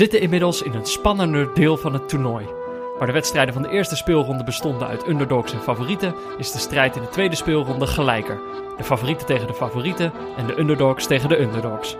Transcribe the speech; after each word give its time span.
zitten 0.00 0.20
inmiddels 0.20 0.62
in 0.62 0.74
een 0.74 0.86
spannender 0.86 1.54
deel 1.54 1.76
van 1.76 1.92
het 1.92 2.08
toernooi. 2.08 2.46
Waar 2.98 3.06
de 3.06 3.12
wedstrijden 3.12 3.54
van 3.54 3.62
de 3.62 3.70
eerste 3.70 3.96
speelronde 3.96 4.44
bestonden 4.44 4.88
uit 4.88 5.08
underdogs 5.08 5.52
en 5.52 5.60
favorieten, 5.60 6.14
is 6.38 6.52
de 6.52 6.58
strijd 6.58 6.96
in 6.96 7.02
de 7.02 7.08
tweede 7.08 7.36
speelronde 7.36 7.86
gelijker. 7.86 8.40
De 8.76 8.84
favorieten 8.84 9.26
tegen 9.26 9.46
de 9.46 9.54
favorieten 9.54 10.12
en 10.36 10.46
de 10.46 10.58
underdogs 10.58 11.06
tegen 11.06 11.28
de 11.28 11.40
underdogs. 11.40 11.96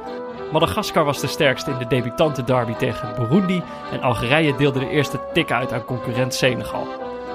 Madagaskar 0.52 1.04
was 1.04 1.20
de 1.20 1.26
sterkste 1.26 1.70
in 1.70 1.78
de 1.78 1.86
debutante 1.86 2.44
derby 2.44 2.72
tegen 2.72 3.14
Burundi 3.18 3.62
en 3.92 4.00
Algerije 4.00 4.56
deelde 4.56 4.78
de 4.78 4.90
eerste 4.90 5.20
tik 5.32 5.52
uit 5.52 5.72
aan 5.72 5.84
concurrent 5.84 6.34
Senegal. 6.34 6.86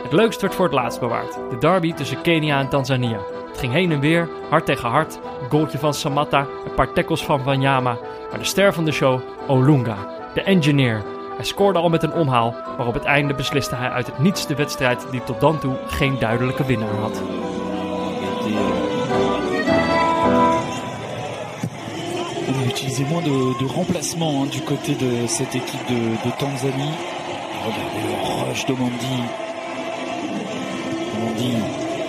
Het 0.04 0.12
leukst 0.12 0.42
werd 0.42 0.56
voor 0.56 0.66
het 0.66 0.74
laatst 0.74 1.00
bewaard, 1.00 1.34
de 1.50 1.58
derby 1.58 1.94
tussen 1.94 2.22
Kenia 2.22 2.60
en 2.60 2.70
Tanzania. 2.70 3.20
Het 3.48 3.58
ging 3.58 3.74
heen 3.74 3.92
en 3.92 4.00
weer, 4.00 4.30
hard 4.50 4.66
tegen 4.66 4.90
hard, 4.90 5.20
een 5.42 5.50
goaltje 5.50 5.78
van 5.78 5.94
Samatta, 5.94 6.40
een 6.40 6.74
paar 6.76 6.94
tackles 6.94 7.24
van 7.24 7.44
Wanyama, 7.44 7.98
maar 8.30 8.40
de 8.40 8.46
ster 8.46 8.74
van 8.74 8.86
de 8.86 8.92
show, 8.92 9.20
Olunga, 9.48 10.14
de 10.36 10.42
engineer. 10.42 11.04
Hij 11.36 11.46
scoorde 11.46 11.80
al 11.80 11.90
met 11.90 12.04
een 12.04 12.14
omhaal, 12.14 12.56
maar 12.78 12.88
op 12.88 12.94
het 12.94 13.04
einde 13.04 13.34
besliste 13.34 13.76
hij 13.76 13.90
uit 13.90 14.06
het 14.06 14.20
niets 14.20 14.48
de 14.48 14.56
wedstrijd 14.56 15.06
die 15.12 15.24
tot 15.24 15.40
dan 15.40 15.60
toe 15.60 15.76
geen 15.88 16.20
duidelijke 16.20 16.66
winnaar 16.66 16.96
had. 16.96 17.22
On 22.48 23.10
moins 23.10 23.24
de, 23.24 23.56
de 23.60 23.68
remplacements 23.74 24.36
hein, 24.36 24.50
du 24.52 24.62
côté 24.62 24.96
de 24.96 25.28
cette 25.28 25.56
équipe 25.56 25.88
de, 25.88 26.16
de 26.24 26.32
Tanzanie. 26.38 26.94
Regardez 27.66 28.04
le 28.08 28.16
rush 28.46 28.66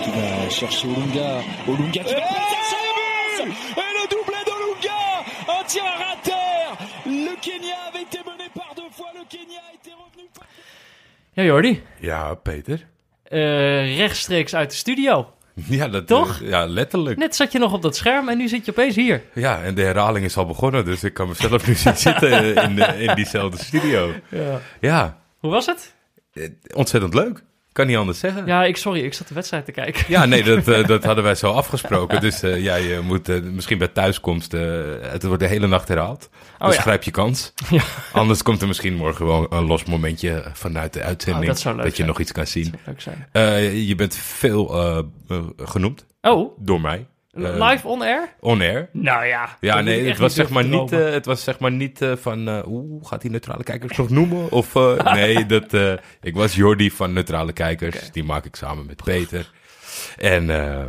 qui 0.03 0.09
va 0.11 0.49
chercher 0.49 0.87
Olunga. 0.87 1.41
Olunga 1.67 2.03
qui 2.03 2.13
Et 2.13 3.89
le 3.95 4.07
doublé 4.09 4.36
Ja, 11.37 11.43
Jordi, 11.43 11.81
Ja, 11.99 12.33
Peter. 12.33 12.85
eh, 13.23 13.97
rechtstreeks 13.97 14.55
uit 14.55 14.69
de 14.69 14.75
studio. 14.75 15.33
Ja, 15.69 15.87
dat, 15.87 16.07
Toch? 16.07 16.41
eh, 16.41 16.49
ja, 16.49 16.65
letterlijk. 16.65 17.17
Net 17.17 17.35
zat 17.35 17.51
je 17.51 17.59
nog 17.59 17.73
op 17.73 17.81
dat 17.81 17.95
scherm 17.95 18.29
en 18.29 18.37
nu 18.37 18.47
zit 18.47 18.65
je 18.65 18.71
opeens 18.71 18.95
hier. 18.95 19.21
Ja, 19.33 19.63
en 19.63 19.75
de 19.75 19.81
herhaling 19.81 20.25
is 20.25 20.37
al 20.37 20.45
begonnen, 20.45 20.85
dus 20.85 21.03
ik 21.03 21.13
kan 21.13 21.27
mezelf 21.27 21.67
nu 21.67 21.73
zien 21.75 21.95
zitten 21.97 22.55
in, 22.55 22.79
eh, 22.81 23.01
in 23.01 23.15
diezelfde 23.15 23.57
studio. 23.63 24.11
Ja. 24.29 24.59
Ja, 24.79 25.17
Hoe 25.39 25.51
was 25.51 25.65
het? 25.65 25.95
ontzettend 26.73 27.13
leuk. 27.13 27.43
Kan 27.77 27.87
niet 27.87 27.97
anders 27.97 28.19
zeggen. 28.19 28.45
Ja, 28.45 28.63
ik, 28.63 28.77
sorry, 28.77 29.03
ik 29.03 29.13
zat 29.13 29.27
de 29.27 29.33
wedstrijd 29.33 29.65
te 29.65 29.71
kijken. 29.71 30.03
Ja, 30.07 30.25
nee, 30.25 30.43
dat, 30.43 30.67
eh, 30.67 30.87
dat 30.93 31.03
hadden 31.03 31.23
wij 31.23 31.35
zo 31.35 31.51
afgesproken. 31.51 32.21
Dus 32.21 32.41
eh, 32.41 32.63
jij 32.63 32.97
eh, 32.97 32.99
moet 32.99 33.53
misschien 33.53 33.77
bij 33.77 33.87
thuiskomst... 33.87 34.51
het 35.01 35.23
wordt 35.23 35.39
de 35.39 35.47
hele 35.47 35.67
nacht 35.67 35.87
herhaald. 35.87 36.29
Oh 36.59 36.67
dus 36.67 36.75
ja. 36.75 36.81
grijp 36.81 37.03
je 37.03 37.11
kans. 37.11 37.53
Ja. 37.69 37.81
Anders 38.11 38.43
komt 38.43 38.61
er 38.61 38.67
misschien 38.67 38.95
morgen 38.95 39.25
wel 39.25 39.53
een 39.53 39.65
los 39.65 39.83
momentje 39.83 40.43
vanuit 40.53 40.93
de 40.93 41.01
uitzending. 41.01 41.43
Oh, 41.45 41.49
dat 41.49 41.59
zou 41.59 41.75
leuk 41.75 41.85
je 41.85 41.95
zijn. 41.95 42.07
nog 42.07 42.19
iets 42.19 42.31
kan 42.31 42.47
zien. 42.47 42.73
Leuk 42.85 43.01
zijn. 43.01 43.27
Je 43.85 43.95
bent 43.95 44.15
veel 44.15 44.67
genoemd 45.57 46.05
Oh, 46.21 46.57
door 46.59 46.81
mij. 46.81 47.07
Eh, 47.37 47.69
live 47.69 47.87
on 47.87 48.01
air? 48.01 48.33
On 48.39 48.61
air. 48.61 48.89
Nou 48.91 49.25
ja. 49.25 49.57
Ja, 49.59 49.81
nee, 49.81 50.01
ik 50.01 50.07
het 50.07 50.17
was, 50.17 50.33
zeg 50.33 50.49
maar 50.49 50.63
niet, 50.63 50.87
dromen. 50.87 51.07
eh, 51.07 51.13
het 51.13 51.25
was 51.25 51.43
zeg 51.43 51.59
maar 51.59 51.71
niet 51.71 52.01
eh, 52.01 52.11
van... 52.21 52.47
eh 52.47 52.67
Oeh, 52.67 53.05
gaat 53.07 53.21
die 53.21 53.31
neutrale 53.31 53.63
kijkers 53.63 53.97
nog 53.97 54.09
noemen? 54.09 54.51
Of 54.51 54.75
eh, 54.75 55.13
nee, 55.13 55.45
dat, 55.45 55.73
eh, 55.73 55.93
ik 56.21 56.35
was 56.35 56.55
Jordi 56.55 56.91
van 56.91 57.13
Neutrale 57.13 57.53
Kijkers. 57.53 58.11
Die 58.11 58.23
maak 58.23 58.45
ik 58.45 58.55
samen 58.55 58.85
met 58.85 59.03
Peter. 59.03 59.51
En 60.17 60.49
eh, 60.49 60.85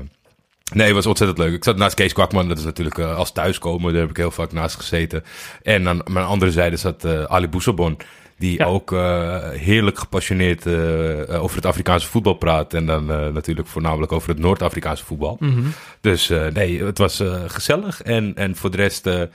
nee, 0.72 0.87
het 0.87 0.94
was 0.94 1.06
ontzettend 1.06 1.38
leuk. 1.38 1.53
Ik 1.54 1.64
zat 1.64 1.76
naast 1.76 1.94
Kees 1.94 2.12
Kwakman. 2.12 2.48
Dat 2.48 2.58
is 2.58 2.64
natuurlijk 2.64 2.98
eh, 2.98 3.16
als 3.16 3.32
thuiskomen. 3.32 3.92
Daar 3.92 4.00
heb 4.00 4.10
ik 4.10 4.16
heel 4.16 4.31
vaak 4.31 4.53
naast 4.53 4.76
gezeten. 4.76 5.25
En 5.62 5.88
aan 5.88 6.00
mijn 6.10 6.26
andere 6.26 6.50
zijde 6.50 6.76
zat 6.76 7.04
eh, 7.04 7.22
Ali 7.25 7.48
Bousselbon. 7.48 7.97
Die 8.38 8.59
Ja. 8.59 8.65
ook 8.65 8.93
eh, 8.93 9.49
heerlijk 9.50 9.99
gepassioneerd 9.99 10.66
eh, 10.66 11.22
eh, 11.22 11.43
over 11.43 11.56
het 11.56 11.66
Afrikaanse 11.66 12.06
voetbal 12.06 12.34
praat. 12.34 12.75
En 12.75 12.87
dan 12.87 13.06
natuurlijk 13.32 13.69
voornamelijk 13.69 14.12
over 14.12 14.28
het 14.28 14.38
Noord-Afrikaanse 14.38 15.04
voetbal. 15.04 15.37
Mhm. 15.41 15.66
Dus 16.00 16.28
nee, 16.53 16.84
het 16.84 16.99
was 16.99 17.22
gezellig. 17.47 18.03
En, 18.03 18.32
en 18.34 18.56
voor 18.56 18.71
de 18.71 18.76
rest, 18.76 19.04
ja, 19.04 19.28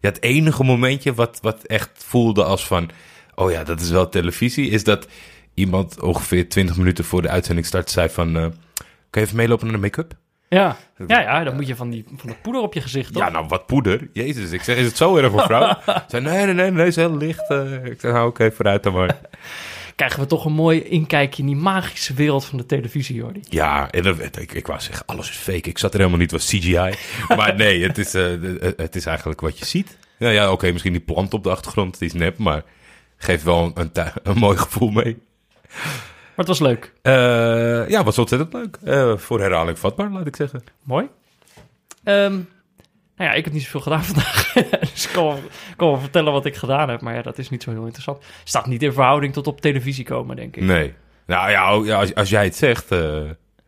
het 0.00 0.22
enige 0.22 0.64
momentje 0.64 1.14
wat, 1.14 1.38
wat 1.42 1.62
echt 1.62 1.90
voelde 1.94 2.44
als 2.44 2.66
van... 2.66 2.90
Oh 3.34 3.50
ja, 3.50 3.64
dat 3.64 3.80
is 3.80 3.90
wel 3.90 4.08
televisie, 4.08 4.70
is 4.70 4.84
dat 4.84 5.06
iemand 5.54 6.00
ongeveer 6.00 6.48
20 6.48 6.76
minuten 6.76 7.04
voor 7.04 7.22
de 7.22 7.28
uitzending 7.28 7.66
start 7.66 7.90
zei 7.90 8.08
van... 8.08 8.32
kan 8.32 8.52
je 9.10 9.20
even 9.20 9.36
meelopen 9.36 9.66
naar 9.66 9.74
de 9.74 9.82
make-up? 9.82 10.14
Ja. 10.48 10.76
ja, 11.06 11.20
ja, 11.20 11.44
dan 11.44 11.54
moet 11.54 11.66
je 11.66 11.76
van, 11.76 11.90
die, 11.90 12.04
van 12.16 12.28
dat 12.28 12.42
poeder 12.42 12.62
op 12.62 12.74
je 12.74 12.80
gezicht, 12.80 13.12
toch? 13.12 13.22
Ja, 13.22 13.28
nou, 13.28 13.46
wat 13.48 13.66
poeder. 13.66 14.08
Jezus, 14.12 14.50
ik 14.50 14.62
zeg, 14.62 14.76
is 14.76 14.86
het 14.86 14.96
zo 14.96 15.16
erg 15.16 15.30
voor 15.30 15.42
vrouw? 15.42 15.68
Ze 15.86 16.02
zei, 16.08 16.22
nee, 16.24 16.44
nee, 16.44 16.54
nee, 16.54 16.70
nee, 16.70 16.86
is 16.86 16.96
heel 16.96 17.16
licht. 17.16 17.50
eh. 17.50 17.84
ik 17.84 18.00
zeg, 18.00 18.12
nou, 18.12 18.28
oké, 18.28 18.52
vooruit 18.52 18.82
dan 18.82 18.92
maar. 18.92 19.16
Krijgen 19.96 20.20
we 20.20 20.26
toch 20.26 20.44
een 20.44 20.52
mooi 20.52 20.82
inkijkje 20.82 21.42
in 21.42 21.48
die 21.48 21.56
magische 21.56 22.14
wereld 22.14 22.44
van 22.44 22.58
de 22.58 22.66
televisie, 22.66 23.16
Jordi. 23.16 23.40
Ja, 23.48 23.90
en 23.90 24.02
dat, 24.02 24.20
ik, 24.38 24.52
ik 24.52 24.66
wou 24.66 24.80
zeggen, 24.80 25.06
alles 25.06 25.30
is 25.30 25.36
fake. 25.36 25.68
Ik 25.68 25.78
zat 25.78 25.92
er 25.92 25.98
helemaal 25.98 26.20
niet, 26.20 26.30
was 26.30 26.46
CGI. 26.46 26.90
Maar 27.36 27.54
nee, 27.64 27.82
het 27.82 27.98
is, 27.98 28.14
eh, 28.14 28.22
de- 28.22 28.74
het 28.76 28.96
is 28.96 29.06
eigenlijk 29.06 29.40
wat 29.40 29.58
je 29.58 29.64
ziet. 29.64 29.96
Ja, 30.18 30.28
ja 30.30 30.52
oké, 30.52 30.70
misschien 30.72 30.92
die 30.92 31.00
plant 31.00 31.34
op 31.34 31.42
de 31.42 31.50
achtergrond, 31.50 31.98
die 31.98 32.08
is 32.08 32.14
nep, 32.14 32.38
maar 32.38 32.62
geeft 33.16 33.42
wel 33.42 33.70
een, 33.74 33.92
tui- 33.92 34.12
een 34.22 34.38
mooi 34.38 34.56
gevoel 34.58 34.90
mee. 34.90 35.16
Maar 36.36 36.46
het 36.46 36.58
was 36.58 36.58
leuk. 36.60 36.92
Eh, 37.02 37.88
ja, 37.88 38.04
was 38.04 38.18
ontzettend 38.18 38.52
leuk. 38.52 38.78
Eh, 38.84 39.16
voor 39.16 39.40
herhaling 39.40 39.78
vatbaar, 39.78 40.10
laat 40.10 40.26
ik 40.26 40.36
zeggen. 40.36 40.62
Mooi. 40.82 41.08
Ehm, 42.04 42.32
nou 43.16 43.30
ja, 43.30 43.32
ik 43.32 43.44
heb 43.44 43.52
niet 43.52 43.62
zoveel 43.62 43.80
gedaan 43.80 44.04
vandaag. 44.14 44.52
dus 44.80 45.06
ik 45.06 45.12
kan 45.12 45.24
wel, 45.24 45.38
kan 45.76 45.88
wel 45.90 45.98
vertellen 46.00 46.32
wat 46.32 46.46
ik 46.46 46.56
gedaan 46.56 46.88
heb. 46.88 47.00
Maar 47.00 47.14
ja, 47.14 47.22
dat 47.22 47.38
is 47.38 47.50
niet 47.50 47.62
zo 47.62 47.70
heel 47.70 47.84
interessant. 47.84 48.18
Staat 48.44 48.66
niet 48.66 48.82
in 48.82 48.92
verhouding 48.92 49.32
tot 49.32 49.46
op 49.46 49.60
televisie 49.60 50.04
komen, 50.04 50.36
denk 50.36 50.56
ik. 50.56 50.62
Nee. 50.62 50.94
Nou 51.26 51.50
ja, 51.50 51.76
oh, 51.78 51.86
ja 51.86 51.98
als, 51.98 52.14
als 52.14 52.28
jij 52.30 52.44
het 52.44 52.56
zegt, 52.56 52.90
eh, 52.92 53.20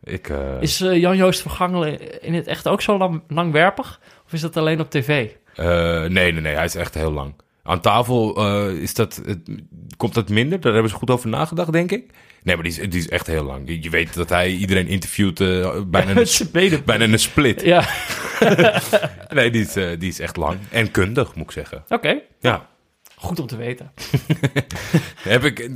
ik... 0.03 0.29
eh, 0.29 0.61
Is 0.61 0.81
eh, 0.81 0.97
Jan-Joost 0.99 1.41
Vergangelen 1.41 2.21
in 2.21 2.33
het 2.33 2.47
echt 2.47 2.67
ook 2.67 2.81
zo 2.81 2.97
lang, 2.97 3.21
langwerpig? 3.27 3.99
Of 4.25 4.33
is 4.33 4.41
dat 4.41 4.57
alleen 4.57 4.79
op 4.79 4.89
tv? 4.89 5.29
eh, 5.55 5.65
nee, 5.99 6.07
nee, 6.31 6.41
nee, 6.41 6.55
hij 6.55 6.65
is 6.65 6.75
echt 6.75 6.93
heel 6.93 7.11
lang. 7.11 7.33
Aan 7.63 7.81
tafel 7.81 8.35
eh, 8.37 8.67
is 8.81 8.93
dat, 8.93 9.21
het- 9.25 9.49
komt 9.97 10.13
dat 10.13 10.29
minder. 10.29 10.59
Daar 10.59 10.73
hebben 10.73 10.91
ze 10.91 10.97
goed 10.97 11.09
over 11.09 11.29
nagedacht, 11.29 11.71
denk 11.71 11.91
ik. 11.91 12.11
Nee, 12.43 12.55
maar 12.55 12.63
die 12.63 12.73
is, 12.81 12.89
die 12.89 12.99
is 12.99 13.09
echt 13.09 13.27
heel 13.27 13.43
lang. 13.43 13.83
Je, 13.83 13.89
weet 13.89 14.13
dat 14.13 14.29
hij 14.29 14.51
iedereen 14.51 14.87
interviewt 14.87 15.39
eh, 15.39 15.81
bijna, 15.87 16.15
een, 16.51 16.83
bijna 16.85 17.03
een 17.03 17.19
split. 17.19 17.61
Ja, 17.61 17.87
Nee, 19.35 19.51
die 19.51 19.61
is, 19.61 19.75
eh, 19.75 19.99
die 19.99 20.09
is 20.09 20.19
echt 20.19 20.37
lang. 20.37 20.59
En 20.69 20.91
kundig, 20.91 21.35
moet 21.35 21.45
ik 21.45 21.51
zeggen. 21.51 21.83
oké. 21.87 22.21
Ja. 22.39 22.67
Goed 23.15 23.39
om 23.39 23.47
te 23.47 23.55
weten. 23.55 23.91
Heb 25.21 25.43
ik, 25.43 25.59
eh, 25.59 25.69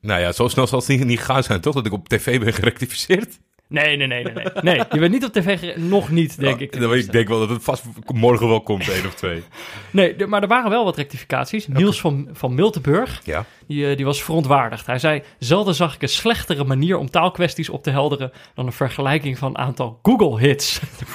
nou 0.00 0.20
ja, 0.20 0.32
zo 0.32 0.48
snel 0.48 0.66
zal 0.66 0.78
het 0.78 0.88
niet, 0.88 1.04
niet 1.04 1.20
gaan 1.20 1.42
zijn, 1.42 1.60
toch? 1.60 1.74
Dat 1.74 1.86
ik 1.86 1.92
op 1.92 2.08
tv 2.08 2.40
ben 2.40 2.52
gerectificeerd. 2.52 3.38
Nee, 3.68 3.96
nee, 3.96 4.06
nee, 4.06 4.24
nee. 4.24 4.32
Nee, 4.34 4.44
nee 4.62 4.84
je 4.90 4.98
bent 4.98 5.12
niet 5.12 5.24
op 5.24 5.32
tv 5.32 5.76
Nog 5.76 6.10
niet, 6.10 6.40
denk 6.40 6.60
ik. 6.60 6.76
Ik 6.76 7.12
denk 7.12 7.28
wel 7.28 7.38
dat 7.38 7.48
het 7.48 7.62
vast 7.62 7.84
morgen 8.14 8.48
wel 8.48 8.60
komt, 8.60 8.88
één 8.88 9.06
of 9.06 9.14
twee. 9.14 9.42
Nee, 9.90 10.26
maar 10.26 10.42
er 10.42 10.48
waren 10.48 10.70
wel 10.70 10.84
wat 10.84 10.96
rectificaties. 10.96 11.66
Niels 11.66 12.00
van, 12.00 12.28
van 12.32 12.54
Miltenburg, 12.54 13.20
Ja. 13.24 13.44
die, 13.66 13.90
eh, 13.90 13.96
die 13.96 14.04
was 14.04 14.22
verontwaardigd. 14.22 14.86
Hij 14.86 14.98
zei, 14.98 15.22
zelden 15.38 15.74
zag 15.74 15.94
ik 15.94 16.02
een 16.02 16.08
slechtere 16.08 16.64
manier 16.64 16.96
om 16.98 17.10
taalkwesties 17.10 17.68
op 17.68 17.82
te 17.82 17.90
helderen... 17.90 18.32
dan 18.54 18.66
een 18.66 18.72
vergelijking 18.72 19.38
van 19.38 19.48
een 19.48 19.58
aantal 19.58 19.98
Google-hits. 20.02 20.80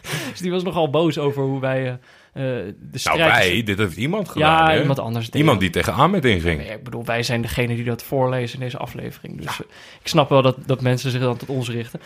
Dus 0.30 0.40
die 0.40 0.50
was 0.50 0.62
nogal 0.62 0.90
boos 0.90 1.18
over 1.18 1.42
hoe 1.42 1.60
wij 1.60 1.98
eh, 2.32 2.42
de 2.42 2.74
Nou, 2.80 2.98
strijd... 2.98 3.18
wij, 3.32 3.62
dit 3.62 3.78
heeft 3.78 3.96
iemand 3.96 4.28
gedaan. 4.28 4.66
Ja, 4.66 4.72
hè? 4.74 4.80
iemand 4.80 4.98
anders. 4.98 5.28
Iemand 5.28 5.60
die 5.60 5.70
tegen 5.70 5.92
Ahmed 5.92 6.24
inging. 6.24 6.58
Nee, 6.58 6.70
ik 6.70 6.84
bedoel, 6.84 7.04
wij 7.04 7.22
zijn 7.22 7.42
degene 7.42 7.74
die 7.74 7.84
dat 7.84 8.02
voorlezen 8.02 8.54
in 8.58 8.64
deze 8.64 8.78
aflevering. 8.78 9.36
Dus 9.40 9.46
eh, 9.60 9.66
ik 10.00 10.08
snap 10.08 10.28
wel 10.28 10.42
dat, 10.42 10.56
dat 10.66 10.80
mensen 10.80 11.10
zich 11.10 11.20
dan 11.20 11.36
tot 11.36 11.48
ons 11.48 11.70
richten. 11.70 12.00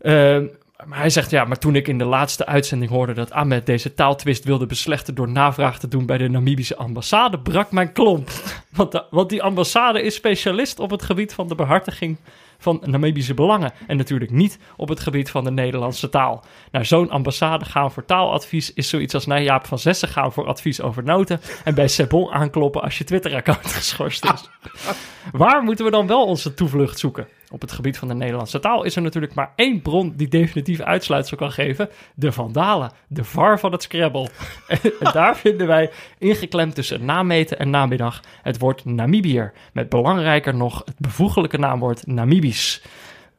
Ehm, 0.00 0.44
maar 0.86 0.98
hij 0.98 1.10
zegt, 1.10 1.30
ja, 1.30 1.44
maar 1.44 1.58
toen 1.58 1.74
ik 1.76 1.88
in 1.88 1.98
de 1.98 2.04
laatste 2.04 2.46
uitzending 2.46 2.90
hoorde 2.90 3.12
dat 3.12 3.32
Ahmed 3.32 3.66
deze 3.66 3.94
taaltwist 3.94 4.44
wilde 4.44 4.66
beslechten 4.66 5.14
door 5.14 5.28
navraag 5.28 5.78
te 5.78 5.88
doen 5.88 6.06
bij 6.06 6.18
de 6.18 6.28
Namibische 6.28 6.76
ambassade, 6.76 7.38
brak 7.38 7.70
mijn 7.72 7.92
klomp. 7.92 8.30
Want, 8.76 8.92
de- 8.92 9.04
want 9.10 9.28
die 9.28 9.42
ambassade 9.42 10.02
is 10.02 10.14
specialist 10.14 10.78
op 10.78 10.90
het 10.90 11.02
gebied 11.02 11.34
van 11.34 11.48
de 11.48 11.54
behartiging 11.54 12.16
van 12.62 12.82
Namibische 12.84 13.34
belangen. 13.34 13.72
En 13.86 13.96
natuurlijk 13.96 14.30
niet 14.30 14.58
op 14.76 14.88
het 14.88 15.00
gebied 15.00 15.30
van 15.30 15.44
de 15.44 15.50
Nederlandse 15.50 16.08
taal. 16.08 16.44
Naar 16.70 16.86
zo'n 16.86 17.10
ambassade 17.10 17.64
gaan 17.64 17.92
voor 17.92 18.04
taaladvies 18.04 18.72
is 18.74 18.88
zoiets 18.88 19.14
als 19.14 19.26
naar 19.26 19.42
Jaap 19.42 19.66
van 19.66 19.78
Zessen 19.78 20.08
gaan 20.08 20.32
voor 20.32 20.46
advies 20.46 20.80
over 20.80 21.04
noten. 21.04 21.40
En 21.64 21.74
bij 21.74 21.88
Sebon 21.88 22.30
aankloppen 22.30 22.82
als 22.82 22.98
je 22.98 23.04
Twitter-account 23.04 23.66
geschorst 23.82 24.24
is. 24.24 24.48
Waar 25.32 25.62
moeten 25.62 25.84
we 25.84 25.90
dan 25.90 26.06
wel 26.06 26.24
onze 26.24 26.54
toevlucht 26.54 26.98
zoeken? 26.98 27.26
Op 27.52 27.60
het 27.60 27.72
gebied 27.72 27.98
van 27.98 28.08
de 28.08 28.14
Nederlandse 28.14 28.60
taal 28.60 28.84
is 28.84 28.96
er 28.96 29.02
natuurlijk 29.02 29.34
maar 29.34 29.52
één 29.56 29.82
bron 29.82 30.12
die 30.16 30.28
definitief 30.28 30.80
uitsluitsel 30.80 31.36
kan 31.36 31.52
geven. 31.52 31.88
De 32.14 32.32
Vandalen, 32.32 32.92
de 33.06 33.24
VAR 33.24 33.58
van 33.58 33.72
het 33.72 33.82
Scrabble. 33.82 34.28
en 35.00 35.12
daar 35.12 35.36
vinden 35.36 35.66
wij 35.66 35.90
ingeklemd 36.18 36.74
tussen 36.74 37.04
nameten 37.04 37.58
en 37.58 37.70
namiddag 37.70 38.20
het 38.42 38.58
woord 38.58 38.84
Namibiër. 38.84 39.52
Met 39.72 39.88
belangrijker 39.88 40.54
nog 40.54 40.82
het 40.84 40.98
bevoeglijke 40.98 41.58
naamwoord 41.58 42.06
Namibisch. 42.06 42.82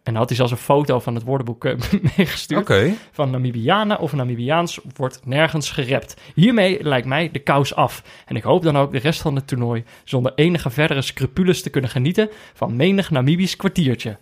En 0.04 0.16
had 0.16 0.28
hij 0.28 0.38
zelfs 0.38 0.52
een 0.52 0.58
foto 0.58 1.00
van 1.00 1.16
het 1.16 1.24
woordenboek 1.24 1.66
eh, 1.66 1.76
meegestuurd. 2.18 2.62
Oké. 2.62 2.94
Van 3.12 3.30
Namibianen 3.30 4.00
of 4.00 4.14
Namibiaans 4.14 4.80
wordt 4.96 5.20
nergens 5.26 5.72
gerept. 5.72 6.22
Hiermee 6.36 6.84
lijkt 6.84 7.08
mij 7.08 7.32
de 7.32 7.40
kous 7.40 7.76
af. 7.76 8.04
En 8.26 8.36
ik 8.36 8.44
hoop 8.44 8.64
dan 8.64 8.78
ook 8.78 8.92
de 8.92 8.98
rest 9.00 9.22
van 9.22 9.36
het 9.36 9.48
toernooi 9.48 9.84
zonder 10.04 10.32
enige 10.36 10.70
verdere 10.70 11.02
scrupules 11.02 11.62
te 11.62 11.70
kunnen 11.70 11.90
genieten 11.90 12.30
van 12.54 12.76
menig 12.76 13.12
Namibisch 13.12 13.56
kwartiertje. 13.56 14.18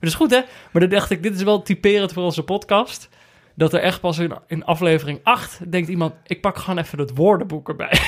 Dat 0.00 0.08
is 0.08 0.14
goed, 0.14 0.30
hè? 0.30 0.40
Maar 0.70 0.82
dan 0.82 0.90
dacht 0.90 1.10
ik, 1.10 1.22
dit 1.22 1.34
is 1.34 1.42
wel 1.42 1.62
typerend 1.62 2.12
voor 2.12 2.22
onze 2.22 2.42
podcast. 2.42 3.08
Dat 3.54 3.72
er 3.72 3.80
echt 3.80 4.00
pas 4.00 4.18
in, 4.18 4.32
in 4.46 4.64
aflevering 4.64 5.20
8 5.22 5.70
denkt 5.70 5.88
iemand... 5.88 6.14
ik 6.26 6.40
pak 6.40 6.58
gewoon 6.58 6.78
even 6.78 6.98
het 6.98 7.16
woordenboek 7.16 7.68
erbij. 7.68 8.00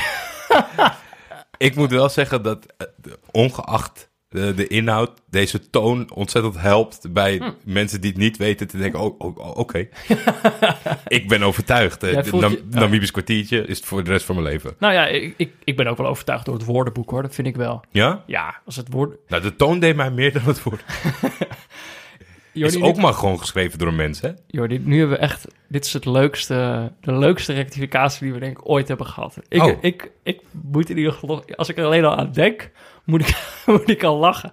Ik 1.56 1.76
moet 1.76 1.90
wel 1.90 2.08
zeggen 2.08 2.42
dat 2.42 2.66
eh, 2.76 2.86
ongeacht 3.30 4.09
de, 4.30 4.54
de 4.54 4.66
inhoud, 4.66 5.10
deze 5.30 5.70
toon 5.70 6.10
ontzettend 6.14 6.58
helpt 6.60 7.12
bij 7.12 7.36
Hm. 7.36 7.50
mensen 7.64 8.00
die 8.00 8.10
het 8.10 8.18
niet 8.20 8.36
weten 8.36 8.66
te 8.68 8.76
denken, 8.78 9.00
oh, 9.00 9.14
oh, 9.20 9.38
oh, 9.38 9.56
oké. 9.58 9.78
ik 11.08 11.28
ben 11.28 11.42
overtuigd. 11.42 12.02
Eh, 12.02 12.32
Nam- 12.32 12.50
je- 12.50 12.62
Namibisch 12.70 13.10
kwartiertje 13.10 13.66
is 13.66 13.76
het 13.76 13.86
voor 13.86 14.04
de 14.04 14.10
rest 14.10 14.24
van 14.24 14.34
mijn 14.34 14.46
leven. 14.48 14.74
nou 14.78 14.92
ja, 14.92 15.06
ik, 15.06 15.34
ik, 15.36 15.50
ik 15.64 15.76
ben 15.76 15.86
ook 15.86 15.96
wel 15.96 16.06
overtuigd 16.06 16.44
door 16.44 16.54
het 16.54 16.64
woordenboek, 16.64 17.10
hoor. 17.10 17.22
Dat 17.22 17.34
vind 17.34 17.46
ik 17.46 17.56
wel. 17.56 17.84
Ja? 17.90 18.22
Ja, 18.26 18.60
als 18.66 18.76
het 18.76 18.92
woord... 18.92 19.16
Nou, 19.28 19.42
de 19.42 19.56
toon 19.56 19.78
deed 19.78 19.96
mij 19.96 20.10
meer 20.10 20.32
dan 20.32 20.42
het 20.42 20.62
woord. 20.62 20.82
Jordi, 22.52 22.76
is 22.76 22.82
ook 22.82 22.96
maar 22.96 23.12
gewoon 23.14 23.38
geschreven 23.38 23.78
door 23.78 23.88
een 23.88 23.96
mens, 23.96 24.20
hè? 24.20 24.30
Jordi, 24.46 24.78
nu 24.84 24.98
hebben 24.98 25.16
we 25.16 25.22
echt... 25.22 25.46
Dit 25.68 25.84
is 25.84 25.92
het 25.92 26.04
leukste, 26.04 26.92
de 27.00 27.12
leukste 27.18 27.52
rectificatie 27.52 28.22
die 28.24 28.32
we 28.32 28.38
denk 28.40 28.58
ik 28.58 28.68
ooit 28.68 28.88
hebben 28.88 29.06
gehad. 29.06 29.36
Ik, 29.48 29.62
Oh. 29.62 29.78
ik, 29.80 30.10
ik 30.22 30.40
moet 30.62 30.90
in 30.90 30.96
ieder 30.96 31.12
geval... 31.12 31.44
Als 31.56 31.68
ik 31.68 31.78
er 31.78 31.84
alleen 31.84 32.04
al 32.04 32.16
aan 32.16 32.32
denk, 32.32 32.70
moet 33.04 33.20
ik, 33.28 33.36
moet 33.66 33.88
ik 33.88 34.02
al 34.04 34.16
lachen. 34.16 34.52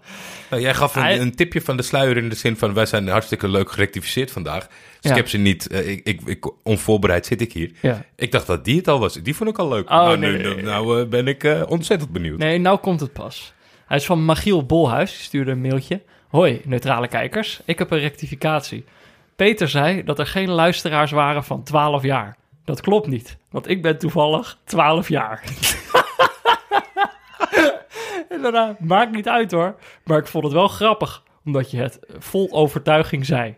Nou, 0.50 0.62
jij 0.62 0.74
gaf 0.74 0.96
een, 0.96 1.02
Hij- 1.02 1.20
een 1.20 1.36
tipje 1.36 1.62
van 1.62 1.78
de 1.78 1.84
sluier 1.84 2.18
in 2.18 2.30
de 2.30 2.36
zin 2.36 2.58
van... 2.58 2.74
wij 2.74 2.86
zijn 2.86 3.08
hartstikke 3.08 3.48
leuk 3.48 3.72
gerectificeerd 3.72 4.32
vandaag. 4.32 4.68
Dus 4.68 4.76
Ja. 5.02 5.10
ik 5.10 5.16
heb 5.16 5.28
ze 5.28 5.38
niet... 5.38 5.68
eh, 5.68 5.90
ik, 5.90 6.02
ik, 6.04 6.22
ik, 6.26 6.52
onvoorbereid 6.64 7.26
zit 7.26 7.42
ik 7.42 7.54
hier. 7.54 7.72
Ja. 7.82 8.06
Ik 8.16 8.32
dacht 8.32 8.48
dat 8.48 8.66
die 8.66 8.78
het 8.78 8.88
al 8.88 9.00
was. 9.00 9.14
Die 9.14 9.36
vond 9.36 9.50
ik 9.50 9.58
al 9.60 9.68
leuk. 9.70 9.90
Oh, 9.90 9.96
nou, 9.96 10.18
nee, 10.18 10.32
nu, 10.32 10.38
nee, 10.44 10.56
nee. 10.56 10.64
nou 10.64 11.06
ben 11.06 11.28
ik 11.28 11.44
eh, 11.44 11.62
ontzettend 11.68 12.12
benieuwd. 12.12 12.38
Nee, 12.40 12.58
nou 12.58 12.78
komt 12.78 13.00
het 13.00 13.14
pas. 13.14 13.54
Hij 13.86 13.98
is 13.98 14.06
van 14.06 14.26
Magiel 14.26 14.66
Bolhuis. 14.66 15.12
Die 15.12 15.22
stuurde 15.24 15.52
een 15.52 15.62
mailtje. 15.62 16.02
Hoi, 16.28 16.62
neutrale 16.66 17.08
kijkers. 17.08 17.60
Ik 17.66 17.80
heb 17.80 17.92
een 17.92 18.00
rectificatie. 18.00 18.86
Peter 19.36 19.70
zei 19.70 20.04
dat 20.04 20.20
er 20.20 20.28
geen 20.28 20.50
luisteraars 20.50 21.12
waren 21.12 21.44
van 21.44 21.64
12 21.64 22.04
jaar. 22.04 22.38
Dat 22.66 22.82
klopt 22.82 23.08
niet, 23.08 23.38
want 23.52 23.70
ik 23.70 23.82
ben 23.82 23.98
toevallig 23.98 24.58
12 24.66 25.10
jaar. 25.10 25.44
en 28.38 28.42
daarna, 28.52 28.76
maakt 28.80 29.12
niet 29.12 29.28
uit 29.28 29.52
hoor. 29.52 29.76
Maar 30.04 30.18
ik 30.18 30.28
vond 30.28 30.44
het 30.44 30.54
wel 30.54 30.68
grappig, 30.68 31.24
omdat 31.46 31.72
je 31.72 31.78
het 31.78 32.00
vol 32.20 32.50
overtuiging 32.52 33.26
zei. 33.26 33.56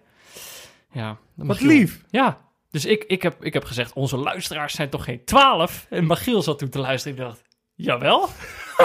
Ja, 0.92 1.18
Wat 1.36 1.62
lief. 1.62 2.04
Ja, 2.10 2.38
dus 2.72 2.86
ik, 2.86 3.04
ik, 3.08 3.22
heb, 3.22 3.44
ik 3.46 3.54
heb 3.54 3.64
gezegd, 3.66 3.94
onze 3.94 4.18
luisteraars 4.18 4.74
zijn 4.76 4.90
toch 4.90 5.04
geen 5.04 5.24
12? 5.26 5.86
En 5.90 6.06
Magiel 6.06 6.42
zat 6.42 6.60
toen 6.60 6.70
te 6.70 6.80
luisteren 6.80 7.18
en 7.18 7.24
ik 7.24 7.30
dacht, 7.30 7.42
jawel. 7.76 8.30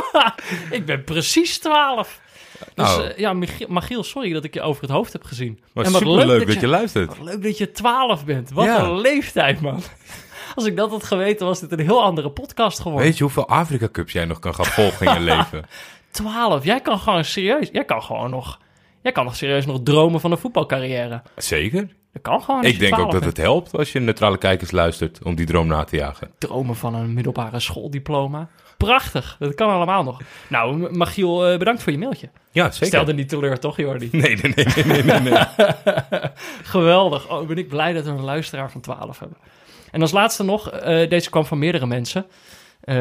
ik 0.79 0.87
ben 0.87 1.05
precies 1.05 1.59
12. 1.59 2.21
Dus 2.65 2.73
Nou. 2.75 3.05
eh, 3.07 3.19
ja, 3.19 3.33
Michiel- 3.33 3.69
Magiel, 3.69 4.03
sorry 4.05 4.33
dat 4.33 4.45
ik 4.45 4.55
je 4.55 4.61
over 4.63 4.83
het 4.83 4.91
hoofd 4.91 5.13
heb 5.13 5.25
gezien. 5.25 5.61
Maar 5.73 5.85
en 5.85 5.93
wat 5.93 6.01
superleuk 6.01 6.47
dat 6.47 6.61
je 6.61 6.67
luistert. 6.67 7.09
Wat 7.19 7.27
leuk 7.27 7.43
dat 7.43 7.59
je 7.59 7.71
12 7.71 8.25
bent. 8.25 8.51
Wat 8.51 8.65
Ja. 8.65 8.83
een 8.83 9.01
leeftijd, 9.01 9.61
man. 9.61 9.83
Als 10.55 10.65
ik 10.65 10.77
dat 10.77 10.91
had 10.91 11.05
geweten, 11.05 11.47
was 11.47 11.61
dit 11.61 11.73
een 11.73 11.81
heel 11.81 12.03
andere 12.03 12.31
podcast 12.31 12.81
geworden. 12.81 13.07
Weet 13.07 13.17
je 13.17 13.23
hoeveel 13.23 13.49
Afrika 13.49 13.89
Cups 13.93 14.13
jij 14.13 14.25
nog 14.25 14.39
kan 14.39 14.55
gaan 14.55 14.65
volgen 14.65 15.07
in 15.07 15.13
je 15.15 15.21
leven? 15.35 15.65
12. 16.11 16.65
Jij 16.65 16.81
kan 16.81 16.99
gewoon 16.99 17.25
serieus. 17.25 17.69
Jij 17.73 17.85
kan 17.85 18.03
gewoon 18.03 18.31
nog. 18.31 18.59
Jij 19.03 19.13
kan 19.13 19.25
nog 19.25 19.37
serieus 19.37 19.67
nog 19.67 19.81
dromen 19.83 20.21
van 20.21 20.31
een 20.33 20.39
voetbalcarrière. 20.39 21.23
Zeker. 21.37 21.89
Dat 22.13 22.23
kan 22.23 22.43
gewoon. 22.43 22.65
Ik 22.65 22.79
denk 22.79 22.93
ook 22.93 22.99
12 22.99 23.13
dat 23.13 23.25
het 23.25 23.37
helpt 23.37 23.77
als 23.77 23.93
je 23.93 24.01
neutrale 24.01 24.39
kijkers 24.39 24.71
luistert 24.71 25.23
om 25.23 25.35
die 25.35 25.47
droom 25.47 25.67
na 25.67 25.85
te 25.85 25.97
jagen. 25.97 26.31
dromen 26.39 26.77
van 26.77 26.95
een 26.95 27.15
middelbare 27.15 27.61
schooldiploma. 27.61 28.49
Prachtig, 28.77 29.37
dat 29.39 29.55
kan 29.55 29.71
allemaal 29.71 30.03
nog. 30.03 30.21
Nou, 30.49 30.97
Magiel, 30.97 31.47
eh, 31.47 31.59
bedankt 31.59 31.83
voor 31.83 31.93
je 31.93 31.99
mailtje. 31.99 32.29
Ja, 32.51 32.71
zeker. 32.71 32.87
Stelde 32.87 33.15
niet 33.15 33.29
teleur, 33.29 33.59
toch, 33.59 33.77
Jordi? 33.77 34.09
Nee, 34.13 34.37
nee, 34.37 34.53
nee, 34.55 34.67
nee, 34.85 35.03
nee, 35.03 35.21
nee. 35.21 35.21
nee. 35.21 35.43
Geweldig. 36.63 37.31
Oh, 37.31 37.47
ben 37.47 37.59
ik 37.59 37.69
blij 37.69 37.93
dat 37.93 38.05
we 38.05 38.11
een 38.11 38.25
luisteraar 38.25 38.71
van 38.71 38.81
12 38.81 39.19
hebben. 39.19 39.39
En 39.95 40.01
als 40.01 40.13
laatste 40.13 40.45
nog, 40.45 40.71
eh, 40.71 41.09
deze 41.09 41.31
kwam 41.31 41.45
van 41.45 41.59
meerdere 41.59 41.87
mensen. 41.87 42.27
Eh, 42.81 42.95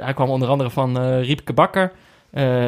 hij 0.00 0.12
kwam 0.14 0.28
onder 0.28 0.48
andere 0.48 0.70
van 0.70 0.98
eh 0.98 1.22
Riepke 1.22 1.52
Bakker, 1.52 1.92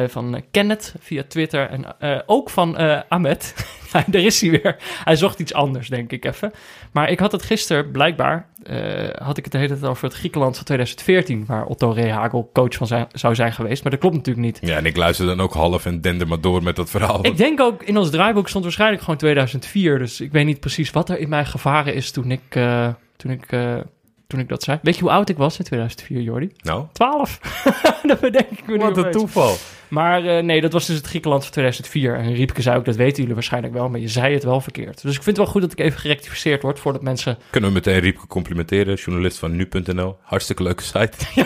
van 0.07 0.43
Kenneth 0.51 0.93
via 0.99 1.23
Twitter 1.27 1.69
en 1.69 1.85
ook 2.25 2.49
van 2.49 2.77
eh 2.77 2.99
Ahmed. 3.07 3.53
Ja, 3.91 4.03
Daar 4.07 4.21
is 4.21 4.41
hij 4.41 4.49
weer. 4.49 4.75
Hij 5.03 5.15
zocht 5.15 5.39
iets 5.39 5.53
anders, 5.53 5.87
denk 5.87 6.11
ik 6.11 6.25
even. 6.25 6.51
Maar 6.91 7.09
ik 7.09 7.19
had 7.19 7.31
het 7.31 7.43
gisteren, 7.43 7.91
blijkbaar, 7.91 8.47
had 9.17 9.37
ik 9.37 9.43
het 9.43 9.51
de 9.51 9.57
hele 9.57 9.73
tijd 9.73 9.85
over 9.85 10.03
het 10.03 10.13
Griekenland 10.13 10.55
van 10.55 10.65
2014, 10.65 11.45
waar 11.47 11.65
Otto 11.65 11.91
Rehagel 11.91 12.49
coach 12.53 12.73
van 12.73 12.87
zijn, 12.87 13.07
zou 13.11 13.35
zijn 13.35 13.53
geweest. 13.53 13.81
Maar 13.83 13.91
dat 13.91 13.99
klopt 13.99 14.15
natuurlijk 14.15 14.45
niet. 14.45 14.59
Ja, 14.61 14.77
en 14.77 14.85
ik 14.85 14.97
luister 14.97 15.25
dan 15.25 15.41
ook 15.41 15.53
half 15.53 15.85
en 15.85 16.01
dender 16.01 16.27
maar 16.27 16.41
door 16.41 16.63
met 16.63 16.75
dat 16.75 16.89
verhaal. 16.89 17.25
Ik 17.25 17.37
denk 17.37 17.59
ook, 17.59 17.83
in 17.83 17.97
ons 17.97 18.09
draaiboek 18.09 18.49
stond 18.49 18.63
waarschijnlijk 18.63 19.01
gewoon 19.01 19.17
2004. 19.17 19.99
Dus 19.99 20.21
ik 20.21 20.31
weet 20.31 20.45
niet 20.45 20.59
precies 20.59 20.91
wat 20.91 21.09
er 21.09 21.19
in 21.19 21.29
mij 21.29 21.45
gevaren 21.45 21.93
is 21.93 22.11
toen 22.11 22.31
ik, 22.31 22.55
toen 23.19 23.31
ik, 23.31 23.51
eh, 23.51 23.77
toen 24.27 24.39
ik 24.39 24.49
dat 24.49 24.63
zei. 24.63 24.79
Weet 24.81 24.95
je 24.95 25.01
hoe 25.01 25.11
oud 25.11 25.29
ik 25.29 25.37
was 25.37 25.57
in 25.59 25.65
2004, 25.65 26.21
Jordi? 26.21 26.51
Nou, 26.61 26.85
12. 26.91 27.39
dat 28.07 28.19
bedenk 28.19 28.49
ik 28.49 28.67
me 28.67 28.77
wat 28.77 28.97
een 28.97 29.11
toeval. 29.11 29.55
Maar 29.89 30.25
eh, 30.25 30.43
nee, 30.43 30.61
dat 30.61 30.73
was 30.73 30.85
dus 30.85 30.95
het 30.95 31.07
Griekenland 31.07 31.43
van 31.43 31.51
2004. 31.51 32.15
En 32.15 32.33
Riepke 32.33 32.61
zei 32.61 32.77
ook, 32.77 32.85
dat 32.85 32.95
weten 32.95 33.17
jullie 33.17 33.33
waarschijnlijk 33.33 33.73
wel, 33.73 33.89
maar 33.89 33.99
je 33.99 34.07
zei 34.07 34.33
het 34.33 34.43
wel 34.43 34.61
verkeerd. 34.61 35.01
Dus 35.01 35.15
ik 35.15 35.23
vind 35.23 35.25
het 35.25 35.37
wel 35.37 35.45
goed 35.45 35.61
dat 35.61 35.71
ik 35.71 35.79
even 35.79 35.99
gerectificeerd 35.99 36.61
word 36.61 36.79
voordat 36.79 37.01
mensen... 37.01 37.37
Kunnen 37.49 37.69
we 37.69 37.75
meteen 37.75 37.99
Riepke 37.99 38.27
complimenteren, 38.27 38.95
journalist 38.95 39.37
van 39.37 39.55
nu.nl. 39.55 40.17
Hartstikke 40.21 40.63
leuke 40.63 40.83
site. 40.83 41.17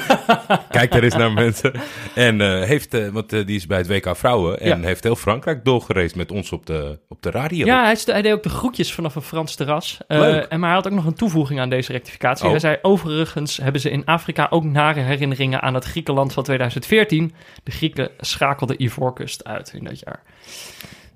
Kijk 0.69 0.91
daar 0.91 1.03
eens 1.03 1.15
naar 1.15 1.31
mensen. 1.31 1.71
En 2.15 2.41
eh, 2.41 2.63
heeft, 2.63 2.93
eh, 2.93 3.07
want 3.07 3.29
die 3.29 3.55
is 3.55 3.67
bij 3.67 3.77
het 3.77 3.87
WK 3.87 4.15
Vrouwen 4.15 4.59
en 4.59 4.67
Ja. 4.67 4.87
heeft 4.87 5.03
heel 5.03 5.15
Frankrijk 5.15 5.65
doorgereisd 5.65 6.15
met 6.15 6.31
ons 6.31 6.51
op 6.51 6.65
de, 6.65 6.99
op 7.09 7.21
de 7.21 7.31
radio. 7.31 7.65
Ja, 7.65 7.93
hij, 8.05 8.21
deed 8.21 8.33
ook 8.33 8.43
de 8.43 8.49
groetjes 8.49 8.93
vanaf 8.93 9.15
een 9.15 9.21
Frans 9.21 9.55
terras. 9.55 9.97
Leuk. 10.07 10.45
en 10.45 10.59
maar 10.59 10.69
hij 10.69 10.77
had 10.77 10.87
ook 10.87 10.93
nog 10.93 11.05
een 11.05 11.13
toevoeging 11.13 11.59
aan 11.59 11.69
deze 11.69 11.91
rectificatie. 11.91 12.45
Oh. 12.45 12.51
Hij 12.51 12.59
zei, 12.59 12.77
overigens 12.81 13.57
hebben 13.57 13.81
ze 13.81 13.89
in 13.89 14.05
Afrika 14.05 14.47
ook 14.49 14.63
nare 14.63 14.99
herinneringen 14.99 15.61
aan 15.61 15.73
het 15.73 15.83
Griekenland 15.83 16.33
van 16.33 16.43
2014. 16.43 17.33
De 17.63 17.71
Grieken 17.71 18.09
schakelden 18.33 18.83
Ivoorkust 18.83 19.43
uit 19.43 19.73
in 19.73 19.83
dat 19.83 19.99
jaar. 19.99 20.23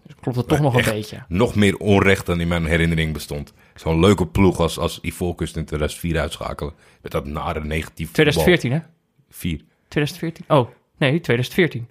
Dus 0.03 0.15
klopt 0.21 0.38
het 0.38 0.47
toch 0.47 0.59
nog 0.59 0.75
een 0.75 0.93
beetje. 0.93 1.24
Nog 1.27 1.55
meer 1.55 1.77
onrecht 1.77 2.25
dan 2.25 2.39
in 2.39 2.47
mijn 2.47 2.65
herinnering 2.65 3.13
bestond. 3.13 3.53
Zo'n 3.75 4.00
leuke 4.00 4.27
ploeg 4.27 4.59
als, 4.59 4.79
als 4.79 5.00
Ivoorkust 5.01 5.55
in 5.55 5.65
2004 5.65 6.19
uitschakelen. 6.19 6.74
Met 7.01 7.12
dat 7.12 7.25
nare 7.25 7.63
negatief 7.63 8.12
2014, 8.12 8.71
hè? 8.71 8.79
4. 9.29 9.62
2014? 9.88 10.45
Oh, 10.47 10.69
nee, 10.97 11.19
2014. 11.19 11.88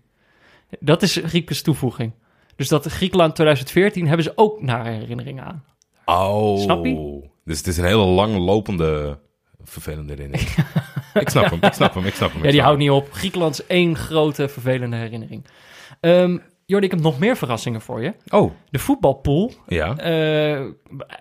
Dat 0.81 1.03
is 1.03 1.21
Griekes 1.25 1.63
toevoeging. 1.63 2.13
Dus 2.57 2.69
dat 2.69 2.87
Griekenland 2.87 3.35
2014 3.35 4.07
hebben 4.07 4.25
ze 4.25 4.33
ook 4.35 4.63
nare 4.63 4.91
herinneringen 4.91 5.45
aan. 5.45 5.65
Oh. 6.05 6.61
Snap 6.61 6.85
je? 6.85 7.23
Dus 7.45 7.59
het 7.59 7.67
is 7.67 7.77
een 7.77 7.85
hele 7.85 8.05
langlopende, 8.05 9.19
vervelende 9.65 10.13
herinnering. 10.13 10.51
ik 11.21 11.29
snap 11.29 11.51
hem, 11.51 11.59
ik 11.63 11.73
snap 11.73 11.95
hem, 11.95 12.05
ik 12.07 12.15
snap 12.15 12.33
hem. 12.33 12.45
Ja, 12.45 12.51
die 12.51 12.63
houdt 12.63 12.79
niet 12.79 12.91
op. 12.91 13.13
Griekenland 13.13 13.53
is 13.61 13.67
één 13.67 13.97
grote 13.97 14.49
vervelende 14.49 14.97
herinnering. 14.97 15.45
Ehm 16.01 16.39
Jordi, 16.69 16.87
ik 16.87 16.93
heb 16.93 17.01
nog 17.01 17.19
meer 17.19 17.37
verrassingen 17.37 17.81
voor 17.81 18.03
je. 18.03 18.15
Oh, 18.29 18.53
De 18.71 18.79
voetbalpool. 18.79 19.53
ja. 19.67 19.97
eh, 19.97 20.65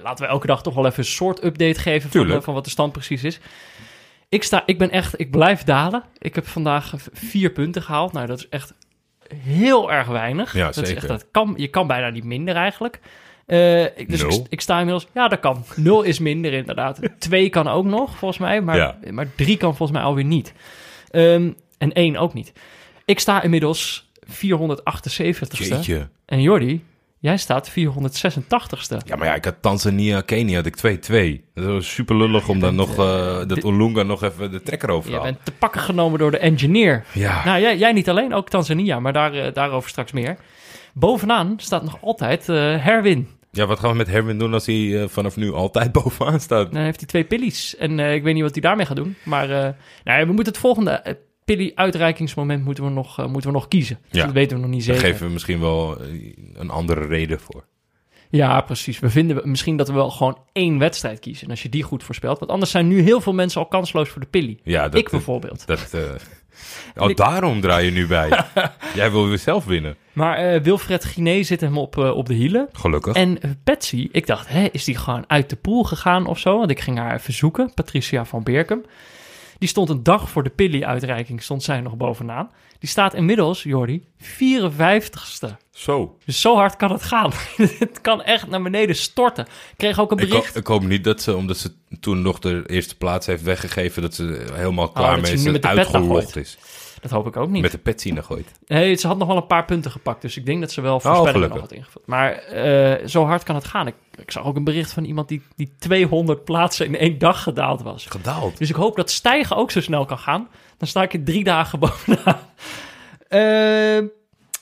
laten 0.01 0.25
we 0.25 0.31
elke 0.31 0.47
dag 0.47 0.63
toch 0.63 0.73
wel 0.73 0.85
even 0.85 0.99
een 0.99 1.05
soort 1.05 1.43
update 1.43 1.79
geven 1.79 2.09
van, 2.11 2.31
eh, 2.31 2.41
van 2.41 2.53
wat 2.53 2.63
de 2.63 2.69
stand 2.69 2.91
precies 2.91 3.23
is. 3.23 3.39
Ik, 4.29 4.43
sta, 4.43 4.63
ik 4.65 4.77
ben 4.77 4.89
echt, 4.91 5.19
ik 5.19 5.31
blijf 5.31 5.63
dalen. 5.63 6.03
Ik 6.17 6.35
heb 6.35 6.47
vandaag 6.47 6.93
vier 7.13 7.49
punten 7.51 7.81
gehaald. 7.81 8.11
Nou, 8.13 8.27
dat 8.27 8.37
is 8.39 8.49
echt 8.49 8.73
heel 9.33 9.91
erg 9.91 10.07
weinig. 10.07 10.53
Ja, 10.53 10.65
dat 10.65 10.77
Is 10.77 10.87
zeker. 10.87 10.95
echt, 10.95 11.07
dat 11.07 11.25
kan, 11.31 11.53
je 11.57 11.67
kan 11.67 11.87
bijna 11.87 12.09
niet 12.09 12.23
minder 12.23 12.55
eigenlijk. 12.55 12.99
Eh, 13.45 13.83
ik, 13.83 14.09
dus 14.09 14.21
ik, 14.21 14.29
Nul. 14.29 14.45
ik 14.49 14.61
sta 14.61 14.77
inmiddels... 14.77 15.07
Ja, 15.13 15.27
dat 15.27 15.39
kan. 15.39 15.63
Nul 15.75 16.01
is 16.01 16.19
minder 16.19 16.53
inderdaad. 16.53 16.99
Twee 17.19 17.49
kan 17.49 17.67
ook 17.67 17.85
nog, 17.85 18.17
volgens 18.17 18.39
mij. 18.39 18.61
Maar, 18.61 18.77
Ja. 18.77 18.97
maar 19.11 19.27
drie 19.35 19.57
kan 19.57 19.75
volgens 19.75 19.97
mij 19.97 20.07
alweer 20.07 20.23
niet. 20.25 20.53
Ehm, 21.11 21.51
en 21.77 21.93
één 21.93 22.15
ook 22.15 22.33
niet. 22.33 22.51
Ik 23.05 23.19
sta 23.19 23.41
inmiddels 23.41 24.09
478ste. 24.27 25.67
Jeetje. 25.67 26.07
En 26.25 26.41
Jordi, 26.41 26.83
jij 27.19 27.37
staat 27.37 27.69
486ste. 27.69 28.97
Ja, 29.05 29.15
maar 29.15 29.27
ja, 29.27 29.35
ik 29.35 29.45
had 29.45 29.55
Tanzania, 29.61 30.21
Kenia, 30.21 30.55
had 30.55 30.65
ik 30.65 30.75
2-2. 30.77 31.43
Dat 31.53 31.65
was 31.65 31.93
super 31.93 32.15
lullig 32.15 32.49
om 32.49 32.59
dan 32.59 32.75
nog, 32.75 32.97
eh, 32.97 33.37
dat 33.47 33.63
Olunga 33.63 34.03
nog 34.03 34.23
even 34.23 34.51
de 34.51 34.61
trekker 34.61 34.89
over 34.89 35.09
te 35.09 35.15
Je 35.15 35.21
bent 35.21 35.37
te 35.45 35.51
pakken 35.51 35.81
genomen 35.81 36.19
door 36.19 36.31
de 36.31 36.37
engineer. 36.37 37.05
Ja, 37.13 37.45
Nou, 37.45 37.61
jij, 37.61 37.77
jij 37.77 37.91
niet 37.91 38.09
alleen, 38.09 38.33
ook 38.33 38.49
Tanzania, 38.49 38.99
maar 38.99 39.13
daar, 39.13 39.53
daarover 39.53 39.89
straks 39.89 40.11
meer. 40.11 40.37
Bovenaan 40.93 41.53
staat 41.57 41.83
nog 41.83 41.97
altijd 42.01 42.47
Herwin. 42.47 43.27
Ja, 43.55 43.65
wat 43.65 43.79
gaan 43.79 43.91
we 43.91 43.97
met 43.97 44.07
Herwin 44.07 44.38
doen 44.38 44.53
als 44.53 44.65
hij 44.65 45.01
eh, 45.01 45.07
vanaf 45.07 45.35
nu 45.35 45.51
altijd 45.53 45.91
bovenaan 46.01 46.39
staat? 46.39 46.71
Dan 46.71 46.81
heeft 46.81 47.00
hij 47.00 47.07
twee 47.07 47.24
pillies. 47.24 47.75
En 47.75 48.00
eh, 48.00 48.13
ik 48.13 48.24
weet 48.24 48.33
niet 48.33 48.43
wat 48.43 48.51
hij 48.53 48.62
daarmee 48.62 48.85
gaat 48.85 48.95
doen. 48.95 49.15
Maar 49.24 49.50
eh, 49.50 49.74
nou, 50.03 50.19
we 50.27 50.33
moeten 50.33 50.53
het 50.53 50.62
volgende 50.62 51.17
pillie-uitreikingsmoment 51.45 52.63
moeten 52.65 52.83
we 52.83 52.89
nog, 52.89 53.17
moeten 53.17 53.50
we 53.50 53.55
nog 53.57 53.67
kiezen. 53.67 53.97
Dus 54.09 54.19
Ja. 54.19 54.25
dat 54.25 54.33
weten 54.33 54.55
we 54.57 54.62
nog 54.63 54.71
niet 54.71 54.85
Daar 54.85 54.95
zeker. 54.95 55.12
geven 55.12 55.27
we 55.27 55.33
misschien 55.33 55.59
wel 55.59 55.97
een 56.53 56.69
andere 56.69 57.05
reden 57.05 57.39
voor. 57.39 57.65
Ja, 58.29 58.62
precies. 58.62 59.00
We 59.00 59.09
vinden 59.09 59.50
misschien 59.50 59.77
dat 59.77 59.88
we 59.88 59.93
wel 59.93 60.09
gewoon 60.12 60.38
één 60.51 60.79
wedstrijd 60.79 61.19
kiezen. 61.19 61.43
En 61.45 61.50
als 61.50 61.63
je 61.63 61.69
die 61.69 61.83
goed 61.83 62.03
voorspelt. 62.03 62.39
Want 62.39 62.51
anders 62.51 62.71
zijn 62.71 62.88
nu 62.88 63.01
heel 63.01 63.21
veel 63.21 63.33
mensen 63.33 63.62
al 63.62 63.67
kansloos 63.67 64.09
voor 64.09 64.21
de 64.21 64.27
pilly. 64.27 64.59
Ja, 64.63 64.83
dat, 64.89 65.00
ik 65.00 65.09
bijvoorbeeld. 65.09 65.67
Dat, 65.67 65.95
oh, 66.95 67.15
daarom 67.15 67.62
draai 67.62 67.85
je 67.85 67.91
nu 67.91 68.07
bij. 68.07 68.29
Jij 68.95 69.12
wil 69.12 69.27
weer 69.27 69.38
zelf 69.38 69.65
winnen. 69.65 69.97
Maar 70.13 70.38
eh, 70.38 70.62
Wilfred 70.62 71.05
Guinee 71.05 71.43
zit 71.43 71.62
hem 71.62 71.77
op, 71.77 71.97
eh, 71.97 72.15
op 72.15 72.27
de 72.27 72.33
hielen. 72.33 72.69
Gelukkig. 72.71 73.15
En 73.15 73.41
eh, 73.41 73.50
Patsy, 73.63 74.09
ik 74.12 74.27
dacht, 74.27 74.47
hè, 74.47 74.67
is 74.71 74.83
die 74.83 74.97
gewoon 74.97 75.24
uit 75.27 75.50
de 75.50 75.55
pool 75.55 75.83
gegaan 75.83 76.25
of 76.25 76.39
zo? 76.39 76.57
Want 76.57 76.69
ik 76.69 76.79
ging 76.79 76.97
haar 76.97 77.13
even 77.13 77.33
zoeken, 77.33 77.74
Patricia 77.74 78.25
van 78.25 78.43
Beerkum. 78.43 78.83
Die 79.65 79.74
stond 79.74 79.89
een 79.89 80.03
dag 80.03 80.29
voor 80.29 80.43
de 80.43 80.50
Pilly-uitreiking, 80.50 81.43
stond 81.43 81.63
zij 81.63 81.81
nog 81.81 81.95
bovenaan. 81.98 82.50
Die 82.79 82.89
staat 82.89 83.13
inmiddels, 83.13 83.63
Jordi, 83.63 84.03
54ste. 84.24 85.48
Zo. 85.72 86.17
Dus 86.25 86.41
zo 86.41 86.55
hard 86.55 86.75
kan 86.75 86.91
het 86.91 87.03
gaan. 87.03 87.31
het 87.79 88.01
kan 88.01 88.24
echt 88.24 88.48
naar 88.48 88.62
beneden 88.62 88.95
storten. 88.95 89.45
Ik 89.45 89.77
kreeg 89.77 90.00
ook 90.00 90.12
een 90.12 90.17
Ik, 90.17 90.29
bericht. 90.29 90.53
ho- 90.53 90.60
ik 90.60 90.67
hoop 90.67 90.84
niet 90.84 91.03
dat 91.03 91.22
ze, 91.22 91.36
omdat 91.36 91.57
ze 91.57 91.72
toen 92.00 92.22
nog 92.22 92.39
de 92.39 92.63
eerste 92.67 92.95
plaats 92.98 93.25
heeft 93.25 93.43
weggegeven, 93.43 94.01
dat 94.01 94.13
ze 94.13 94.45
helemaal 94.53 94.89
klaar 94.89 95.10
Oh, 95.10 95.15
dat 95.24 95.27
ze 95.39 95.50
mee 95.50 95.53
is. 95.53 95.60
nagooit. 95.62 96.36
is. 96.36 96.57
Dat 97.05 97.13
hoop 97.13 97.27
ik 97.27 97.38
ook 97.38 97.50
niet. 97.50 97.62
Met 97.62 97.71
de 97.71 97.77
pet 97.77 98.01
zien 98.01 98.24
gooit. 98.24 98.51
Nee, 98.67 98.95
ze 98.95 99.07
had 99.07 99.17
nog 99.17 99.27
wel 99.27 99.38
een 99.38 99.47
paar 99.47 99.65
punten 99.65 99.91
gepakt. 99.91 100.21
Dus 100.21 100.38
ik 100.38 100.45
denk 100.45 100.62
dat 100.62 100.71
ze 100.71 100.81
wel 100.81 101.00
voorspellingen 101.00 101.47
nog 101.47 101.57
Oh, 101.57 101.63
had 101.63 101.71
ingevuld. 101.71 102.07
Maar 102.07 102.33
eh, 102.33 103.07
zo 103.07 103.25
hard 103.25 103.43
kan 103.43 103.55
het 103.55 103.65
gaan. 103.65 103.88
Ik, 103.88 103.95
ik 104.15 104.31
zag 104.31 104.45
ook 104.45 104.55
een 104.55 104.63
bericht 104.63 104.93
van 104.93 105.03
iemand 105.03 105.27
die, 105.27 105.41
die 105.55 105.75
200 105.79 106.43
plaatsen 106.43 106.85
in 106.85 106.97
één 106.97 107.17
dag 107.17 107.43
gedaald 107.43 107.81
was. 107.81 108.05
Gedaald. 108.05 108.57
Dus 108.57 108.69
ik 108.69 108.75
hoop 108.75 108.95
dat 108.95 109.09
stijgen 109.12 109.55
ook 109.55 109.71
zo 109.71 109.81
snel 109.81 110.05
kan 110.05 110.17
gaan. 110.17 110.47
Dan 110.77 110.88
sta 110.88 111.01
ik 111.03 111.13
in 111.13 111.24
drie 111.24 111.43
dagen 111.43 111.79
bovenaan. 111.85 112.39
Eh, 113.27 113.39
de 113.39 114.09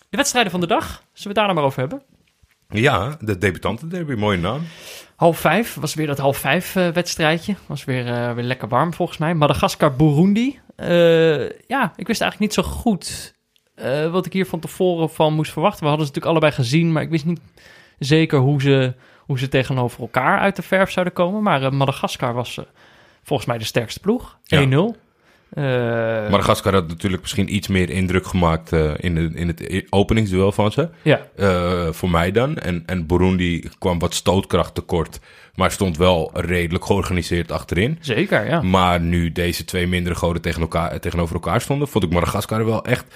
wedstrijden 0.09 0.51
van 0.51 0.61
de 0.61 0.67
dag. 0.67 0.85
Zullen 0.85 1.03
we 1.13 1.27
het 1.27 1.35
daar 1.35 1.43
nou 1.45 1.55
maar 1.55 1.65
over 1.65 1.79
hebben? 1.79 2.01
Ja, 2.69 3.17
de 3.19 3.37
debutantenderby, 3.37 4.13
mooie 4.13 4.37
naam. 4.37 4.61
Half 5.15 5.37
vijf 5.39 5.73
was 5.73 5.93
weer 5.93 6.07
dat 6.07 6.17
half 6.17 6.37
vijf 6.37 6.75
eh, 6.75 6.87
wedstrijdje. 6.87 7.55
Was 7.65 7.83
weer, 7.83 8.35
weer 8.35 8.45
lekker 8.45 8.67
warm 8.67 8.93
volgens 8.93 9.17
mij. 9.17 9.33
Madagaskar-Burundi. 9.33 10.59
Eh, 10.75 11.49
ja, 11.67 11.93
ik 11.95 12.07
wist 12.07 12.21
eigenlijk 12.21 12.39
niet 12.39 12.53
zo 12.53 12.63
goed 12.63 13.33
eh, 13.75 14.11
wat 14.11 14.25
ik 14.25 14.33
hier 14.33 14.45
van 14.45 14.59
tevoren 14.59 15.09
van 15.09 15.33
moest 15.33 15.51
verwachten. 15.51 15.83
We 15.83 15.89
hadden 15.89 16.07
ze 16.07 16.13
natuurlijk 16.13 16.43
allebei 16.43 16.63
gezien, 16.63 16.91
maar 16.91 17.03
ik 17.03 17.09
wist 17.09 17.25
niet 17.25 17.41
zeker 17.99 18.39
hoe 18.39 18.61
ze, 18.61 18.93
hoe 19.19 19.39
ze 19.39 19.47
tegenover 19.47 20.01
elkaar 20.01 20.39
uit 20.39 20.55
de 20.55 20.61
verf 20.61 20.91
zouden 20.91 21.13
komen. 21.13 21.43
Maar 21.43 21.63
eh, 21.63 21.71
Madagaskar 21.71 22.33
was 22.33 22.59
volgens 23.23 23.47
mij 23.47 23.57
de 23.57 23.63
sterkste 23.63 23.99
ploeg. 23.99 24.37
1-0. 24.37 24.37
Ja. 24.45 24.67
Eh, 25.49 26.31
Madagaskar 26.31 26.73
had 26.73 26.87
natuurlijk 26.87 27.21
misschien 27.21 27.55
iets 27.55 27.67
meer 27.67 27.89
indruk 27.89 28.25
gemaakt 28.25 28.71
in, 28.97 29.15
de, 29.15 29.31
in 29.33 29.47
het 29.47 29.59
e- 29.59 29.85
openingsduel 29.89 30.51
van 30.51 30.71
ze. 30.71 30.89
ja, 31.01 31.91
voor 31.91 32.09
mij 32.09 32.31
dan. 32.31 32.57
En, 32.57 32.83
en 32.85 33.05
Burundi 33.05 33.69
kwam 33.77 33.99
wat 33.99 34.13
stootkracht 34.13 34.75
tekort. 34.75 35.19
Maar 35.55 35.71
stond 35.71 35.97
wel 35.97 36.31
redelijk 36.33 36.85
georganiseerd 36.85 37.51
achterin. 37.51 37.97
zeker, 38.01 38.47
ja. 38.47 38.61
Maar 38.61 38.99
nu 38.99 39.31
deze 39.31 39.65
twee 39.65 39.87
mindere 39.87 40.15
goden 40.15 40.41
tegen 40.41 40.61
elkaar, 40.61 40.99
tegenover 40.99 41.33
elkaar 41.35 41.61
stonden, 41.61 41.87
vond 41.87 42.03
ik 42.03 42.11
Madagaskar 42.11 42.65
wel 42.65 42.85
echt 42.85 43.15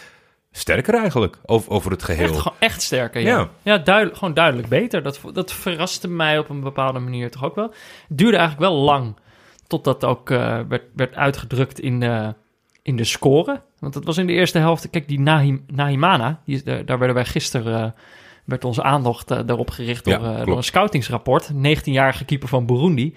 sterker 0.51 0.94
eigenlijk. 0.94 1.38
Over, 1.46 1.72
over 1.72 1.91
het 1.91 2.03
geheel. 2.03 2.27
Echt, 2.27 2.38
gewoon 2.38 2.58
echt 2.60 2.82
sterker, 2.82 3.22
ja. 3.22 3.38
Ja. 3.38 3.50
Ja, 3.62 3.77
duidelijk, 3.77 4.17
gewoon 4.17 4.34
duidelijk 4.34 4.67
beter. 4.67 5.03
Dat, 5.03 5.22
dat 5.34 5.53
verraste 5.53 6.08
mij 6.08 6.39
op 6.39 6.50
een 6.50 6.62
bepaalde 6.62 7.00
manier 7.00 7.32
toch 7.32 7.44
ook 7.44 7.56
wel. 7.56 7.74
Het 8.08 8.17
duurde 8.17 8.38
eigenlijk 8.38 8.70
wel 8.70 8.79
lang 8.82 9.15
totdat 9.67 10.06
ook 10.06 10.29
eh, 10.29 10.60
werd, 10.67 10.84
werd 10.96 11.15
uitgedrukt 11.15 11.79
in, 11.79 12.03
eh, 12.03 12.27
in 12.82 12.96
de 12.96 13.03
score. 13.03 13.62
Want 13.79 13.94
dat 13.94 14.03
was 14.06 14.17
in 14.17 14.27
de 14.27 14.34
eerste 14.34 14.60
helft... 14.60 14.89
Kijk, 14.89 15.08
die 15.08 15.20
Nahim, 15.20 15.63
Nahimana, 15.67 16.41
die, 16.46 16.63
daar 16.63 16.98
werden 16.98 17.13
wij 17.13 17.25
gisteren... 17.25 17.84
eh, 17.84 17.91
werd 18.48 18.66
onze 18.66 18.84
aandacht 18.84 19.32
eh, 19.32 19.39
daarop 19.46 19.70
gericht 19.70 20.06
door, 20.06 20.13
Ja, 20.13 20.39
eh, 20.39 20.46
door 20.46 20.58
een 20.58 20.63
scoutingsrapport. 20.63 21.51
19-jarige 21.54 22.25
keeper 22.25 22.48
van 22.48 22.66
Burundi. 22.66 23.16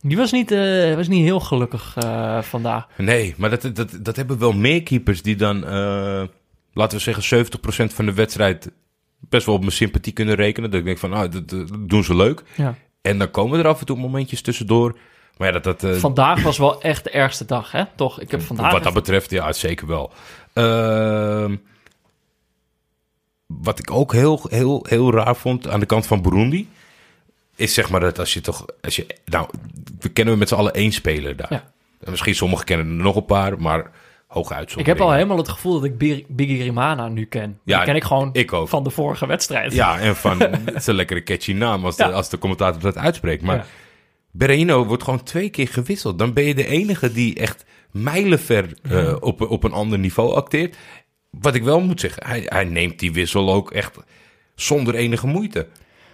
Die 0.00 0.16
was 0.16 0.32
niet, 0.32 0.50
eh, 0.50 0.94
was 0.94 1.08
niet 1.08 1.24
heel 1.24 1.40
gelukkig 1.40 1.96
vandaag. 2.40 2.86
Nee, 2.96 3.34
maar 3.36 3.50
dat, 3.50 3.70
dat, 3.74 3.98
dat 4.00 4.16
hebben 4.16 4.38
wel 4.38 4.52
meer 4.52 4.82
keepers 4.82 5.22
die 5.22 5.36
dan, 5.36 5.60
laten 6.72 6.98
we 6.98 7.12
zeggen, 7.12 7.46
70% 7.46 7.94
van 7.94 8.06
de 8.06 8.12
wedstrijd 8.12 8.70
best 9.20 9.46
wel 9.46 9.54
op 9.54 9.60
mijn 9.60 9.72
sympathie 9.72 10.12
kunnen 10.12 10.34
rekenen. 10.34 10.70
Dat 10.70 10.80
ik 10.80 10.86
denk 10.86 10.98
van, 10.98 11.12
ah, 11.12 11.32
dat, 11.32 11.48
dat 11.48 11.68
doen 11.78 12.04
ze 12.04 12.16
leuk. 12.16 12.42
Ja. 12.54 12.74
En 13.02 13.18
dan 13.18 13.30
komen 13.30 13.58
er 13.58 13.66
af 13.66 13.80
en 13.80 13.86
toe 13.86 13.96
momentjes 13.96 14.42
tussendoor. 14.42 14.98
Maar 15.36 15.52
ja, 15.52 15.58
dat, 15.58 15.80
dat, 15.80 15.96
Vandaag 15.96 16.42
was 16.42 16.58
wel 16.58 16.82
echt 16.82 17.04
de 17.04 17.10
ergste 17.10 17.44
dag, 17.44 17.72
hè? 17.72 17.84
Toch? 17.96 18.20
Ik 18.20 18.30
heb 18.30 18.42
vandaag... 18.42 18.72
wat 18.72 18.82
dat 18.82 18.94
betreft, 18.94 19.30
ja, 19.30 19.52
zeker 19.52 19.86
wel. 19.86 20.12
Ehm, 20.52 21.56
wat 23.46 23.78
ik 23.78 23.90
ook 23.90 24.12
heel, 24.12 24.46
heel, 24.48 24.86
heel 24.88 25.12
raar 25.12 25.36
vond 25.36 25.68
aan 25.68 25.80
de 25.80 25.86
kant 25.86 26.06
van 26.06 26.22
Burundi... 26.22 26.68
is 27.56 27.74
zeg 27.74 27.90
maar 27.90 28.00
dat 28.00 28.18
als 28.18 28.34
je 28.34 28.40
toch... 28.40 28.64
Als 28.82 28.96
je, 28.96 29.06
nou, 29.24 29.48
we 29.98 30.08
kennen 30.08 30.38
met 30.38 30.48
z'n 30.48 30.54
allen 30.54 30.74
één 30.74 30.92
speler 30.92 31.36
daar. 31.36 31.52
Ja. 31.52 31.72
En 32.00 32.10
misschien 32.10 32.34
sommigen 32.34 32.64
kennen 32.64 32.86
er 32.86 32.92
nog 32.92 33.16
een 33.16 33.24
paar, 33.24 33.60
maar 33.60 33.90
hoge 34.26 34.52
Ik 34.52 34.58
uitzonderingen. 34.58 34.98
heb 34.98 35.10
al 35.10 35.14
helemaal 35.16 35.36
het 35.36 35.48
gevoel 35.48 35.74
dat 35.80 35.84
ik 35.84 35.98
Biggie 36.28 36.62
Rimana 36.62 37.08
nu 37.08 37.24
ken. 37.24 37.60
Ja, 37.64 37.76
die 37.76 37.86
ken 37.86 37.96
ik 37.96 38.04
gewoon 38.04 38.28
ik 38.32 38.52
ook. 38.52 38.68
van 38.68 38.84
de 38.84 38.90
vorige 38.90 39.26
wedstrijd. 39.26 39.72
Ja, 39.72 39.98
en 39.98 40.16
van, 40.16 40.40
het 40.40 40.74
is 40.74 40.86
een 40.86 40.94
lekkere 40.94 41.22
catchy 41.22 41.52
naam 41.52 41.84
als 41.84 41.96
de, 41.96 42.12
als 42.12 42.28
de 42.28 42.38
commentator 42.38 42.80
dat 42.80 42.96
uitspreekt. 42.96 43.42
Maar 43.42 43.56
Ja. 43.56 44.84
Wordt 44.84 45.02
gewoon 45.02 45.22
twee 45.22 45.50
keer 45.50 45.68
gewisseld. 45.68 46.18
Dan 46.18 46.32
ben 46.32 46.44
je 46.44 46.54
de 46.54 46.66
enige 46.66 47.12
die 47.12 47.34
echt 47.34 47.64
mijlenver 47.90 48.72
eh, 48.82 49.16
op, 49.20 49.40
op 49.40 49.64
een 49.64 49.72
ander 49.72 49.98
niveau 49.98 50.34
acteert. 50.34 50.76
Wat 51.40 51.54
ik 51.54 51.62
wel 51.62 51.80
moet 51.80 52.00
zeggen, 52.00 52.26
hij, 52.26 52.42
hij 52.46 52.64
neemt 52.64 52.98
die 52.98 53.12
wissel 53.12 53.52
ook 53.52 53.70
echt 53.72 53.96
zonder 54.54 54.94
enige 54.94 55.26
moeite. 55.26 55.66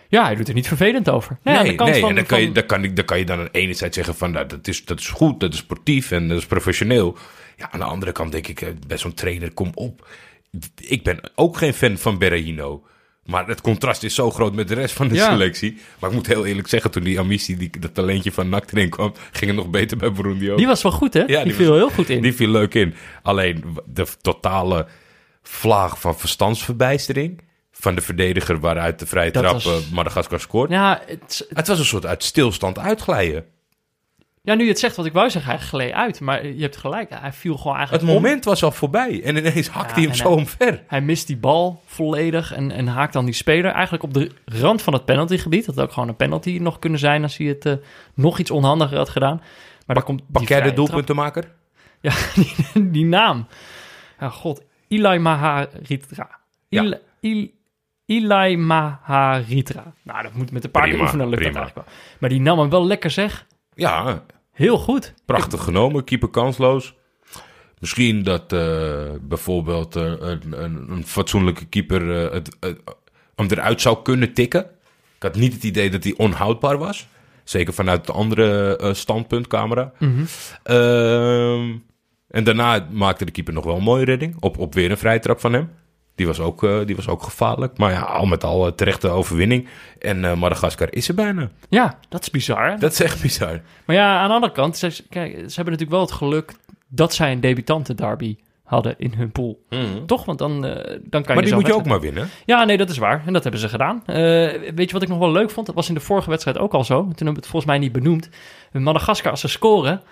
Ja, 0.09 0.25
hij 0.25 0.35
doet 0.35 0.49
er 0.49 0.55
niet 0.55 0.69
vervelend 0.69 1.11
over. 1.11 1.39
Nou 1.43 1.63
nee, 1.67 1.77
van, 1.77 1.87
en 1.89 2.15
dan 2.15 2.27
kan, 2.27 2.41
je, 2.41 2.53
dan, 2.53 2.67
kan 2.67 2.85
ik, 2.85 2.97
dan 2.97 3.05
kan 3.05 3.19
je 3.19 3.25
dan 3.25 3.39
aan 3.39 3.45
de 3.53 3.59
ene 3.59 3.75
zijde 3.75 3.95
zeggen 3.95 4.15
van 4.15 4.31
nou, 4.31 4.47
dat, 4.47 4.69
is, 4.69 4.85
dat 4.85 4.99
is 5.01 5.09
goed, 5.09 5.41
dat 5.41 5.53
is 5.53 5.59
sportief 5.59 6.11
en 6.11 6.29
dat 6.29 6.39
is 6.39 6.47
professioneel. 6.47 7.17
Ja, 7.57 7.69
aan 7.73 7.79
de 7.81 7.87
andere 7.87 8.13
kant 8.13 8.33
denk 8.33 8.47
ik, 8.47 8.61
eh, 8.61 8.69
bij 8.87 8.99
zo'n 8.99 9.15
trainer, 9.15 9.53
kom 9.53 9.71
op. 9.75 10.09
Ik 10.81 11.03
ben 11.03 11.21
ook 11.35 11.57
geen 11.57 11.75
fan 11.75 11.99
van 11.99 12.19
Berreino. 12.19 12.85
Maar 13.25 13.47
het 13.49 13.61
contrast 13.61 14.03
is 14.03 14.15
zo 14.15 14.31
groot 14.31 14.55
met 14.55 14.69
de 14.69 14.75
rest 14.75 14.95
van 14.95 15.09
de 15.09 15.15
Ja. 15.15 15.31
selectie. 15.31 15.77
Maar 15.99 16.11
ik 16.11 16.17
moet 16.17 16.27
heel 16.27 16.47
eerlijk 16.47 16.69
zeggen, 16.69 16.91
toen 16.91 17.03
die 17.03 17.19
Amici, 17.19 17.57
die, 17.57 17.71
dat 17.81 17.95
talentje 17.95 18.33
van 18.33 18.49
NAC 18.49 18.73
erin 18.73 18.89
kwam, 18.91 19.13
ging 19.33 19.47
het 19.51 19.61
nog 19.61 19.71
beter 19.71 19.97
bij 19.97 20.13
Burundi 20.13 20.51
ook. 20.51 20.59
Die 20.59 20.67
was 20.67 20.83
wel 20.83 20.93
goed, 20.93 21.15
hè? 21.15 21.21
Ja, 21.21 21.27
die, 21.27 21.45
die 21.45 21.55
viel 21.55 21.69
was- 21.69 21.79
heel 21.79 21.91
goed 21.91 22.09
in. 22.09 22.23
Die 22.23 22.35
viel 22.35 22.49
leuk 22.49 22.75
in. 22.75 22.95
Alleen 23.23 23.65
de 23.87 24.07
totale 24.21 24.87
vlaag 25.43 26.01
van 26.01 26.19
verstandsverbijstering 26.19 27.41
van 27.73 27.95
de 27.95 28.01
verdediger 28.01 28.61
waaruit 28.61 28.99
de 28.99 29.07
vrije 29.07 29.31
Dat 29.31 29.43
trap 29.43 29.55
was- 29.63 29.85
eh, 29.87 29.93
Madagaskar 29.93 30.41
scoort. 30.41 30.71
Ja, 30.71 31.03
het, 31.07 31.47
Het 31.49 31.67
was 31.69 31.79
een 31.79 31.85
soort 31.85 32.07
uit 32.07 32.25
stilstand 32.25 32.79
uitglijden. 32.79 33.45
ja, 34.43 34.55
nu 34.55 34.63
je 34.63 34.69
het 34.69 34.79
zegt 34.79 34.97
wat 34.97 35.07
ik 35.07 35.13
wou 35.13 35.31
zeggen, 35.31 35.51
hij 35.53 35.61
gleed 35.61 35.93
uit. 35.93 36.21
Maar 36.21 36.47
je 36.47 36.63
hebt 36.63 36.77
gelijk, 36.77 37.11
hij 37.11 37.33
viel 37.33 37.57
gewoon 37.57 37.73
Het 37.79 37.89
eigenlijk 37.89 38.17
om. 38.17 38.23
moment 38.23 38.45
was 38.45 38.63
al 38.63 38.71
voorbij 38.73 39.23
en 39.25 39.37
ineens 39.37 39.69
hakte 39.69 39.89
Ja, 39.89 39.95
hij 39.95 40.03
hem 40.05 40.15
zo 40.15 40.25
hij- 40.29 40.33
omver. 40.37 40.83
Hij 40.87 41.01
mist 41.01 41.27
die 41.27 41.37
bal 41.37 41.83
volledig 41.87 42.53
en, 42.53 42.71
en 42.71 42.87
haakt 42.87 43.13
dan 43.13 43.25
die 43.25 43.35
speler 43.35 43.71
eigenlijk 43.73 44.05
op 44.05 44.15
de 44.15 44.31
rand 44.45 44.83
van 44.83 44.93
het 44.93 45.05
penaltygebied. 45.05 45.67
Dat 45.67 45.75
had 45.75 45.85
ook 45.85 45.93
gewoon 45.93 46.09
een 46.09 46.17
penalty 46.17 46.59
nog 46.61 46.79
kunnen 46.79 46.99
zijn 46.99 47.23
als 47.23 47.37
hij 47.37 47.47
het 47.47 47.67
eh, 47.67 47.73
nog 48.15 48.39
iets 48.39 48.51
onhandiger 48.51 48.97
had 48.97 49.09
gedaan. 49.09 49.43
Maar 49.87 49.97
dan 49.97 50.05
komt 50.05 50.23
Pak 50.33 50.49
jij 50.49 50.61
de 50.61 50.73
doelpuntenmaker? 50.73 51.51
Ja, 52.01 52.13
die, 52.35 52.91
die 52.91 53.05
naam. 53.05 53.47
Ja, 54.21 54.29
god. 54.29 54.63
Ilai 54.93 55.19
Maharitra. 55.19 56.31
Ja. 56.69 56.83
Il, 56.83 56.99
Il, 57.21 57.51
Ilai 58.07 58.57
Maharitra. 58.57 59.95
Nou, 60.03 60.23
dat 60.23 60.33
moet 60.35 60.53
met 60.53 60.65
een 60.65 60.71
paar 60.71 60.83
keer 60.83 60.91
Prima, 60.91 61.05
oefenen 61.07 61.29
lukt 61.29 61.43
dat 61.43 61.55
eigenlijk 61.55 61.87
wel. 61.87 61.97
Maar 62.19 62.29
die 62.29 62.41
nam 62.41 62.59
hem 62.59 62.71
wel 62.71 62.87
lekker 62.87 63.11
zeg. 63.11 63.47
Ja, 63.75 64.25
Heel 64.53 64.79
goed. 64.79 65.15
prachtig 65.25 65.65
genomen. 65.65 66.05
Keeper 66.05 66.29
kansloos. 66.29 66.95
Misschien 67.79 68.23
dat 68.23 68.53
eh, 68.53 69.11
bijvoorbeeld 69.21 69.97
eh, 69.97 70.03
een, 70.19 70.63
een, 70.63 70.91
een 70.91 71.07
fatsoenlijke 71.07 71.65
keeper 71.65 72.25
eh, 72.25 72.33
het, 72.33 72.57
hem 73.35 73.47
eruit 73.49 73.81
zou 73.81 74.03
kunnen 74.03 74.33
tikken. 74.33 74.63
Ik 75.17 75.23
had 75.23 75.35
niet 75.35 75.53
het 75.53 75.65
idee 75.65 75.91
dat 75.91 76.05
hij 76.05 76.15
onhoudbaar 76.17 76.79
was. 76.79 77.07
Zeker 77.45 77.73
vanuit 77.73 78.07
de 78.07 78.13
andere 78.13 78.79
standpuntcamera. 78.93 79.93
Mhm. 79.99 80.25
Ehm, 80.63 81.77
en 82.33 82.45
daarna 82.45 82.87
maakte 82.91 83.25
de 83.25 83.31
keeper 83.31 83.53
nog 83.55 83.65
wel 83.65 83.77
een 83.77 83.83
mooie 83.83 84.05
redding. 84.05 84.37
Op, 84.41 84.59
op 84.59 84.75
weer 84.75 84.91
een 84.91 84.99
vrije 84.99 85.19
trap 85.19 85.41
van 85.41 85.53
hem. 85.53 85.71
Die 86.15 86.27
was 86.27 86.41
ook, 86.41 86.65
eh, 86.65 86.79
die 86.87 86.97
was 86.97 87.09
ook 87.09 87.23
gevaarlijk. 87.23 87.79
Maar 87.79 87.91
ja, 87.93 88.01
al 88.01 88.27
met 88.27 88.45
al 88.45 88.67
eh, 88.67 88.73
terechte 88.73 89.09
overwinning. 89.09 89.69
En 89.99 90.25
eh 90.25 90.35
Madagaskar 90.35 90.89
is 90.93 91.09
er 91.09 91.15
bijna. 91.15 91.51
Ja, 91.69 91.99
dat 92.09 92.23
is 92.23 92.31
bizar. 92.31 92.71
hè? 92.71 92.77
Dat 92.77 92.93
is 92.93 93.01
echt 93.01 93.23
bizar. 93.23 93.61
Maar 93.85 93.97
ja, 93.97 94.19
aan 94.21 94.29
de 94.29 94.35
andere 94.35 94.53
kant, 94.53 94.77
ze, 94.77 94.87
kijk, 95.09 95.31
ze 95.33 95.37
hebben 95.37 95.55
natuurlijk 95.55 95.91
wel 95.91 96.01
het 96.01 96.13
geluk 96.13 96.53
dat 96.89 97.15
zij 97.15 97.33
een 97.33 97.41
debutante 97.41 97.95
derby 97.95 98.37
hadden 98.65 98.95
in 98.99 99.13
hun 99.17 99.33
pool. 99.33 99.63
Toch? 100.07 100.25
Want 100.25 100.39
dan, 100.39 100.61
dan 100.61 100.63
kan 100.63 100.77
je 100.81 100.99
Mhm. 101.11 101.35
Maar 101.35 101.43
die 101.45 101.55
moet 101.55 101.67
je 101.67 101.75
ook 101.75 101.87
maar 101.87 102.01
winnen. 102.01 102.29
Ja, 102.45 102.65
nee, 102.65 102.77
dat 102.77 102.91
is 102.91 102.99
waar. 102.99 103.23
En 103.27 103.33
dat 103.33 103.43
hebben 103.43 103.61
ze 103.61 103.69
gedaan. 103.69 104.03
Weet 104.07 104.87
je 104.87 104.93
wat 104.93 105.03
ik 105.03 105.09
nog 105.09 105.19
wel 105.19 105.33
leuk 105.33 105.51
vond? 105.51 105.67
Dat 105.67 105.75
was 105.75 105.89
in 105.89 105.95
de 105.95 106.01
vorige 106.01 106.31
wedstrijd 106.31 106.59
ook 106.59 106.75
al 106.75 106.85
zo. 106.85 106.95
Toen 107.01 107.09
hebben 107.09 107.27
we 107.27 107.41
het 107.41 107.47
volgens 107.47 107.71
mij 107.71 107.79
niet 107.79 107.93
benoemd. 107.93 108.29
Madagaskar, 108.73 109.31
als 109.31 109.41
ze 109.41 109.49
scoren... 109.49 110.03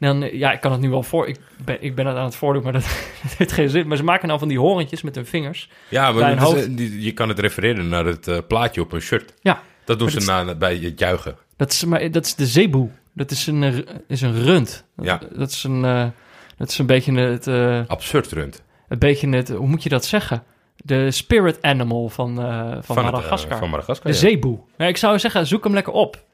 Dan, 0.00 0.20
ja, 0.32 0.52
ik 0.52 0.60
kan 0.60 0.72
het 0.72 0.80
nu 0.80 0.90
wel 0.90 1.02
voor... 1.02 1.28
Ik 1.28 1.38
ben, 1.64 1.82
ik 1.82 1.94
ben 1.94 2.06
het 2.06 2.16
aan 2.16 2.24
het 2.24 2.34
voordoen, 2.36 2.62
maar 2.62 2.72
dat, 2.72 2.82
dat 3.22 3.32
heeft 3.36 3.52
geen 3.52 3.68
zin. 3.68 3.86
Maar 3.88 3.96
ze 3.96 4.04
maken 4.04 4.26
nou 4.28 4.38
van 4.38 4.48
die 4.48 4.58
horentjes 4.58 5.02
met 5.02 5.14
hun 5.14 5.26
vingers. 5.26 5.68
Ja, 5.88 6.12
maar 6.12 6.38
het 6.38 6.56
is, 6.56 6.64
eh, 6.64 7.02
je 7.02 7.12
kan 7.12 7.28
het 7.28 7.38
refereren 7.38 7.88
naar 7.88 8.04
het 8.04 8.28
eh, 8.28 8.38
plaatje 8.48 8.80
op 8.80 8.92
een 8.92 9.00
shirt. 9.00 9.34
Ja, 9.40 9.62
Dat 9.84 9.98
doen 9.98 10.10
ze 10.10 10.20
na, 10.20 10.54
bij 10.54 10.76
het 10.76 10.98
juichen. 10.98 11.36
Dat 11.56 11.72
is, 11.72 11.84
maar, 11.84 12.10
dat 12.10 12.24
is 12.24 12.34
de 12.34 12.46
zeeboe. 12.46 12.88
Dat 13.14 13.30
is 13.30 13.46
een, 13.46 13.62
eh, 13.62 13.78
is 14.08 14.20
een 14.20 14.42
rund. 14.42 14.84
Ja. 14.96 15.20
Dat 15.32 15.50
is 15.50 15.64
een, 15.64 16.12
dat 16.60 16.68
is 16.70 16.78
een 16.78 16.86
beetje 16.86 17.12
het, 17.12 17.46
eh, 17.46 17.80
Absurd 17.86 18.32
rund. 18.32 18.62
een 18.88 18.98
beetje 18.98 19.28
het, 19.28 19.48
hoe 19.48 19.66
moet 19.66 19.82
je 19.82 19.88
dat 19.88 20.04
zeggen? 20.04 20.42
De 20.76 21.10
spirit 21.10 21.62
animal 21.62 22.08
van, 22.08 22.40
eh, 22.40 22.68
van, 22.70 22.82
Van, 22.82 23.04
het, 23.04 23.14
Madagaskar. 23.14 23.58
van 23.58 23.70
Madagaskar, 23.70 24.10
de 24.12 24.16
ja. 24.18 24.24
zeeboe. 24.24 24.58
Ik 24.76 24.96
zou 24.96 25.18
zeggen, 25.18 25.46
zoek 25.46 25.64
hem 25.64 25.74
lekker 25.74 25.92
op. 25.92 26.24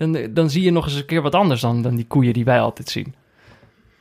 Dan, 0.00 0.34
dan 0.34 0.50
zie 0.50 0.62
je 0.62 0.70
nog 0.70 0.84
eens 0.84 0.94
een 0.94 1.04
keer 1.06 1.22
wat 1.22 1.34
anders 1.34 1.60
dan, 1.60 1.82
dan 1.82 1.96
die 1.96 2.06
koeien 2.06 2.32
die 2.32 2.44
wij 2.44 2.60
altijd 2.60 2.88
zien. 2.88 3.14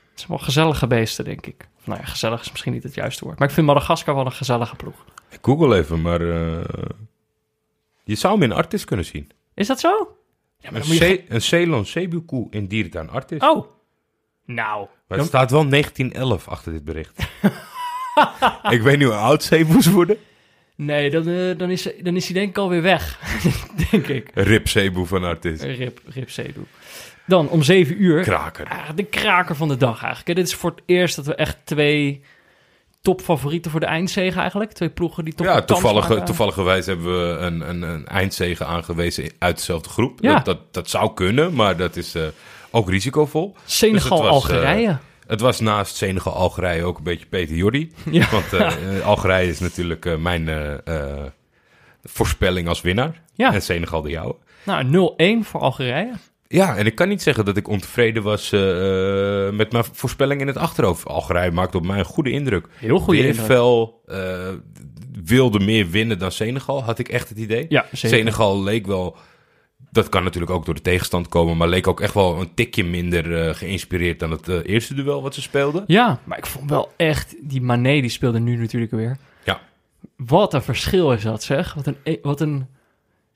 Het 0.09 0.19
zijn 0.19 0.29
wel 0.29 0.37
gezellige 0.37 0.87
beesten, 0.87 1.25
denk 1.25 1.45
ik. 1.45 1.67
Nou 1.83 1.99
ja, 1.99 2.05
gezellig 2.05 2.41
is 2.41 2.51
misschien 2.51 2.73
niet 2.73 2.83
het 2.83 2.93
juiste 2.95 3.23
woord. 3.25 3.39
Maar 3.39 3.47
ik 3.47 3.53
vind 3.53 3.67
Madagaskar 3.67 4.15
wel 4.15 4.25
een 4.25 4.31
gezellige 4.31 4.75
ploeg. 4.75 5.05
Ik 5.29 5.39
google 5.41 5.77
even, 5.77 6.01
maar... 6.01 6.21
eh, 6.21 6.63
je 8.03 8.15
zou 8.15 8.33
hem 8.33 8.43
in 8.43 8.51
Artis 8.51 8.85
kunnen 8.85 9.05
zien. 9.05 9.29
Is 9.53 9.67
dat 9.67 9.79
zo? 9.79 10.15
Ja, 10.59 10.67
Een, 10.67 10.73
dan 10.79 10.87
moet 10.87 10.97
je 10.97 11.25
een 11.27 11.41
Ceylon 11.41 11.85
zeebuurkoe 11.85 12.47
in 12.49 12.67
dierentuin 12.67 13.09
Artis. 13.09 13.41
Oh. 13.41 13.67
Nou. 14.45 14.77
Maar 14.79 14.87
dan- 15.07 15.17
het 15.17 15.27
staat 15.27 15.51
wel 15.51 15.69
1911 15.69 16.47
achter 16.47 16.71
dit 16.71 16.83
bericht. 16.83 17.17
ik 18.75 18.81
weet 18.81 18.97
niet 18.97 19.07
hoe 19.07 19.15
oud 19.17 19.43
zeeboes 19.43 19.85
worden. 19.87 20.17
Nee, 20.81 21.09
dan, 21.09 21.27
eh, 21.27 21.57
dan, 21.57 21.69
is, 21.69 21.87
dan 22.01 22.15
is 22.15 22.25
hij 22.25 22.33
denk 22.33 22.49
ik 22.49 22.57
alweer 22.57 22.81
weg. 22.81 23.19
denk 23.91 24.07
ik. 24.07 24.29
Rip 24.33 24.67
zeeboe 24.67 25.05
van 25.05 25.23
Artis. 25.23 25.61
Rip, 25.61 26.01
Rip. 26.05 26.29
Dan 27.25 27.49
om 27.49 27.63
zeven 27.63 28.03
uur. 28.03 28.23
Kraker. 28.23 28.67
Ah, 28.67 28.89
de 28.95 29.03
kraker 29.03 29.55
van 29.55 29.67
de 29.67 29.77
dag 29.77 29.97
eigenlijk. 29.97 30.27
hè. 30.27 30.33
Dit 30.33 30.47
is 30.47 30.53
voor 30.53 30.69
het 30.69 30.81
eerst 30.85 31.15
dat 31.15 31.25
we 31.25 31.35
echt 31.35 31.57
twee 31.63 32.21
topfavorieten 33.01 33.71
voor 33.71 33.79
de 33.79 33.85
eindzege 33.85 34.39
eigenlijk. 34.39 34.71
Twee 34.71 34.89
ploegen 34.89 35.23
die 35.23 35.33
toch 35.33 35.47
Ja, 35.47 35.61
toevallig, 35.61 36.23
toevalligerwijs 36.23 36.85
hebben 36.85 37.05
we 37.05 37.37
een, 37.37 37.69
een, 37.69 37.81
een 37.81 38.07
eindzege 38.07 38.65
aangewezen 38.65 39.31
uit 39.39 39.57
dezelfde 39.57 39.89
groep. 39.89 40.19
Ja. 40.21 40.33
Dat, 40.33 40.45
dat, 40.45 40.73
dat 40.73 40.89
zou 40.89 41.13
kunnen, 41.13 41.53
maar 41.53 41.77
dat 41.77 41.95
is 41.95 42.15
eh, 42.15 42.23
ook 42.71 42.89
risicovol. 42.89 43.55
Senegal, 43.65 44.41
Dus 44.41 44.97
het 45.29 45.39
was, 45.41 45.59
naast 45.59 45.95
Senegal, 45.95 46.33
Algerije 46.33 46.83
ook 46.83 46.97
een 46.97 47.03
beetje 47.03 47.25
Peter 47.25 47.55
Jordi. 47.55 47.91
ja. 48.11 48.29
Want 48.31 48.53
eh, 48.53 49.05
Algerije 49.05 49.49
is 49.49 49.59
natuurlijk 49.59 50.05
eh, 50.05 50.17
mijn 50.17 50.49
eh, 50.49 51.23
voorspelling 52.03 52.67
als 52.67 52.81
winnaar. 52.81 53.21
Ja. 53.35 53.53
En 53.53 53.61
Senegal 53.61 54.01
de 54.01 54.09
jouwe. 54.09 54.35
Nou, 54.63 55.13
0-1 55.43 55.47
voor 55.47 55.59
Algerije. 55.61 56.11
Ja, 56.47 56.77
en 56.77 56.85
ik 56.85 56.95
kan 56.95 57.07
niet 57.07 57.21
zeggen 57.21 57.45
dat 57.45 57.57
ik 57.57 57.67
ontevreden 57.67 58.23
was 58.23 58.49
met 59.51 59.71
mijn 59.71 59.83
voorspelling 59.91 60.41
in 60.41 60.47
het 60.47 60.57
achterhoofd. 60.57 61.05
Algerije 61.05 61.51
maakte 61.51 61.77
op 61.77 61.85
mij 61.85 61.99
een 61.99 62.05
goede 62.05 62.31
indruk. 62.31 62.67
Heel 62.73 62.99
goede 62.99 63.27
indruk. 63.27 63.91
wilde 65.23 65.59
meer 65.59 65.89
winnen 65.89 66.19
dan 66.19 66.31
Senegal, 66.31 66.83
had 66.83 66.99
ik 66.99 67.07
echt 67.07 67.29
het 67.29 67.37
idee. 67.37 67.65
Ja. 67.69 67.85
Senegal 67.91 68.63
leek 68.63 68.85
wel, 68.85 69.17
dat 69.91 70.09
kan 70.09 70.23
natuurlijk 70.23 70.51
ook 70.51 70.65
door 70.65 70.73
de 70.73 70.81
tegenstand 70.81 71.27
komen, 71.27 71.57
maar 71.57 71.67
leek 71.67 71.87
ook 71.87 72.01
echt 72.01 72.13
wel 72.13 72.41
een 72.41 72.53
tikje 72.53 72.83
minder 72.83 73.47
eh, 73.47 73.55
geïnspireerd 73.55 74.19
dan 74.19 74.31
het 74.31 74.47
eh, 74.47 74.57
eerste 74.63 74.93
duel 74.93 75.21
wat 75.21 75.33
ze 75.33 75.41
speelden. 75.41 75.83
Ja, 75.87 76.19
maar 76.23 76.37
ik 76.37 76.45
vond 76.45 76.69
wel 76.69 76.91
echt... 76.97 77.35
Die 77.41 77.61
Mané, 77.61 78.01
die 78.01 78.09
speelde 78.09 78.39
nu 78.39 78.55
natuurlijk 78.55 78.91
weer. 78.91 79.17
Ja. 79.43 79.61
Wat 80.15 80.53
een 80.53 80.61
verschil 80.61 81.11
is 81.11 81.23
dat, 81.23 81.43
zeg. 81.43 81.73
Wat 81.73 81.87
een... 81.87 81.97
e- 82.03 82.19
Wat 82.21 82.41
een 82.41 82.67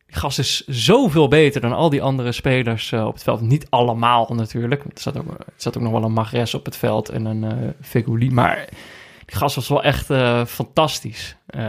die 0.06 0.22
gast 0.22 0.40
is 0.40 0.64
zoveel 0.68 1.28
beter 1.28 1.62
dan 1.62 1.74
al 1.74 1.90
die 1.90 2.02
andere 2.02 2.32
spelers 2.32 2.92
eh, 2.92 3.06
op 3.06 3.14
het 3.14 3.24
veld. 3.24 3.42
Niet 3.42 3.68
allemaal 3.70 4.30
natuurlijk. 4.34 4.84
Er 4.84 4.90
zat 4.94 5.18
ook, 5.18 5.28
er 5.28 5.46
zat 5.56 5.78
ook 5.78 5.84
nog 5.84 5.92
wel 5.92 6.04
een 6.04 6.14
Magres 6.14 6.54
op 6.54 6.66
het 6.66 6.78
veld 6.78 7.10
en 7.10 7.26
een 7.26 7.74
Feghouli. 7.82 8.32
Maar 8.32 8.70
die 9.26 9.38
gast 9.38 9.56
was 9.56 9.68
wel 9.68 9.84
echt 9.84 10.10
eh, 10.10 10.46
fantastisch. 10.46 11.36
Eh, 11.46 11.62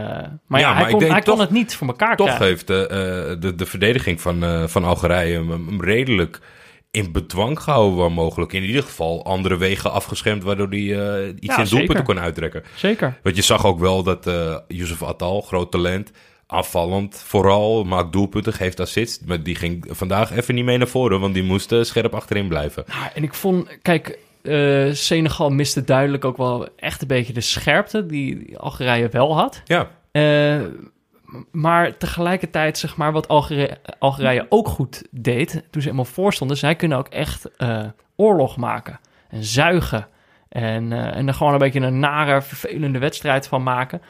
maar 0.47 0.59
ja, 0.59 0.69
Ja, 0.69 0.73
hij, 0.73 0.81
maar 1.07 1.23
kon, 1.23 1.33
kon 1.33 1.39
het 1.39 1.49
niet 1.49 1.75
voor 1.75 1.87
elkaar 1.87 2.15
Toch 2.15 2.25
krijgen. 2.25 2.45
heeft 2.47 2.67
de, 2.67 2.87
eh, 2.87 3.41
de, 3.41 3.55
de 3.55 3.65
verdediging 3.65 4.21
van, 4.21 4.69
van 4.69 4.83
Algerije 4.83 5.33
hem, 5.35 5.81
redelijk 5.81 6.39
in 6.91 7.11
bedwang 7.11 7.59
gehouden 7.59 7.97
waar 7.97 8.11
mogelijk. 8.11 8.53
In 8.53 8.63
ieder 8.63 8.83
geval 8.83 9.25
andere 9.25 9.57
wegen 9.57 9.91
afgeschermd, 9.91 10.43
waardoor 10.43 10.67
hij 10.69 10.79
iets 11.39 11.55
Ja, 11.55 11.57
in 11.57 11.67
doelpunten 11.69 12.05
kon 12.05 12.19
uittrekken. 12.19 12.63
Zeker. 12.75 13.19
Want 13.23 13.35
je 13.35 13.41
zag 13.41 13.65
ook 13.65 13.79
wel 13.79 14.03
dat 14.03 14.27
eh 14.27 14.57
Yusuf 14.67 15.03
Attal, 15.03 15.41
groot 15.41 15.71
talent, 15.71 16.11
aanvallend 16.47 17.23
vooral, 17.25 17.83
maakt 17.83 18.11
doelpunten, 18.11 18.53
geeft 18.53 18.79
assists. 18.79 19.19
Maar 19.25 19.43
die 19.43 19.55
ging 19.55 19.85
vandaag 19.89 20.31
even 20.31 20.55
niet 20.55 20.65
mee 20.65 20.77
naar 20.77 20.87
voren, 20.87 21.19
want 21.19 21.33
die 21.33 21.43
moest 21.43 21.75
scherp 21.81 22.13
achterin 22.13 22.47
blijven. 22.47 22.83
Nou, 22.87 23.09
en 23.13 23.23
ik 23.23 23.33
vond, 23.33 23.67
kijk, 23.81 24.17
eh, 24.47 24.93
Senegal 24.93 25.49
miste 25.49 25.83
duidelijk 25.83 26.25
ook 26.25 26.37
wel 26.37 26.67
echt 26.75 27.01
een 27.01 27.07
beetje 27.07 27.33
de 27.33 27.41
scherpte 27.41 28.05
die 28.05 28.57
Algerije 28.57 29.09
wel 29.09 29.35
had. 29.37 29.61
Ja, 29.65 29.87
Eh, 30.11 30.61
maar 31.51 31.97
tegelijkertijd, 31.97 32.77
zeg 32.77 32.95
maar, 32.97 33.11
wat 33.11 33.27
Algerije, 33.27 33.77
Algerije 33.99 34.45
ook 34.49 34.67
goed 34.67 35.03
deed, 35.11 35.51
toen 35.51 35.61
ze 35.81 35.87
helemaal 35.87 36.05
voorstonden, 36.05 36.57
zij 36.57 36.75
kunnen 36.75 36.97
ook 36.97 37.07
echt 37.07 37.49
eh, 37.57 37.83
oorlog 38.15 38.57
maken 38.57 38.99
en 39.29 39.43
zuigen. 39.43 40.07
En, 40.49 40.91
en 40.93 41.27
er 41.27 41.33
gewoon 41.33 41.53
een 41.53 41.59
beetje 41.59 41.79
een 41.79 41.99
nare, 41.99 42.41
vervelende 42.41 42.99
wedstrijd 42.99 43.47
van 43.47 43.63
maken. 43.63 44.01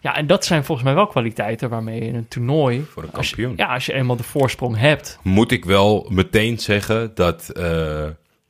Ja, 0.00 0.16
en 0.16 0.26
dat 0.26 0.44
zijn 0.44 0.64
volgens 0.64 0.86
mij 0.86 0.96
wel 0.96 1.06
kwaliteiten 1.06 1.68
waarmee 1.68 2.00
je 2.00 2.06
in 2.08 2.14
een 2.14 2.28
toernooi... 2.28 2.82
Voor 2.90 3.02
een 3.02 3.12
als 3.12 3.28
je- 3.30 3.36
kampioen. 3.36 3.56
ja, 3.66 3.74
als 3.74 3.86
je 3.86 3.92
eenmaal 3.92 4.16
de 4.16 4.22
voorsprong 4.22 4.76
hebt. 4.78 5.18
moet 5.22 5.50
ik 5.50 5.64
wel 5.64 6.06
meteen 6.10 6.58
zeggen 6.58 7.14
dat 7.14 7.50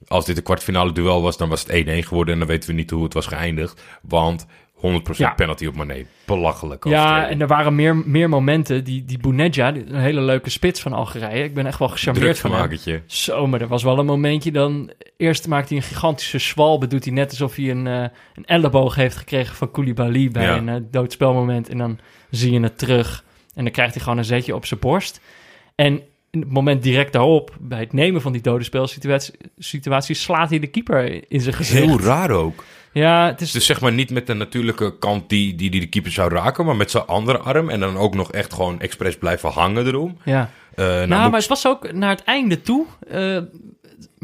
als 0.08 0.24
dit 0.24 0.36
een 0.36 0.42
kwartfinale 0.42 0.92
duel 0.92 1.22
was, 1.22 1.36
dan 1.36 1.48
was 1.48 1.64
het 1.66 1.86
1-1 1.86 2.06
geworden 2.06 2.32
en 2.34 2.38
dan 2.40 2.48
weten 2.48 2.68
we 2.70 2.74
niet 2.74 2.90
hoe 2.90 3.04
het 3.04 3.14
was 3.14 3.26
geëindigd. 3.26 3.82
Want 4.02 4.46
100% 4.76 5.16
Ja. 5.16 5.30
penalty 5.34 5.66
op 5.66 5.74
Mané. 5.74 6.06
Belachelijk. 6.26 6.84
Ja, 6.84 7.28
en 7.28 7.40
er 7.40 7.46
waren 7.46 7.74
meer, 7.74 7.96
meer 7.96 8.28
momenten. 8.28 8.84
Die, 8.84 9.04
die 9.04 9.18
Bounedja, 9.18 9.68
een 9.74 9.94
hele 9.94 10.20
leuke 10.20 10.50
spits 10.50 10.80
van 10.80 10.92
Algerije. 10.92 11.44
Ik 11.44 11.54
ben 11.54 11.66
echt 11.66 11.78
wel 11.78 11.88
gecharmeerd 11.88 12.38
van 12.38 12.52
hem. 12.52 13.02
Zo, 13.06 13.46
maar 13.46 13.60
er 13.60 13.68
was 13.68 13.82
wel 13.82 13.98
een 13.98 14.06
momentje 14.06 14.52
dan... 14.52 14.90
Eerst 15.16 15.48
maakt 15.48 15.68
hij 15.68 15.76
een 15.78 15.84
gigantische 15.84 16.38
zwalbe. 16.38 16.86
Doet 16.86 17.04
hij 17.04 17.12
net 17.12 17.30
alsof 17.30 17.54
hij 17.54 17.70
een, 17.70 17.86
eh, 17.86 18.02
een 18.34 18.44
elleboog 18.44 18.94
heeft 18.94 19.16
gekregen 19.16 19.56
van 19.56 19.70
Koulibaly... 19.70 20.30
bij 20.30 20.42
Ja. 20.44 20.56
een 20.56 20.68
eh, 20.68 20.76
doodspelmoment. 20.90 21.68
En 21.68 21.78
dan 21.78 21.98
zie 22.30 22.52
je 22.52 22.60
het 22.60 22.78
terug. 22.78 23.24
En 23.54 23.62
dan 23.64 23.72
krijgt 23.72 23.94
hij 23.94 24.02
gewoon 24.02 24.18
een 24.18 24.24
zetje 24.24 24.54
op 24.54 24.66
zijn 24.66 24.80
borst. 24.80 25.20
En 25.74 26.02
in 26.36 26.42
het 26.42 26.52
moment 26.52 26.82
direct 26.82 27.12
daarop... 27.12 27.56
bij 27.60 27.78
het 27.78 27.92
nemen 27.92 28.20
van 28.20 28.32
die 28.32 28.40
dode 28.40 28.64
spelsituatie... 28.64 29.34
situatie, 29.58 30.14
slaat 30.14 30.50
hij 30.50 30.58
de 30.58 30.66
keeper 30.66 31.24
in 31.32 31.40
zijn 31.40 31.54
gezicht. 31.54 31.84
Heel 31.84 32.00
raar 32.00 32.30
ook. 32.30 32.64
Ja, 32.92 33.26
het 33.26 33.40
is... 33.40 33.50
Dus 33.50 33.66
zeg 33.66 33.80
maar 33.80 33.92
niet 33.92 34.10
met 34.10 34.26
de 34.26 34.34
natuurlijke 34.34 34.98
kant 34.98 35.28
die, 35.28 35.54
die, 35.54 35.70
die 35.70 35.80
de 35.80 35.86
keeper 35.86 36.12
zou 36.12 36.30
raken, 36.34 36.64
maar 36.64 36.76
met 36.76 36.90
zijn 36.90 37.06
andere 37.06 37.38
arm. 37.38 37.68
En 37.70 37.80
dan 37.80 37.96
ook 37.96 38.14
nog 38.14 38.32
echt 38.32 38.52
gewoon 38.54 38.80
expres 38.80 39.16
blijven 39.16 39.50
hangen 39.50 39.86
erom. 39.86 40.16
ja. 40.24 40.50
Eh, 40.74 40.84
nou, 40.84 41.06
Nou, 41.06 41.22
moet 41.22 41.30
maar 41.30 41.40
het 41.40 41.48
was 41.48 41.66
ook 41.66 41.92
naar 41.92 42.10
het 42.10 42.24
einde 42.24 42.60
toe. 42.60 42.86
eh 43.08 43.38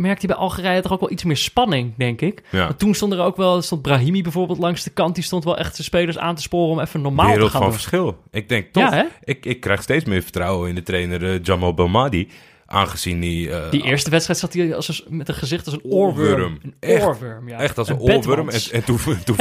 merkte 0.02 0.26
je 0.26 0.32
bij 0.32 0.42
Algerije 0.42 0.80
toch 0.80 0.92
ook 0.92 1.00
wel 1.00 1.10
iets 1.10 1.24
meer 1.24 1.36
spanning, 1.36 1.92
denk 1.96 2.20
ik. 2.20 2.42
ja. 2.50 2.64
Want 2.66 2.78
toen 2.78 2.94
stond 2.94 3.12
er 3.12 3.20
ook 3.20 3.36
wel, 3.36 3.62
stond 3.62 3.82
Brahimi 3.82 4.22
bijvoorbeeld 4.22 4.58
langs 4.58 4.82
de 4.84 4.90
kant. 4.90 5.14
Die 5.14 5.24
stond 5.24 5.44
wel 5.44 5.58
echt 5.58 5.74
zijn 5.74 5.86
spelers 5.86 6.18
aan 6.18 6.34
te 6.34 6.42
sporen 6.42 6.70
om 6.72 6.80
even 6.80 7.00
normaal 7.00 7.26
wereld 7.26 7.44
te 7.44 7.50
gaan 7.50 7.60
van 7.60 7.70
doen. 7.70 7.78
verschil. 7.78 8.16
Ik 8.30 8.48
denk 8.48 8.72
toch, 8.72 8.90
Ja, 8.90 9.06
ik, 9.24 9.46
ik 9.46 9.60
krijg 9.60 9.82
steeds 9.82 10.04
meer 10.04 10.22
vertrouwen 10.22 10.68
in 10.68 10.74
de 10.74 10.82
trainer 10.82 11.32
eh, 11.32 11.42
Jamal 11.42 11.74
Belmadi. 11.74 12.28
Aangezien 12.72 13.20
die, 13.20 13.50
eh, 13.50 13.70
Die 13.70 13.82
eerste 13.82 14.10
wedstrijd 14.10 14.38
zat 14.38 14.52
hij 14.52 14.74
als 14.74 14.88
een, 14.88 15.16
met 15.16 15.28
een 15.28 15.34
gezicht 15.34 15.66
als 15.66 15.74
een 15.74 15.82
oorworm. 15.84 16.28
Oorworm. 16.30 16.58
Een 16.62 16.74
Echt. 16.80 17.04
oorworm, 17.04 17.48
ja. 17.48 17.58
echt 17.58 17.78
als 17.78 17.88
een, 17.88 17.98
oorworm. 17.98 18.48
En, 18.48 18.60
en 18.72 18.84
toen, 18.84 18.98
toen, 19.24 19.36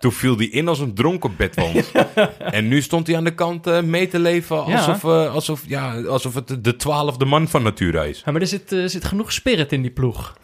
toen 0.00 0.12
viel 0.12 0.36
die 0.36 0.50
in 0.50 0.68
als 0.68 0.78
een 0.78 0.94
dronken 0.94 1.36
bedwans. 1.36 1.90
En 2.38 2.68
nu 2.68 2.82
stond 2.82 3.06
hij 3.06 3.16
aan 3.16 3.24
de 3.24 3.34
kant 3.34 3.66
eh, 3.66 3.82
mee 3.82 4.08
te 4.08 4.18
leven 4.18 4.56
Ja. 4.56 4.62
alsof, 4.62 5.04
eh, 5.04 5.34
alsof, 5.34 5.62
ja, 5.66 6.02
alsof 6.02 6.34
het 6.34 6.64
de 6.64 6.76
twaalfde 6.76 7.24
man 7.24 7.48
van 7.48 7.62
Natura 7.62 8.02
is. 8.02 8.22
Ja, 8.24 8.32
maar 8.32 8.40
er 8.40 8.46
zit, 8.46 8.76
zit 8.84 9.04
genoeg 9.04 9.32
spirit 9.32 9.72
in 9.72 9.82
die 9.82 9.90
ploeg. 9.90 10.36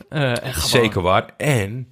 Zeker 0.55 1.03
waar. 1.03 1.35
En 1.37 1.89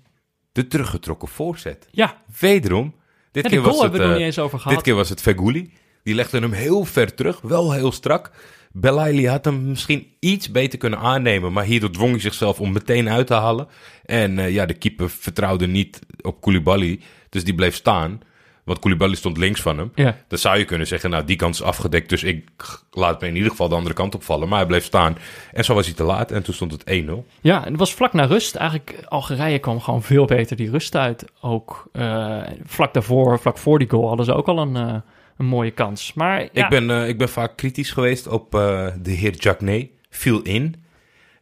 de 0.53 0.67
teruggetrokken 0.67 1.29
voorzet. 1.29 1.89
Ja, 1.91 2.23
Wederom. 2.41 2.95
Dit 3.33 3.43
ja 3.43 3.49
keer 3.51 3.61
was 3.61 3.73
het, 3.73 3.81
hebben 3.83 3.99
we 4.01 4.07
het 4.07 4.13
nog 4.15 4.19
niet 4.19 4.37
eens 4.37 4.45
over 4.45 4.59
gehad. 4.59 4.75
Dit 4.75 4.85
keer 4.85 4.95
was 4.95 5.09
het 5.09 5.21
Feguli. 5.21 5.73
Die 6.03 6.15
legde 6.15 6.39
hem 6.39 6.53
heel 6.53 6.85
ver 6.85 7.15
terug, 7.15 7.41
wel 7.41 7.73
heel 7.73 7.93
strak. 7.93 8.31
Belaili 8.77 9.29
had 9.29 9.45
hem 9.45 9.69
misschien 9.69 10.07
iets 10.19 10.51
beter 10.51 10.79
kunnen 10.79 10.99
aannemen, 10.99 11.53
maar 11.53 11.65
hierdoor 11.65 11.91
dwong 11.91 12.11
hij 12.11 12.21
zichzelf 12.21 12.61
om 12.61 12.73
meteen 12.73 13.09
uit 13.09 13.27
te 13.27 13.35
halen. 13.35 13.69
En 14.05 14.39
eh, 14.39 14.51
ja, 14.51 14.67
de 14.67 14.75
keeper 14.75 15.11
vertrouwde 15.11 15.67
niet 15.67 15.99
op 16.21 16.41
Koulibaly, 16.41 17.01
dus 17.29 17.45
die 17.45 17.55
bleef 17.55 17.75
staan. 17.75 18.21
Want 18.65 18.79
Koulibaly 18.79 19.15
stond 19.15 19.37
links 19.37 19.61
van 19.61 19.79
hem. 19.79 19.93
Ja. 19.95 20.17
Dan 20.29 20.39
zou 20.39 20.59
je 20.59 20.65
kunnen 20.65 20.87
zeggen, 20.87 21.11
nou, 21.11 21.25
die 21.25 21.37
kant 21.37 21.55
is 21.55 21.63
afgedekt, 21.63 22.09
dus 22.09 22.23
ik 22.23 22.51
laat 22.91 23.21
me 23.21 23.27
in 23.27 23.37
ieder 23.37 23.51
geval 23.51 23.69
de 23.69 23.75
andere 23.75 23.95
kant 23.95 24.15
opvallen. 24.15 24.49
Maar 24.49 24.59
hij 24.59 24.67
bleef 24.67 24.85
staan. 24.85 25.17
En 25.53 25.65
zo 25.65 25.75
was 25.75 25.87
hij 25.87 25.95
te 25.95 26.05
laat 26.05 26.31
en 26.31 26.43
toen 26.43 26.55
stond 26.55 26.73
het 26.73 27.05
1-0. 27.05 27.13
Ja, 27.41 27.65
en 27.65 27.71
het 27.71 27.79
was 27.79 27.95
vlak 27.95 28.13
na 28.13 28.25
rust. 28.25 28.55
Eigenlijk, 28.55 29.05
Algerije 29.09 29.59
kwam 29.59 29.81
gewoon 29.81 30.03
veel 30.03 30.25
beter 30.25 30.57
die 30.57 30.71
rust 30.71 30.97
uit. 30.97 31.25
Ook 31.41 31.89
eh, 31.93 32.43
vlak 32.65 32.95
daarvoor, 32.95 33.41
vlak 33.41 33.59
voor 33.59 33.79
die 33.79 33.91
goal, 33.91 34.09
hadden 34.09 34.27
ze 34.27 34.35
ook 34.35 34.49
al 34.49 34.59
een, 34.59 34.77
eh, 34.77 34.95
een 35.37 35.47
mooie 35.47 35.71
kans. 35.71 36.13
Maar 36.13 36.41
ja, 36.53 36.65
Ik, 36.65 36.69
ben, 36.69 36.91
eh, 36.91 37.09
ik 37.09 37.19
ben 37.19 37.29
vaak 37.29 37.57
kritisch 37.57 37.91
geweest 37.91 38.27
op 38.27 38.55
eh, 38.55 38.87
de 39.01 39.11
heer 39.11 39.35
Jacquet. 39.35 39.89
Viel 40.11 40.43
in. 40.43 40.85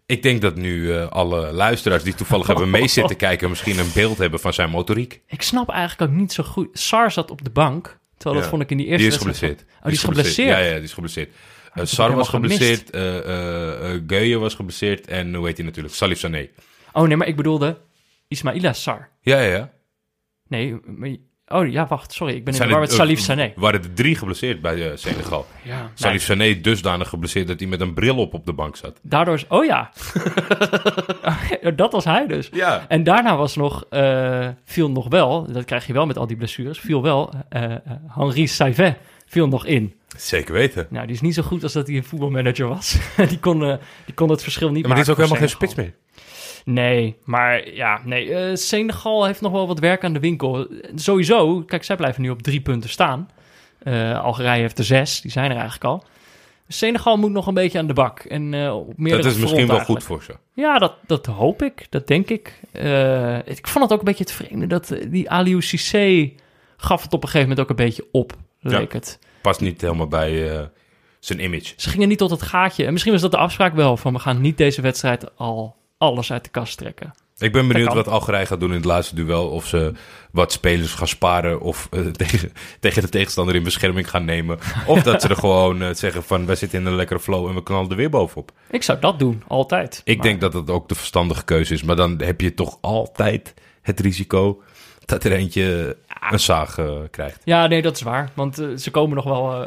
Ik 0.06 0.22
denk 0.22 0.40
dat 0.42 0.56
nu 0.56 0.92
eh, 0.92 1.08
alle 1.08 1.52
luisteraars 1.52 2.02
die 2.02 2.14
toevallig 2.14 2.46
hebben 2.46 2.70
mee 2.70 2.88
zitten 2.88 3.16
kijken... 3.26 3.48
misschien 3.48 3.78
een 3.78 3.90
beeld 3.94 4.18
hebben 4.18 4.40
van 4.40 4.52
zijn 4.52 4.70
motoriek. 4.70 5.20
ik 5.26 5.42
snap 5.42 5.68
eigenlijk 5.70 6.10
ook 6.12 6.18
niet 6.18 6.32
zo 6.32 6.42
goed. 6.42 6.78
Sar 6.78 7.12
zat 7.12 7.30
op 7.30 7.44
de 7.44 7.50
bank, 7.50 7.98
Terwijl 8.16 8.34
dat 8.34 8.44
Ja. 8.44 8.50
vond 8.50 8.62
ik 8.62 8.70
in 8.70 8.76
die 8.76 8.86
eerste 8.86 9.18
Die 9.18 9.30
is. 9.30 9.42
Oh, 9.42 9.82
die 9.82 9.92
is 9.92 10.02
geblesseerd. 10.02 10.48
Ja, 10.48 10.58
ja, 10.58 10.74
die 10.74 10.82
is 10.82 10.92
geblesseerd. 10.92 11.30
Uh, 11.74 11.84
Sar 11.84 12.14
was 12.14 12.28
geblesseerd, 12.28 12.90
Geuye 14.06 14.38
was 14.38 14.54
geblesseerd 14.54 15.06
en 15.06 15.34
hoe 15.34 15.46
heet 15.46 15.56
hij 15.56 15.66
natuurlijk? 15.66 15.94
Salif 15.94 16.18
Sané. 16.18 16.48
Oh 16.92 17.06
nee, 17.06 17.16
maar 17.16 17.26
ik 17.26 17.36
bedoelde 17.36 17.80
Ismaila 18.28 18.72
Sar. 18.72 19.08
Ja, 19.20 19.40
ja, 19.40 19.52
ja. 19.56 19.70
Nee, 20.48 20.76
maar- 20.86 21.16
oh 21.52 21.70
ja, 21.70 21.86
wacht, 21.86 22.12
sorry. 22.12 22.34
Ik 22.34 22.44
ben 22.44 22.54
in 22.54 22.60
de 22.60 22.68
war 22.68 22.80
met 22.80 22.92
Salif 22.92 23.18
eh, 23.18 23.24
Sané. 23.24 23.52
waren 23.56 23.82
er 23.82 23.94
drie 23.94 24.16
geblesseerd 24.16 24.60
bij 24.60 24.90
eh, 24.90 24.96
Senegal. 24.96 25.46
Ja, 25.62 25.90
Salif 25.94 26.22
Sané 26.22 26.60
dusdanig 26.60 27.08
geblesseerd 27.08 27.46
dat 27.46 27.60
hij 27.60 27.68
met 27.68 27.80
een 27.80 27.94
bril 27.94 28.16
op 28.16 28.34
op 28.34 28.46
de 28.46 28.52
bank 28.52 28.76
zat. 28.76 28.98
Daardoor 29.02 29.34
is... 29.34 29.46
Oh 29.48 29.64
ja. 29.64 29.90
dat 31.76 31.92
was 31.92 32.04
hij 32.04 32.26
dus. 32.26 32.48
Ja. 32.52 32.84
En 32.88 33.04
daarna 33.04 33.36
was 33.36 33.56
nog... 33.56 33.84
eh, 33.90 34.48
viel 34.64 34.90
nog 34.90 35.08
wel, 35.08 35.52
dat 35.52 35.64
krijg 35.64 35.86
je 35.86 35.92
wel 35.92 36.06
met 36.06 36.18
al 36.18 36.26
die 36.26 36.36
blessures... 36.36 36.78
viel 36.78 37.02
wel 37.02 37.32
Henri 38.08 38.46
Saivet 38.46 38.96
viel 39.26 39.48
nog 39.48 39.66
in. 39.66 39.94
Zeker 40.16 40.54
weten. 40.54 40.86
Nou, 40.90 41.06
die 41.06 41.14
is 41.14 41.20
niet 41.20 41.34
zo 41.34 41.42
goed 41.42 41.62
als 41.62 41.72
dat 41.72 41.86
hij 41.86 41.96
een 41.96 42.04
voetbalmanager 42.04 42.68
was. 42.68 42.98
die, 43.28 43.38
kon, 43.38 43.58
die 44.04 44.14
kon 44.14 44.30
het 44.30 44.42
verschil 44.42 44.70
niet 44.70 44.82
Ja, 44.82 44.88
maar 44.88 44.96
dit 44.96 45.06
is 45.06 45.12
ook 45.12 45.18
maken 45.18 45.36
helemaal 45.36 45.48
geen 45.48 45.68
spits 45.68 45.74
meer. 45.74 45.94
Nee, 46.64 47.16
maar 47.24 47.72
ja, 47.74 48.00
nee. 48.04 48.34
eh, 48.34 48.54
Senegal 48.56 49.24
heeft 49.24 49.40
nog 49.40 49.52
wel 49.52 49.66
wat 49.66 49.78
werk 49.78 50.04
aan 50.04 50.12
de 50.12 50.20
winkel. 50.20 50.66
Sowieso, 50.94 51.60
kijk, 51.62 51.84
zij 51.84 51.96
blijven 51.96 52.22
nu 52.22 52.30
op 52.30 52.42
drie 52.42 52.60
punten 52.60 52.90
staan. 52.90 53.30
Eh, 53.78 54.24
Algerije 54.24 54.60
heeft 54.60 54.78
er 54.78 54.84
zes, 54.84 55.20
die 55.20 55.30
zijn 55.30 55.50
er 55.50 55.56
eigenlijk 55.56 55.84
al. 55.84 56.04
Senegal 56.68 57.16
moet 57.16 57.30
nog 57.30 57.46
een 57.46 57.54
beetje 57.54 57.78
aan 57.78 57.86
de 57.86 57.92
bak. 57.92 58.20
En 58.20 58.54
eh 58.54 58.76
op 58.76 58.92
meerdere 58.96 59.22
Dat 59.22 59.32
is 59.32 59.38
misschien 59.38 59.66
wel 59.66 59.80
goed 59.80 60.02
voor 60.02 60.22
ze. 60.22 60.32
Ja, 60.52 60.78
dat, 60.78 60.94
dat 61.06 61.26
hoop 61.26 61.62
ik. 61.62 61.86
Dat 61.90 62.06
denk 62.06 62.28
ik. 62.28 62.60
Ik 63.44 63.66
vond 63.66 63.84
het 63.84 63.92
ook 63.92 63.98
een 63.98 64.04
beetje 64.04 64.24
het 64.24 64.32
vreemde 64.32 64.66
dat 64.66 64.96
die 65.08 65.30
Aliou 65.30 65.62
Cissé 65.62 66.32
gaf 66.76 67.02
het 67.02 67.12
op 67.12 67.22
een 67.22 67.28
gegeven 67.28 67.48
moment 67.48 67.60
ook 67.60 67.78
een 67.78 67.84
beetje 67.84 68.06
op, 68.12 68.32
leek 68.60 68.92
het. 68.92 69.18
Past 69.42 69.60
niet 69.60 69.80
helemaal 69.80 70.08
bij 70.08 70.70
zijn 71.18 71.42
image. 71.42 71.72
Ze 71.76 71.88
gingen 71.88 72.08
niet 72.08 72.18
tot 72.18 72.30
het 72.30 72.42
gaatje. 72.42 72.84
En 72.84 72.92
misschien 72.92 73.12
was 73.12 73.22
dat 73.22 73.30
de 73.30 73.36
afspraak 73.36 73.74
wel 73.74 73.96
van 73.96 74.12
we 74.12 74.18
gaan 74.18 74.40
niet 74.40 74.56
deze 74.56 74.80
wedstrijd 74.80 75.36
al 75.36 75.76
alles 76.02 76.32
uit 76.32 76.44
de 76.44 76.50
kast 76.50 76.78
trekken. 76.78 77.14
Ik 77.38 77.52
ben 77.52 77.68
benieuwd 77.68 77.94
wat 77.94 78.08
Algerije 78.08 78.46
gaat 78.46 78.60
doen 78.60 78.68
in 78.68 78.76
het 78.76 78.84
laatste 78.84 79.14
duel. 79.14 79.48
Of 79.48 79.66
ze 79.66 79.92
wat 80.30 80.52
spelers 80.52 80.92
gaan 80.92 81.08
sparen 81.08 81.60
of 81.60 81.88
eh, 81.90 82.00
tegen, 82.22 82.52
tegen 82.80 83.02
de 83.02 83.08
tegenstander 83.08 83.54
in 83.54 83.62
bescherming 83.62 84.10
gaan 84.10 84.24
nemen. 84.24 84.58
Of 84.86 85.02
dat 85.02 85.22
ze 85.22 85.28
er 85.28 85.36
gewoon 85.46 85.82
eh, 85.82 85.94
zeggen 85.94 86.22
van 86.22 86.46
wij 86.46 86.54
zitten 86.56 86.80
in 86.80 86.86
een 86.86 86.94
lekkere 86.94 87.20
flow 87.20 87.48
en 87.48 87.54
we 87.54 87.62
knallen 87.62 87.90
er 87.90 87.96
weer 87.96 88.10
bovenop. 88.10 88.52
Ik 88.70 88.82
zou 88.82 89.00
dat 89.00 89.18
doen, 89.18 89.42
altijd. 89.46 90.00
Ik 90.04 90.16
Maar- 90.16 90.26
denk 90.26 90.40
dat 90.40 90.52
het 90.52 90.70
ook 90.70 90.88
de 90.88 90.94
verstandige 90.94 91.44
keuze 91.44 91.74
is. 91.74 91.82
Maar 91.82 91.96
dan 91.96 92.20
heb 92.22 92.40
je 92.40 92.54
toch 92.54 92.78
altijd 92.80 93.54
het 93.82 94.00
risico 94.00 94.62
dat 95.04 95.24
er 95.24 95.32
eentje 95.32 95.96
een 96.30 96.40
zaag 96.40 96.78
eh, 96.78 96.92
krijgt. 97.10 97.40
Ja, 97.44 97.66
nee, 97.66 97.82
dat 97.82 97.96
is 97.96 98.02
waar. 98.02 98.30
Want 98.34 98.62
ze 98.76 98.90
komen 98.90 99.16
nog 99.16 99.24
wel... 99.24 99.50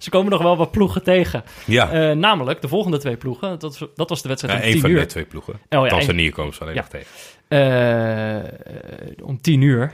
ze 0.00 0.10
komen 0.10 0.30
nog 0.30 0.42
wel 0.42 0.56
wat 0.56 0.70
ploegen 0.70 1.02
tegen. 1.02 1.42
Ja, 1.66 1.90
Eh, 1.92 2.16
namelijk, 2.16 2.60
de 2.60 2.68
volgende 2.68 2.98
twee 2.98 3.16
ploegen. 3.16 3.58
Dat, 3.58 3.78
was- 3.78 3.88
dat 3.94 4.08
was 4.08 4.22
de 4.22 4.28
wedstrijd 4.28 4.54
ja 4.56 4.60
om 4.60 4.64
één 4.66 4.72
tien 4.74 4.82
van 4.82 4.90
uur. 4.90 5.00
de 5.00 5.06
twee 5.06 5.24
ploegen. 5.24 5.52
Oh, 5.54 5.60
ja, 5.68 5.86
Tanzania 5.88 6.30
komen 6.30 6.54
ze 6.54 6.60
alleen 6.60 6.74
Ja. 6.74 6.80
nog 6.80 6.90
tegen. 6.90 7.06
eh, 7.48 9.24
om 9.26 9.40
tien 9.40 9.60
uur. 9.60 9.92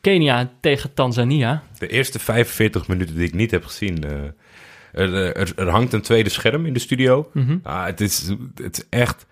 Kenia 0.00 0.50
tegen 0.60 0.94
Tanzania. 0.94 1.62
De 1.78 1.86
eerste 1.88 2.18
45 2.18 2.88
minuten 2.88 3.16
die 3.16 3.26
ik 3.26 3.34
niet 3.34 3.50
heb 3.50 3.64
gezien. 3.64 4.04
eh, 4.04 4.12
er, 4.92 5.36
er, 5.36 5.52
er 5.56 5.68
hangt 5.68 5.92
een 5.92 6.00
tweede 6.02 6.28
scherm 6.30 6.66
in 6.66 6.72
de 6.72 6.78
studio. 6.78 7.30
Mhm. 7.32 7.56
Ah, 7.62 7.84
het, 7.84 8.00
is, 8.00 8.28
het 8.62 8.76
is 8.78 8.84
echt 8.90 9.26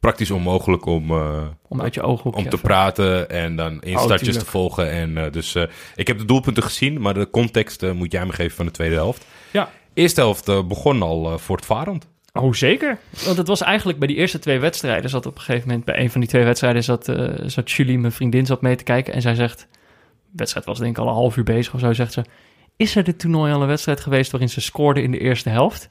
praktisch 0.00 0.30
onmogelijk 0.30 0.86
om, 0.86 1.10
eh, 1.10 1.42
Om 1.68 1.80
uit 1.80 1.94
je 1.94 2.06
om 2.06 2.16
te 2.32 2.38
even- 2.38 2.60
praten 2.60 3.30
en 3.30 3.56
dan 3.56 3.82
instartjes 3.82 4.20
tuurlijk. 4.20 4.44
te 4.44 4.50
volgen. 4.50 4.90
En, 4.90 5.18
eh, 5.18 5.32
dus 5.32 5.54
eh, 5.54 5.62
ik 5.94 6.06
heb 6.06 6.18
de 6.18 6.24
doelpunten 6.24 6.62
gezien, 6.62 7.00
maar 7.00 7.14
de 7.14 7.30
context 7.30 7.92
moet 7.92 8.12
jij 8.12 8.26
me 8.26 8.32
geven 8.32 8.56
van 8.56 8.66
de 8.66 8.72
tweede 8.72 8.94
helft. 8.94 9.26
Ja. 9.50 9.70
Eerste 9.94 10.20
helft 10.20 10.68
begon 10.68 11.02
al 11.02 11.38
voortvarend. 11.38 12.06
Oh, 12.32 12.52
zeker. 12.52 12.98
Want 13.24 13.36
het 13.36 13.46
was 13.46 13.60
eigenlijk 13.60 13.98
bij 13.98 14.08
die 14.08 14.16
eerste 14.16 14.38
twee 14.38 14.58
wedstrijden... 14.58 15.10
zat 15.10 15.26
op 15.26 15.34
een 15.34 15.40
gegeven 15.40 15.68
moment 15.68 15.84
bij 15.86 15.98
een 16.00 16.10
van 16.10 16.20
die 16.20 16.30
twee 16.30 16.44
wedstrijden... 16.44 16.84
zat, 16.84 17.12
zat 17.46 17.70
Julie, 17.70 17.98
mijn 17.98 18.12
vriendin, 18.12 18.46
zat 18.46 18.62
mee 18.62 18.76
te 18.76 18.84
kijken. 18.84 19.14
En 19.14 19.22
zij 19.22 19.34
zegt... 19.34 19.58
De 20.30 20.36
wedstrijd 20.36 20.66
was 20.66 20.78
denk 20.78 20.96
ik 20.96 21.02
al 21.02 21.08
een 21.08 21.14
half 21.14 21.36
uur 21.36 21.44
bezig 21.44 21.74
of 21.74 21.80
zo. 21.80 21.92
Zegt 21.92 22.12
ze... 22.12 22.24
Is 22.76 22.96
er 22.96 23.04
dit 23.04 23.18
toernooi 23.18 23.52
al 23.52 23.60
een 23.60 23.68
wedstrijd 23.68 24.00
geweest... 24.00 24.30
waarin 24.30 24.48
ze 24.50 24.60
scoorde 24.60 25.02
in 25.02 25.10
de 25.10 25.18
eerste 25.18 25.48
helft? 25.48 25.88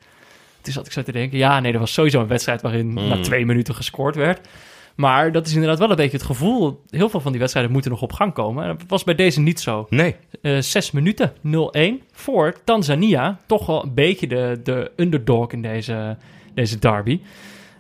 Toen 0.74 0.76
zat 0.76 0.86
ik 0.86 0.92
zo 0.92 1.04
te 1.04 1.12
denken... 1.12 1.38
Ja, 1.38 1.60
nee, 1.60 1.74
er 1.74 1.80
was 1.80 1.94
sowieso 1.94 2.22
een 2.22 2.28
wedstrijd... 2.28 2.62
waarin 2.62 2.92
Hmm. 2.98 3.08
na 3.08 3.20
twee 3.22 3.46
minuten 3.46 3.76
gescoord 3.76 4.16
werd. 4.16 4.48
Maar 4.96 5.32
dat 5.32 5.48
is 5.48 5.54
inderdaad 5.54 5.80
wel 5.80 5.90
een 5.90 5.96
beetje 5.96 6.18
het 6.18 6.26
gevoel... 6.26 6.84
Heel 6.90 7.10
veel 7.10 7.20
van 7.20 7.32
die 7.32 7.40
wedstrijden 7.40 7.72
moeten 7.74 7.92
nog 7.92 8.02
op 8.02 8.14
gang 8.14 8.34
komen. 8.34 8.64
En 8.64 8.78
dat 8.78 8.88
was 8.88 9.04
bij 9.04 9.16
deze 9.16 9.40
niet 9.40 9.60
zo. 9.60 9.88
Nee, 9.90 10.16
Eh, 10.42 10.58
zes 10.60 10.92
minuten, 10.92 11.34
0-1 11.42 12.04
voor 12.12 12.56
Tanzania. 12.64 13.40
Toch 13.46 13.66
wel 13.66 13.84
een 13.84 13.94
beetje 13.94 14.28
de, 14.28 14.60
de 14.64 14.92
underdog 14.96 15.52
in 15.52 15.62
deze, 15.62 16.18
deze 16.54 16.80
derby. 16.80 17.20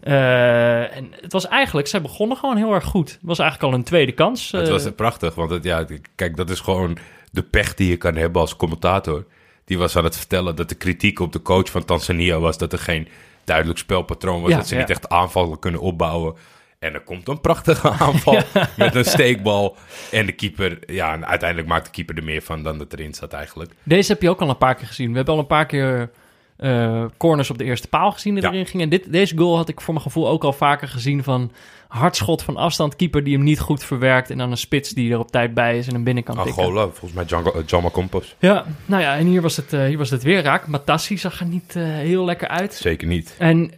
Eh, 0.02 0.98
en 0.98 1.14
het 1.22 1.32
was 1.34 1.48
eigenlijk, 1.48 1.88
zij 1.88 2.02
begonnen 2.02 2.38
gewoon 2.38 2.58
heel 2.58 2.74
erg 2.74 2.86
goed. 2.86 3.12
Het 3.12 3.20
was 3.22 3.40
eigenlijk 3.40 3.72
al 3.72 3.80
een 3.80 3.86
tweede 3.86 4.12
kans. 4.12 4.52
het 4.52 4.66
Eh, 4.66 4.72
was 4.72 4.92
prachtig. 4.96 5.36
Want 5.36 5.50
het, 5.50 5.64
ja, 5.64 5.86
kijk, 6.16 6.36
dat 6.36 6.50
is 6.50 6.60
gewoon 6.60 6.98
de 7.32 7.42
pech 7.44 7.74
die 7.74 7.90
je 7.90 7.98
kan 7.98 8.16
hebben 8.16 8.42
als 8.42 8.56
commentator. 8.56 9.26
Die 9.68 9.78
was 9.78 9.96
aan 9.96 10.04
het 10.04 10.18
vertellen 10.18 10.56
dat 10.56 10.70
de 10.70 10.76
kritiek 10.76 11.20
op 11.20 11.32
de 11.32 11.42
coach 11.42 11.72
van 11.72 11.86
Tanzania 11.86 12.40
was... 12.40 12.58
dat 12.58 12.74
er 12.74 12.80
geen 12.80 13.08
duidelijk 13.44 13.80
spelpatroon 13.80 14.42
was. 14.42 14.50
Ja, 14.50 14.58
dat 14.58 14.68
ze 14.68 14.74
ja. 14.74 14.80
niet 14.80 14.90
echt 14.90 15.10
aanvallen 15.10 15.60
kunnen 15.60 15.82
opbouwen. 15.82 16.36
En 16.80 16.94
er 16.94 17.02
komt 17.02 17.28
een 17.28 17.42
prachtige 17.42 17.90
aanval 18.00 18.42
met 18.78 18.96
een 18.96 19.06
steekbal. 19.06 19.76
En 20.12 20.26
de 20.26 20.32
keeper, 20.32 20.80
ja, 20.86 21.14
en 21.14 21.28
uiteindelijk 21.28 21.70
maakt 21.70 21.86
de 21.86 21.92
keeper 21.92 22.18
er 22.18 22.24
meer 22.24 22.42
van 22.42 22.64
dan 22.64 22.78
dat 22.78 22.94
erin 22.94 23.14
zat 23.14 23.34
eigenlijk. 23.34 23.72
Deze 23.84 24.12
heb 24.12 24.22
je 24.22 24.30
ook 24.30 24.42
al 24.42 24.50
een 24.50 24.58
paar 24.58 24.76
keer 24.76 24.88
gezien. 24.88 25.10
We 25.10 25.16
hebben 25.16 25.34
al 25.34 25.40
een 25.40 25.48
paar 25.48 25.66
keer 25.66 26.12
eh, 26.58 27.06
corners 27.18 27.50
op 27.50 27.58
de 27.58 27.64
eerste 27.64 27.88
paal 27.88 28.12
gezien 28.12 28.34
die 28.34 28.44
Ja. 28.44 28.52
erin 28.52 28.66
gingen. 28.66 28.84
En 28.84 28.90
dit, 28.90 29.12
deze 29.12 29.38
goal 29.38 29.56
had 29.58 29.70
ik 29.70 29.82
voor 29.82 29.94
mijn 29.94 30.06
gevoel 30.06 30.28
ook 30.28 30.44
al 30.44 30.54
vaker 30.54 30.88
gezien 30.88 31.24
van 31.24 31.52
hardschot 31.88 32.42
van 32.44 32.58
afstand. 32.58 32.96
Keeper 32.96 33.24
die 33.24 33.34
hem 33.36 33.44
niet 33.44 33.60
goed 33.60 33.84
verwerkt. 33.84 34.30
En 34.30 34.38
dan 34.38 34.52
een 34.52 34.58
spits 34.58 34.90
die 34.90 35.12
er 35.12 35.20
op 35.20 35.32
tijd 35.32 35.54
bij 35.54 35.78
is 35.78 35.88
en 35.88 35.96
een 35.96 36.04
binnenkant 36.04 36.44
tikken. 36.44 36.64
Angola, 36.64 36.84
volgens 36.84 37.14
mij 37.14 37.26
Django- 37.26 37.52
eh, 37.52 37.66
Jama 37.66 37.90
Compos. 37.90 38.36
Ja, 38.40 38.66
nou 38.86 39.02
ja, 39.02 39.16
en 39.18 39.26
hier 39.26 39.42
was 39.42 39.56
het, 39.56 39.74
eh, 39.74 39.86
hier 39.86 39.98
was 39.98 40.10
het 40.10 40.24
weer 40.24 40.42
raak. 40.44 40.68
Matassi 40.68 41.18
zag 41.18 41.40
er 41.40 41.46
niet 41.46 41.74
heel 41.74 42.26
lekker 42.26 42.48
uit. 42.48 42.74
Zeker 42.74 43.08
niet. 43.08 43.36
En 43.40 43.72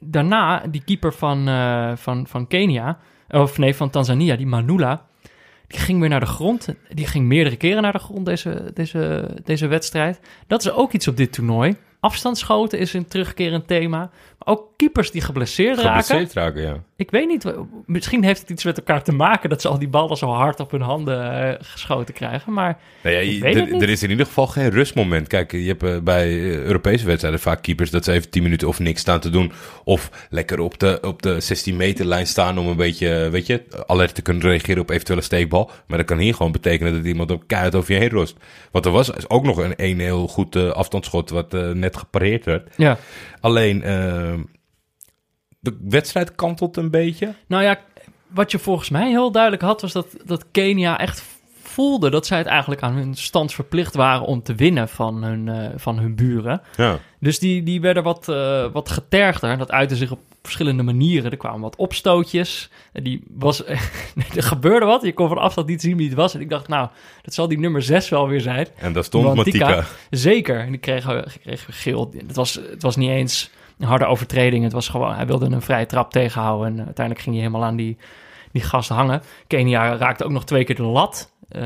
daarna, 0.00 0.62
die 0.70 0.82
keeper 0.84 1.12
van, 1.12 1.48
van, 1.98 2.26
van 2.26 2.46
Kenia, 2.46 2.98
of 3.28 3.58
nee, 3.58 3.74
van 3.74 3.90
Tanzania, 3.90 4.36
die 4.36 4.46
Manula, 4.46 5.06
die 5.66 5.78
ging 5.78 6.00
weer 6.00 6.08
naar 6.08 6.20
de 6.20 6.26
grond. 6.26 6.68
Die 6.88 7.06
ging 7.06 7.26
meerdere 7.26 7.56
keren 7.56 7.82
naar 7.82 7.92
de 7.92 7.98
grond 7.98 8.26
deze, 8.26 8.70
deze, 8.74 9.28
deze 9.44 9.66
wedstrijd. 9.66 10.20
Dat 10.46 10.60
is 10.64 10.70
ook 10.70 10.92
iets 10.92 11.08
op 11.08 11.16
dit 11.16 11.32
toernooi. 11.32 11.76
Afstandsschoten 12.04 12.78
is 12.78 12.92
een 12.92 13.06
terugkerend 13.06 13.66
thema. 13.66 13.98
Maar 14.38 14.54
ook 14.54 14.68
keepers 14.76 15.10
die 15.10 15.20
geblesseerd, 15.20 15.78
raken. 15.78 16.04
Geblesseerd 16.04 16.32
raken, 16.32 16.62
ja. 16.62 16.82
Ik 16.96 17.10
weet 17.10 17.26
niet, 17.28 17.44
misschien 17.86 18.24
heeft 18.24 18.40
het 18.40 18.50
iets 18.50 18.64
met 18.64 18.76
elkaar 18.78 19.02
te 19.02 19.12
maken... 19.12 19.48
dat 19.50 19.60
ze 19.60 19.68
al 19.68 19.78
die 19.78 19.88
ballen 19.88 20.16
zo 20.16 20.26
hard 20.28 20.60
op 20.60 20.70
hun 20.70 20.80
handen 20.80 21.48
eh, 21.48 21.54
geschoten 21.60 22.14
krijgen. 22.14 22.52
Maar 22.52 22.78
Nou 23.02 23.14
ja, 23.16 23.20
je- 23.20 23.44
er, 23.44 23.72
niet. 23.72 23.82
is 23.82 24.02
in 24.02 24.10
ieder 24.10 24.26
geval 24.26 24.46
geen 24.46 24.70
rustmoment. 24.70 25.28
Kijk, 25.28 25.52
je 25.52 25.58
hebt 25.66 25.82
eh, 25.82 25.98
bij 25.98 26.26
eh, 26.28 26.62
Europese 26.62 27.06
wedstrijden 27.06 27.40
vaak 27.40 27.62
keepers 27.62 27.90
dat 27.90 28.04
ze 28.04 28.12
even 28.12 28.30
10 28.30 28.42
minuten 28.42 28.68
of 28.68 28.78
niks 28.78 29.00
staan 29.00 29.20
te 29.20 29.30
doen. 29.30 29.52
Of 29.84 30.26
lekker 30.30 30.60
op 30.60 30.78
de, 30.78 30.98
op 31.02 31.22
de 31.22 31.40
16 31.40 31.76
meter 31.76 32.04
lijn 32.06 32.26
staan 32.26 32.58
om 32.58 32.66
een 32.66 32.76
beetje, 32.76 33.28
weet 33.30 33.46
je, 33.46 33.62
alert 33.86 34.14
te 34.14 34.22
kunnen 34.22 34.42
reageren 34.42 34.82
op 34.82 34.90
eventuele 34.90 35.22
steekbal. 35.22 35.70
Maar 35.86 35.98
dat 35.98 36.06
kan 36.06 36.18
hier 36.18 36.34
gewoon 36.34 36.52
betekenen 36.52 36.92
dat 36.94 37.04
iemand 37.04 37.30
op 37.30 37.42
keihard 37.46 37.74
over 37.74 37.92
je 37.94 37.98
heen 38.00 38.10
rost. 38.10 38.36
Want 38.70 38.84
er 38.86 38.92
was 38.92 39.28
ook 39.28 39.44
nog 39.44 39.56
een, 39.56 39.72
een 39.76 40.00
heel 40.00 40.28
goed 40.28 40.56
afstandsschot 40.56 41.30
wat 41.30 41.52
net 41.74 41.96
gepareerd 41.96 42.44
werd. 42.44 42.68
ja, 42.76 42.98
Alleen, 43.40 43.82
eh, 43.82 44.32
de 45.64 45.76
wedstrijd 45.88 46.34
kantelt 46.34 46.76
een 46.76 46.90
beetje. 46.90 47.34
Nou 47.46 47.62
ja, 47.62 47.78
wat 48.26 48.50
je 48.50 48.58
volgens 48.58 48.90
mij 48.90 49.08
heel 49.08 49.32
duidelijk 49.32 49.62
had, 49.62 49.80
was 49.80 49.92
dat, 49.92 50.06
dat 50.24 50.44
Kenia 50.50 50.98
echt 50.98 51.24
voelde 51.74 52.10
dat 52.10 52.26
zij 52.26 52.38
het 52.38 52.46
eigenlijk 52.46 52.82
aan 52.82 52.94
hun 52.94 53.14
stand 53.14 53.52
verplicht 53.52 53.94
waren 53.94 54.26
om 54.26 54.42
te 54.42 54.54
winnen 54.54 54.88
van 54.88 55.22
hun, 55.22 55.48
eh, 55.48 55.68
van 55.76 55.98
hun 55.98 56.14
buren. 56.14 56.62
Ja. 56.76 56.98
Dus 57.20 57.38
die, 57.38 57.62
die 57.62 57.80
werden 57.80 58.02
wat, 58.02 58.28
eh, 58.28 58.66
wat 58.72 58.90
getergder. 58.90 59.58
Dat 59.58 59.70
uitte 59.70 59.96
zich 59.96 60.10
op 60.10 60.18
verschillende 60.42 60.82
manieren. 60.82 61.30
Er 61.30 61.36
kwamen 61.36 61.60
wat 61.60 61.76
opstootjes. 61.76 62.70
En 62.92 63.02
die 63.02 63.22
was, 63.30 63.64
er 64.36 64.42
gebeurde 64.42 64.86
wat. 64.86 65.02
Je 65.02 65.12
kon 65.12 65.28
van 65.28 65.38
afstand 65.38 65.66
niet 65.66 65.80
zien 65.80 65.96
wie 65.96 66.08
het 66.08 66.16
was. 66.16 66.34
En 66.34 66.40
ik 66.40 66.50
dacht, 66.50 66.68
nou, 66.68 66.88
dat 67.22 67.34
zal 67.34 67.48
die 67.48 67.58
nummer 67.58 67.82
6 67.82 68.08
wel 68.08 68.28
weer 68.28 68.40
zijn. 68.40 68.66
En 68.76 68.92
daar 68.92 69.04
stond. 69.04 69.34
Matika. 69.34 69.84
Zeker. 70.10 70.60
En 70.60 70.70
die 70.70 70.80
kreeg, 70.80 71.04
kreeg 71.42 71.66
geel. 71.70 72.14
Het 72.26 72.36
was, 72.36 72.54
het 72.54 72.82
was 72.82 72.96
niet 72.96 73.10
eens 73.10 73.50
een 73.78 73.86
harde 73.86 74.06
overtreding. 74.06 74.64
Het 74.64 74.72
was 74.72 74.88
gewoon, 74.88 75.14
hij 75.14 75.26
wilde 75.26 75.46
een 75.46 75.62
vrije 75.62 75.86
trap 75.86 76.10
tegenhouden. 76.12 76.66
En 76.72 76.84
uiteindelijk 76.84 77.24
ging 77.24 77.36
hij 77.36 77.44
helemaal 77.44 77.66
aan 77.68 77.76
die, 77.76 77.96
die 78.52 78.62
gast 78.62 78.88
hangen. 78.88 79.22
Kenia 79.46 79.96
raakte 79.96 80.24
ook 80.24 80.30
nog 80.30 80.44
twee 80.44 80.64
keer 80.64 80.76
de 80.76 80.82
lat. 80.82 81.32
Eh, 81.48 81.62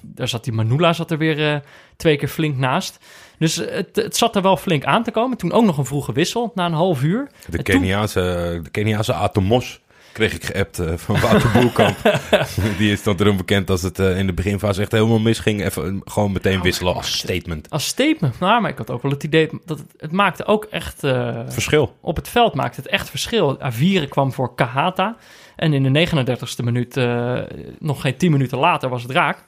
daar 0.00 0.28
zat 0.28 0.44
die 0.44 0.52
Manula 0.52 0.92
zat 0.92 1.10
er 1.10 1.18
weer 1.18 1.52
eh, 1.52 1.60
twee 1.96 2.16
keer 2.16 2.28
flink 2.28 2.56
naast. 2.56 3.04
Dus 3.38 3.56
het, 3.56 3.96
het 3.96 4.16
zat 4.16 4.36
er 4.36 4.42
wel 4.42 4.56
flink 4.56 4.84
aan 4.84 5.02
te 5.02 5.10
komen. 5.10 5.36
Toen 5.36 5.52
ook 5.52 5.64
nog 5.64 5.78
een 5.78 5.84
vroege 5.86 6.12
wissel 6.12 6.52
na 6.54 6.66
een 6.66 6.72
half 6.72 7.02
uur. 7.02 7.30
De 7.46 7.50
toen- 7.52 7.62
Keniaanse, 7.62 8.60
de 8.62 8.70
Keniaanse 8.70 9.12
Atomos. 9.14 9.79
Kreeg 10.12 10.34
ik 10.34 10.44
geappt 10.44 10.78
eh, 10.78 10.92
van 10.96 11.20
Wouter 11.20 11.50
Boelkamp. 11.52 11.96
Die 12.78 12.92
is 12.92 13.02
dan 13.02 13.16
erom 13.18 13.36
bekend 13.36 13.70
als 13.70 13.82
het 13.82 13.98
eh, 13.98 14.18
in 14.18 14.26
de 14.26 14.32
beginfase 14.32 14.80
echt 14.80 14.92
helemaal 14.92 15.18
misging. 15.18 15.64
Even 15.64 16.00
gewoon 16.04 16.32
meteen 16.32 16.62
wisselen 16.62 16.94
als 16.94 17.18
statement. 17.18 17.70
Als 17.70 17.86
statement. 17.86 18.38
Nou, 18.38 18.60
maar 18.60 18.70
ik 18.70 18.78
had 18.78 18.90
ook 18.90 19.02
wel 19.02 19.10
het 19.10 19.24
idee 19.24 19.48
dat 19.64 19.78
het, 19.78 19.86
het 19.96 20.12
maakte 20.12 20.44
ook 20.44 20.64
echt... 20.64 21.04
eh, 21.04 21.40
Verschil. 21.48 21.96
op 22.00 22.16
het 22.16 22.28
veld 22.28 22.54
maakte 22.54 22.80
het 22.80 22.90
echt 22.90 23.10
verschil. 23.10 23.60
Avire 23.60 24.06
kwam 24.08 24.32
voor 24.32 24.54
Kahata. 24.54 25.16
En 25.56 25.72
in 25.72 25.92
de 25.92 26.06
39ste 26.08 26.64
minuut, 26.64 26.96
eh, 26.96 27.38
nog 27.78 28.00
geen 28.00 28.16
10 28.16 28.30
minuten 28.30 28.58
later, 28.58 28.88
was 28.88 29.02
het 29.02 29.10
raak. 29.12 29.38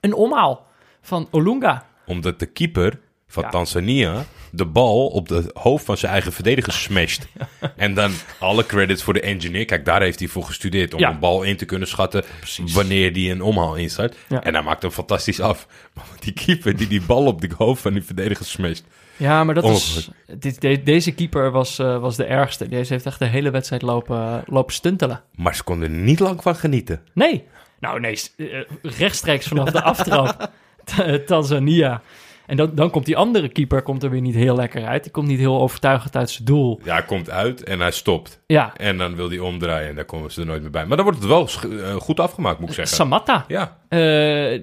Een 0.00 0.14
omhaal 0.14 0.66
van 1.02 1.28
Olunga. 1.30 1.86
Omdat 2.06 2.38
de 2.38 2.46
keeper 2.46 3.00
van 3.28 3.42
Ja. 3.42 3.48
Tanzania 3.50 4.24
de 4.50 4.64
bal 4.66 5.06
op 5.06 5.28
het 5.28 5.50
hoofd 5.54 5.84
van 5.84 5.96
zijn 5.96 6.12
eigen 6.12 6.32
verdediger 6.32 6.72
smasht. 6.72 7.26
En 7.76 7.94
dan 7.94 8.10
alle 8.38 8.66
credits 8.66 9.02
voor 9.02 9.12
de 9.12 9.20
engineer. 9.20 9.64
Kijk, 9.64 9.84
daar 9.84 10.00
heeft 10.02 10.18
hij 10.18 10.28
voor 10.28 10.44
gestudeerd 10.44 10.94
om 10.94 11.00
Ja. 11.00 11.10
een 11.10 11.18
bal 11.18 11.42
in 11.42 11.56
te 11.56 11.64
kunnen 11.64 11.88
schatten 11.88 12.24
wanneer 12.72 13.12
die 13.12 13.30
een 13.30 13.42
omhaal 13.42 13.74
instart. 13.74 14.16
Ja. 14.28 14.42
En 14.42 14.54
hij 14.54 14.62
maakt 14.62 14.82
hem 14.82 14.90
fantastisch 14.90 15.40
af. 15.40 15.66
Maar 15.94 16.04
die 16.20 16.32
keeper 16.32 16.76
die 16.76 16.86
die 16.86 17.02
bal 17.02 17.24
op 17.26 17.40
de 17.40 17.50
hoofd 17.56 17.82
van 17.82 17.92
die 17.92 18.02
verdediger 18.04 18.44
smasht. 18.46 18.84
Ja, 19.16 19.44
maar 19.44 19.54
dat 19.54 19.64
is, 19.64 20.10
dit, 20.38 20.60
de- 20.60 20.82
deze 20.82 21.12
keeper 21.12 21.50
was, 21.50 21.78
eh, 21.78 21.98
was 21.98 22.16
de 22.16 22.24
ergste. 22.24 22.68
Deze 22.68 22.92
heeft 22.92 23.06
echt 23.06 23.18
de 23.18 23.24
hele 23.26 23.50
wedstrijd 23.50 23.82
lopen, 23.82 24.42
lopen 24.46 24.74
stuntelen. 24.74 25.22
Maar 25.34 25.54
ze 25.54 25.62
konden 25.62 25.92
er 25.92 25.96
niet 25.98 26.18
lang 26.20 26.42
van 26.42 26.56
genieten. 26.56 27.02
Nee. 27.14 27.44
Nou 27.80 28.00
nee, 28.00 28.18
eh, 28.36 28.46
rechtstreeks 28.82 29.46
vanaf 29.46 29.70
de 29.70 29.82
aftrap. 29.82 30.50
Tanzania. 31.26 32.02
En 32.46 32.56
dan, 32.56 32.70
dan 32.74 32.90
komt 32.90 33.06
die 33.06 33.16
andere 33.16 33.48
keeper 33.48 33.82
komt 33.82 34.02
er 34.02 34.10
weer 34.10 34.20
niet 34.20 34.34
heel 34.34 34.56
lekker 34.56 34.86
uit. 34.86 35.02
Die 35.02 35.12
komt 35.12 35.26
niet 35.28 35.38
heel 35.38 35.60
overtuigend 35.60 36.16
uit 36.16 36.30
zijn 36.30 36.44
doel. 36.44 36.80
Ja, 36.84 36.92
hij 36.94 37.04
komt 37.04 37.30
uit 37.30 37.64
en 37.64 37.80
hij 37.80 37.90
stopt. 37.90 38.40
Ja, 38.46 38.72
En 38.76 38.98
dan 38.98 39.14
wil 39.16 39.28
hij 39.28 39.38
omdraaien 39.38 39.88
en 39.88 39.94
daar 39.94 40.04
komen 40.04 40.30
ze 40.32 40.40
er 40.40 40.46
nooit 40.46 40.62
meer 40.62 40.70
bij. 40.70 40.86
Maar 40.86 40.96
dan 40.96 41.04
wordt 41.06 41.20
het 41.20 41.28
wel 41.28 41.48
eh, 41.70 41.94
goed 41.94 42.20
afgemaakt, 42.20 42.58
moet 42.60 42.68
ik 42.68 42.74
zeggen. 42.74 42.96
Samatta. 42.96 43.44
Ja, 43.48 43.76
Eh, 43.88 43.98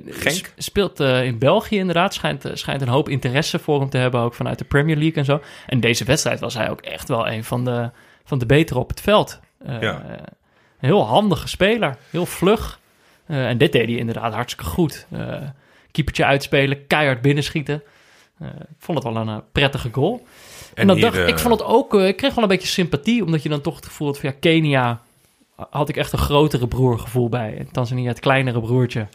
Genk. 0.07 0.51
Speelt 0.57 0.99
eh, 0.99 1.25
in 1.25 1.37
België 1.39 1.77
inderdaad. 1.77 2.13
Schijnt, 2.13 2.45
schijnt 2.53 2.81
een 2.81 2.87
hoop 2.87 3.09
interesse 3.09 3.59
voor 3.59 3.79
hem 3.79 3.89
te 3.89 3.97
hebben, 3.97 4.19
ook 4.21 4.33
vanuit 4.33 4.57
de 4.57 4.65
Premier 4.65 4.97
League 4.97 5.15
en 5.17 5.25
zo. 5.25 5.41
En 5.67 5.79
deze 5.79 6.03
wedstrijd 6.03 6.39
was 6.39 6.53
hij 6.53 6.69
ook 6.69 6.81
echt 6.81 7.07
wel 7.07 7.27
een 7.27 7.43
van 7.43 7.65
de, 7.65 7.89
van 8.23 8.37
de 8.39 8.45
betere 8.45 8.79
op 8.79 8.89
het 8.89 9.01
veld. 9.01 9.39
Ja. 9.67 10.03
Een 10.09 10.89
heel 10.89 11.05
handige 11.05 11.47
speler, 11.47 11.97
heel 12.09 12.25
vlug. 12.25 12.79
En 13.27 13.57
dit 13.57 13.71
deed 13.71 13.85
hij 13.87 13.95
inderdaad 13.97 14.33
hartstikke 14.33 14.69
goed. 14.71 15.07
Eh 15.93 15.99
keepertje 15.99 16.25
uitspelen, 16.25 16.87
keihard 16.87 17.21
binnenschieten. 17.21 17.83
Eh, 18.39 18.47
ik 18.47 18.79
vond 18.79 19.03
het 19.03 19.13
wel 19.13 19.21
een 19.21 19.29
eh, 19.29 19.37
prettige 19.51 19.89
goal. 19.91 20.25
En, 20.73 20.87
dan 20.87 20.95
hier, 20.95 21.05
dacht, 21.05 21.17
eh, 21.17 21.27
ik 21.27 21.39
vond 21.39 21.59
het 21.59 21.69
ook, 21.69 21.95
eh, 21.95 22.07
ik 22.07 22.15
kreeg 22.17 22.35
wel 22.35 22.43
een 22.43 22.49
beetje 22.49 22.67
sympathie, 22.67 23.23
omdat 23.23 23.43
je 23.43 23.49
dan 23.49 23.61
toch 23.61 23.75
het 23.75 23.85
gevoel 23.85 24.07
had 24.07 24.19
van 24.19 24.29
ja, 24.29 24.35
Kenia 24.39 25.01
had 25.69 25.89
ik 25.89 25.97
echt 25.97 26.13
een 26.13 26.19
grotere 26.19 26.67
broergevoel 26.67 27.29
bij. 27.29 27.57
En 27.57 27.71
Tanzania 27.71 28.07
het 28.07 28.19
kleinere 28.19 28.61
broertje. 28.61 29.07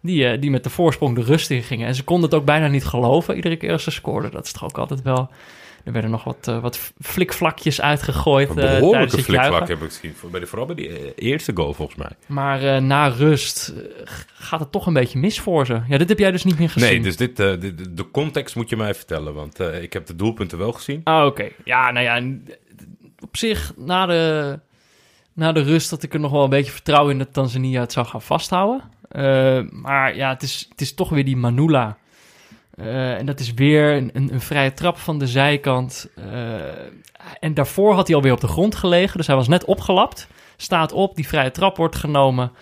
Die, 0.00 0.26
eh, 0.26 0.40
die 0.40 0.50
met 0.50 0.64
de 0.64 0.70
voorsprong 0.70 1.16
de 1.16 1.22
rust 1.22 1.50
in 1.50 1.62
gingen. 1.62 1.86
En 1.86 1.94
ze 1.94 2.04
konden 2.04 2.30
het 2.30 2.38
ook 2.38 2.44
bijna 2.44 2.66
niet 2.66 2.84
geloven, 2.84 3.36
iedere 3.36 3.56
keer 3.56 3.72
als 3.72 3.82
ze 3.82 3.90
scoorden. 3.90 4.30
Dat 4.30 4.44
is 4.44 4.52
toch 4.52 4.64
ook 4.64 4.78
altijd 4.78 5.02
wel... 5.02 5.30
Er 5.84 5.92
werden 5.92 6.10
nog 6.10 6.24
wat, 6.24 6.48
eh, 6.48 6.60
wat 6.60 6.92
flikvlakjes 7.00 7.80
uitgegooid 7.80 8.50
Een 8.50 8.58
eh, 8.58 8.62
behoorlijke 8.78 8.96
juichen. 9.16 9.22
flikvlak 9.22 9.68
heb 9.68 9.82
ik 9.82 9.92
gezien. 9.92 10.14
Voor- 10.14 10.30
Bij 10.30 10.40
de, 10.40 10.46
vooral 10.46 10.66
bij 10.66 10.74
die 10.74 10.88
eh, 10.88 11.12
eerste 11.30 11.50
goal, 11.54 11.72
volgens 11.74 11.98
mij. 11.98 12.10
Maar 12.26 12.82
na 12.82 13.06
rust 13.06 13.74
gaat 14.34 14.60
het 14.60 14.72
toch 14.72 14.86
een 14.86 14.92
beetje 14.92 15.18
mis 15.18 15.40
voor 15.40 15.66
ze. 15.66 15.80
Ja, 15.88 15.98
dit 15.98 16.08
heb 16.08 16.18
jij 16.18 16.30
dus 16.30 16.44
niet 16.44 16.58
meer 16.58 16.70
gezien. 16.70 16.88
Nee, 16.88 17.00
dus 17.00 17.16
dit, 17.16 17.36
dit- 17.36 17.96
de 17.96 18.10
context 18.10 18.56
moet 18.56 18.68
je 18.70 18.76
mij 18.76 18.94
vertellen. 18.94 19.34
Want 19.34 19.58
ik 19.60 19.92
heb 19.92 20.06
de 20.06 20.16
doelpunten 20.16 20.58
wel 20.58 20.72
gezien. 20.72 21.00
Ah, 21.04 21.26
oké. 21.26 21.48
Ja, 21.64 21.90
nou 21.90 22.04
ja, 22.04 22.36
op 23.22 23.36
zich, 23.36 23.72
na 23.76 24.06
de, 24.06 24.58
na 25.32 25.52
de 25.52 25.62
rust 25.62 25.90
had 25.90 26.02
ik 26.02 26.14
er 26.14 26.20
nog 26.20 26.30
wel 26.30 26.44
een 26.44 26.50
beetje 26.50 26.72
vertrouwen 26.72 27.12
in 27.12 27.18
dat 27.18 27.32
Tanzania 27.32 27.80
het 27.80 27.92
zou 27.92 28.06
gaan 28.06 28.22
vasthouden. 28.22 28.82
Maar 29.70 30.16
ja, 30.16 30.28
het 30.28 30.42
is, 30.42 30.66
het 30.68 30.80
is 30.80 30.94
toch 30.94 31.08
weer 31.08 31.24
die 31.24 31.36
Manula. 31.36 31.96
Eh, 32.76 33.18
en 33.18 33.26
dat 33.26 33.40
is 33.40 33.54
weer 33.54 33.92
een, 33.92 34.10
een, 34.12 34.32
een 34.32 34.40
vrije 34.40 34.72
trap 34.72 34.98
van 34.98 35.18
de 35.18 35.26
zijkant. 35.26 36.08
Eh, 36.14 36.54
en 37.40 37.54
daarvoor 37.54 37.94
had 37.94 38.06
hij 38.06 38.16
alweer 38.16 38.32
op 38.32 38.40
de 38.40 38.48
grond 38.48 38.74
gelegen, 38.74 39.16
dus 39.16 39.26
hij 39.26 39.36
was 39.36 39.48
net 39.48 39.64
opgelapt. 39.64 40.28
Staat 40.56 40.92
op, 40.92 41.16
die 41.16 41.28
vrije 41.28 41.50
trap 41.50 41.76
wordt 41.76 41.96
genomen. 41.96 42.52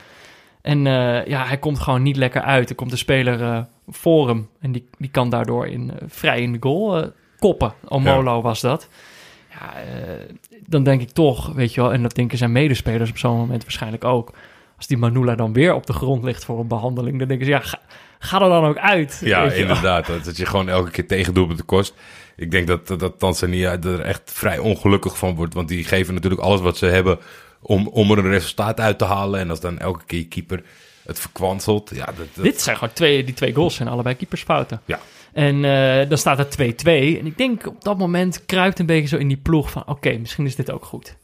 En 0.63 0.87
eh, 0.87 1.27
ja, 1.27 1.45
hij 1.47 1.59
komt 1.59 1.79
gewoon 1.79 2.03
niet 2.03 2.17
lekker 2.17 2.43
uit. 2.43 2.71
Er 2.71 2.75
komt 2.75 2.93
een 2.93 2.99
speler 2.99 3.67
voor 3.89 4.29
hem 4.29 4.49
en 4.61 4.73
die, 4.73 4.89
die 4.99 5.11
kan 5.11 5.31
daardoor 5.31 5.67
in, 5.67 5.93
vrij 6.07 6.41
in 6.41 6.53
de 6.53 6.59
goal 6.61 7.13
koppen. 7.39 7.75
Omolo 7.89 8.43
was 8.43 8.61
dat. 8.61 8.89
Ja, 9.51 9.73
dan 10.67 10.83
denk 10.83 11.01
ik 11.01 11.11
toch, 11.11 11.53
weet 11.53 11.75
je 11.75 11.81
wel, 11.81 11.93
en 11.93 12.03
dat 12.03 12.15
denken 12.15 12.39
zijn 12.39 12.53
medespelers 12.53 13.11
op 13.11 13.19
zo'n 13.19 13.37
moment 13.37 13.63
waarschijnlijk 13.63 14.05
ook. 14.05 14.33
Als 14.77 14.87
die 14.87 14.97
Manula 14.97 15.35
dan 15.35 15.53
weer 15.53 15.75
op 15.75 15.87
de 15.87 15.93
grond 15.93 16.25
ligt 16.25 16.45
voor 16.45 16.61
een 16.61 16.69
behandeling, 16.69 17.19
dan 17.19 17.29
denken 17.29 17.47
ze, 17.47 17.53
ja, 17.53 17.61
ga, 17.61 17.79
ga 18.25 18.41
er 18.41 18.49
dan 18.49 18.65
ook 18.65 18.79
uit. 18.79 19.21
Ja, 19.25 19.53
inderdaad. 19.53 20.07
Dat, 20.07 20.25
dat 20.25 20.37
je 20.37 20.47
gewoon 20.47 20.69
elke 20.69 20.91
keer 20.91 21.07
tegendoelpunten 21.07 21.65
kost. 21.65 21.95
Ik 22.37 22.51
denk 22.51 22.67
dat, 22.67 22.87
dat, 22.87 23.01
dat 23.01 23.19
Tanzania 23.19 23.79
er 23.81 24.01
echt 24.01 24.23
vrij 24.25 24.59
ongelukkig 24.59 25.19
van 25.19 25.35
wordt. 25.35 25.55
Want 25.55 25.69
die 25.69 25.85
geven 25.85 26.15
natuurlijk 26.15 26.43
alles 26.43 26.61
wat 26.61 26.77
ze 26.77 26.87
hebben 26.87 27.19
om, 27.61 27.89
om 27.89 28.11
er 28.11 28.19
een 28.19 28.29
resultaat 28.31 28.81
uit 28.81 28.99
te 28.99 29.05
halen. 29.05 29.41
En 29.41 29.51
als 29.51 29.61
dan 29.61 29.79
elke 29.79 30.05
keer 30.05 30.19
je 30.19 30.25
keeper 30.29 30.63
het 31.07 31.21
verkwanselt. 31.21 31.91
Ja, 31.95 32.05
dat, 32.05 32.17
dat- 32.35 32.45
Dit 32.45 32.61
zijn 32.61 32.77
gewoon 32.77 32.95
twee, 32.95 33.25
die 33.25 33.35
twee 33.35 33.55
goals 33.55 33.75
zijn 33.75 33.89
allebei 33.89 34.15
keepersfouten. 34.17 34.81
Ja. 34.85 34.99
En 35.33 35.65
eh, 35.65 36.09
dan 36.09 36.19
staat 36.19 36.39
het 36.39 36.57
2-2. 36.61 36.63
En 36.85 37.27
ik 37.27 37.39
denk 37.39 37.67
op 37.67 37.85
dat 37.85 37.99
moment 37.99 38.47
kruipt 38.47 38.79
een 38.79 38.87
beetje 38.87 39.09
zo 39.09 39.17
in 39.17 39.29
die 39.29 39.37
ploeg 39.37 39.71
van... 39.71 39.83
oké, 39.87 40.13
misschien 40.19 40.47
is 40.47 40.57
dit 40.57 40.71
ook 40.71 40.85
goed. 40.85 41.17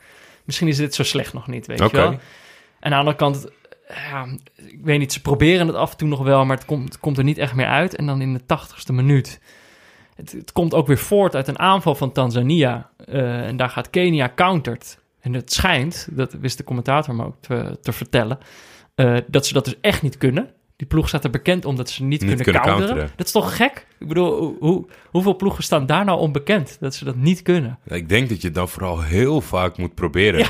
Misschien 0.44 0.68
is 0.68 0.76
dit 0.76 0.94
zo 0.94 1.02
slecht 1.02 1.32
nog 1.32 1.46
niet, 1.46 1.66
weet 1.66 1.78
je 1.78 1.88
wel. 1.92 2.06
En 2.10 2.18
aan 2.80 2.90
de 2.90 2.96
andere 2.96 3.16
kant, 3.16 3.46
ja, 3.88 4.26
ik 4.56 4.78
weet 4.82 4.98
niet, 4.98 5.12
ze 5.12 5.20
proberen 5.20 5.66
het 5.66 5.76
af 5.76 5.90
en 5.90 5.96
toe 5.96 6.08
nog 6.08 6.22
wel... 6.22 6.44
maar 6.44 6.56
het 6.56 6.66
komt, 6.66 6.84
het 6.84 6.98
komt 7.00 7.18
er 7.18 7.24
niet 7.24 7.38
echt 7.38 7.54
meer 7.54 7.66
uit. 7.66 7.96
En 7.96 8.06
dan 8.06 8.20
in 8.20 8.32
de 8.32 8.46
tachtigste 8.46 8.92
minuut... 8.92 9.40
Het, 10.14 10.32
het 10.32 10.52
komt 10.52 10.74
ook 10.74 10.86
weer 10.86 10.98
voort 10.98 11.34
uit 11.34 11.48
een 11.48 11.58
aanval 11.58 11.94
van 11.94 12.12
Tanzania. 12.12 12.90
Eh, 13.04 13.46
en 13.46 13.56
daar 13.56 13.68
gaat 13.70 13.90
Kenia 13.90 14.32
counterd. 14.34 14.98
En 15.20 15.32
het 15.34 15.52
schijnt, 15.52 16.08
dat 16.10 16.32
wist 16.32 16.56
de 16.58 16.64
commentator 16.64 17.14
me 17.14 17.24
ook 17.24 17.36
te, 17.40 17.78
te 17.82 17.92
vertellen... 17.92 18.38
eh, 18.94 19.16
dat 19.26 19.46
ze 19.46 19.52
dat 19.52 19.64
dus 19.64 19.74
echt 19.80 20.02
niet 20.02 20.18
kunnen. 20.18 20.50
Die 20.76 20.86
ploeg 20.86 21.08
staat 21.08 21.24
er 21.24 21.30
bekend 21.30 21.64
omdat 21.64 21.90
ze 21.90 22.00
niet, 22.02 22.10
Niet 22.10 22.18
kunnen, 22.18 22.36
kunnen 22.44 22.62
counteren. 22.62 22.86
counteren. 22.88 23.16
Dat 23.16 23.26
is 23.26 23.32
toch 23.32 23.56
gek? 23.56 23.86
Ik 23.98 24.08
bedoel, 24.08 24.38
hoe- 24.38 24.56
hoe, 24.60 24.86
hoeveel 25.10 25.36
ploegen 25.36 25.62
staan 25.64 25.86
daar 25.86 26.04
nou 26.04 26.18
onbekend? 26.18 26.76
Dat 26.80 26.94
ze 26.94 27.04
dat 27.04 27.16
niet 27.16 27.42
kunnen. 27.42 27.78
Ik 27.84 28.08
denk 28.08 28.28
dat 28.28 28.42
je 28.42 28.50
dan 28.50 28.68
vooral 28.68 29.02
heel 29.02 29.40
vaak 29.40 29.76
moet 29.78 29.94
proberen. 29.94 30.46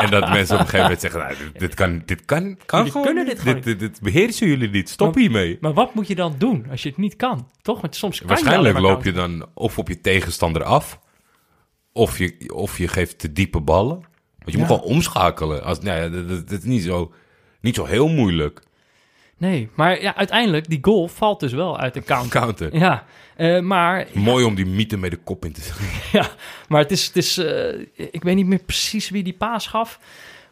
En 0.04 0.10
dat 0.10 0.28
mensen 0.28 0.54
op 0.54 0.60
een 0.60 0.66
gegeven 0.66 0.80
moment 0.82 1.00
zeggen, 1.00 1.20
nou, 1.20 1.34
dit, 1.38 1.58
dit 1.60 1.74
kan, 1.74 2.02
dit 2.06 2.24
kan, 2.24 2.56
kan 2.66 2.78
Jullie 2.78 2.92
gewoon 2.92 3.24
dit 3.24 3.40
gewoon 3.40 3.60
dit, 3.60 3.78
dit, 3.78 4.00
beheersen 4.00 4.46
jullie 4.48 4.68
niet. 4.70 4.88
Stop 4.88 5.14
Maar- 5.14 5.22
hiermee. 5.22 5.58
Maar 5.60 5.72
wat 5.72 5.94
moet 5.94 6.06
je 6.06 6.14
dan 6.14 6.34
doen 6.38 6.66
als 6.70 6.82
je 6.82 6.88
het 6.88 6.98
niet 6.98 7.16
kan? 7.16 7.50
Toch? 7.62 7.80
Want 7.80 7.96
soms 7.96 8.18
kan 8.18 8.28
Waarschijnlijk 8.28 8.76
je 8.76 8.82
loop 8.82 9.04
je 9.04 9.12
dan 9.12 9.46
of 9.54 9.78
op 9.78 9.88
je 9.88 10.00
tegenstander 10.00 10.64
af, 10.64 11.00
of 11.92 12.18
je, 12.18 12.52
of 12.54 12.78
je 12.78 12.88
geeft 12.88 13.18
te 13.18 13.32
diepe 13.32 13.60
ballen. 13.60 13.94
Want 14.38 14.52
je 14.52 14.52
Ja. 14.52 14.58
moet 14.58 14.66
gewoon 14.66 14.82
omschakelen. 14.96 15.62
Als, 15.64 15.80
nou 15.80 15.98
ja, 16.00 16.08
dat, 16.08 16.28
dat, 16.28 16.48
dat 16.48 16.58
is 16.58 16.64
niet 16.64 16.82
zo, 16.82 17.12
niet 17.60 17.74
zo 17.74 17.84
heel 17.84 18.08
moeilijk. 18.08 18.60
Nee, 19.38 19.68
maar 19.74 20.02
ja, 20.02 20.16
uiteindelijk, 20.16 20.68
die 20.68 20.78
goal 20.82 21.08
valt 21.08 21.40
dus 21.40 21.52
wel 21.52 21.78
uit 21.78 21.94
de 21.94 22.02
counter. 22.14 22.40
Counter. 22.40 22.76
Ja, 22.76 23.04
eh, 23.36 23.60
maar, 23.60 24.06
Mooi 24.12 24.44
om 24.44 24.54
die 24.54 24.66
mythe 24.66 24.96
mee 24.96 25.10
de 25.10 25.16
kop 25.16 25.44
in 25.44 25.52
te 25.52 25.60
zetten. 25.60 25.84
ja, 26.20 26.28
maar 26.68 26.80
het 26.80 26.90
is, 26.90 27.06
het 27.06 27.16
is 27.16 27.38
eh, 27.38 27.80
ik 27.94 28.22
weet 28.22 28.36
niet 28.36 28.46
meer 28.46 28.58
precies 28.58 29.10
wie 29.10 29.22
die 29.22 29.36
paas 29.36 29.66
gaf. 29.66 30.00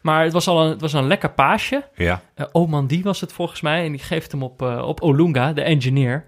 Maar 0.00 0.24
het 0.24 0.32
was 0.32 0.48
al 0.48 0.62
een, 0.64 0.70
het 0.70 0.80
was 0.80 0.92
een 0.92 1.06
lekker 1.06 1.30
paasje. 1.30 1.88
Ja, 1.94 2.22
Eh 2.34 2.46
Omandi 2.52 3.02
was 3.02 3.20
het 3.20 3.32
volgens 3.32 3.60
mij. 3.60 3.84
En 3.84 3.92
die 3.92 4.00
geeft 4.00 4.32
hem 4.32 4.42
op, 4.42 4.62
op 4.62 5.00
Olunga, 5.00 5.52
de 5.52 5.62
engineer. 5.62 6.24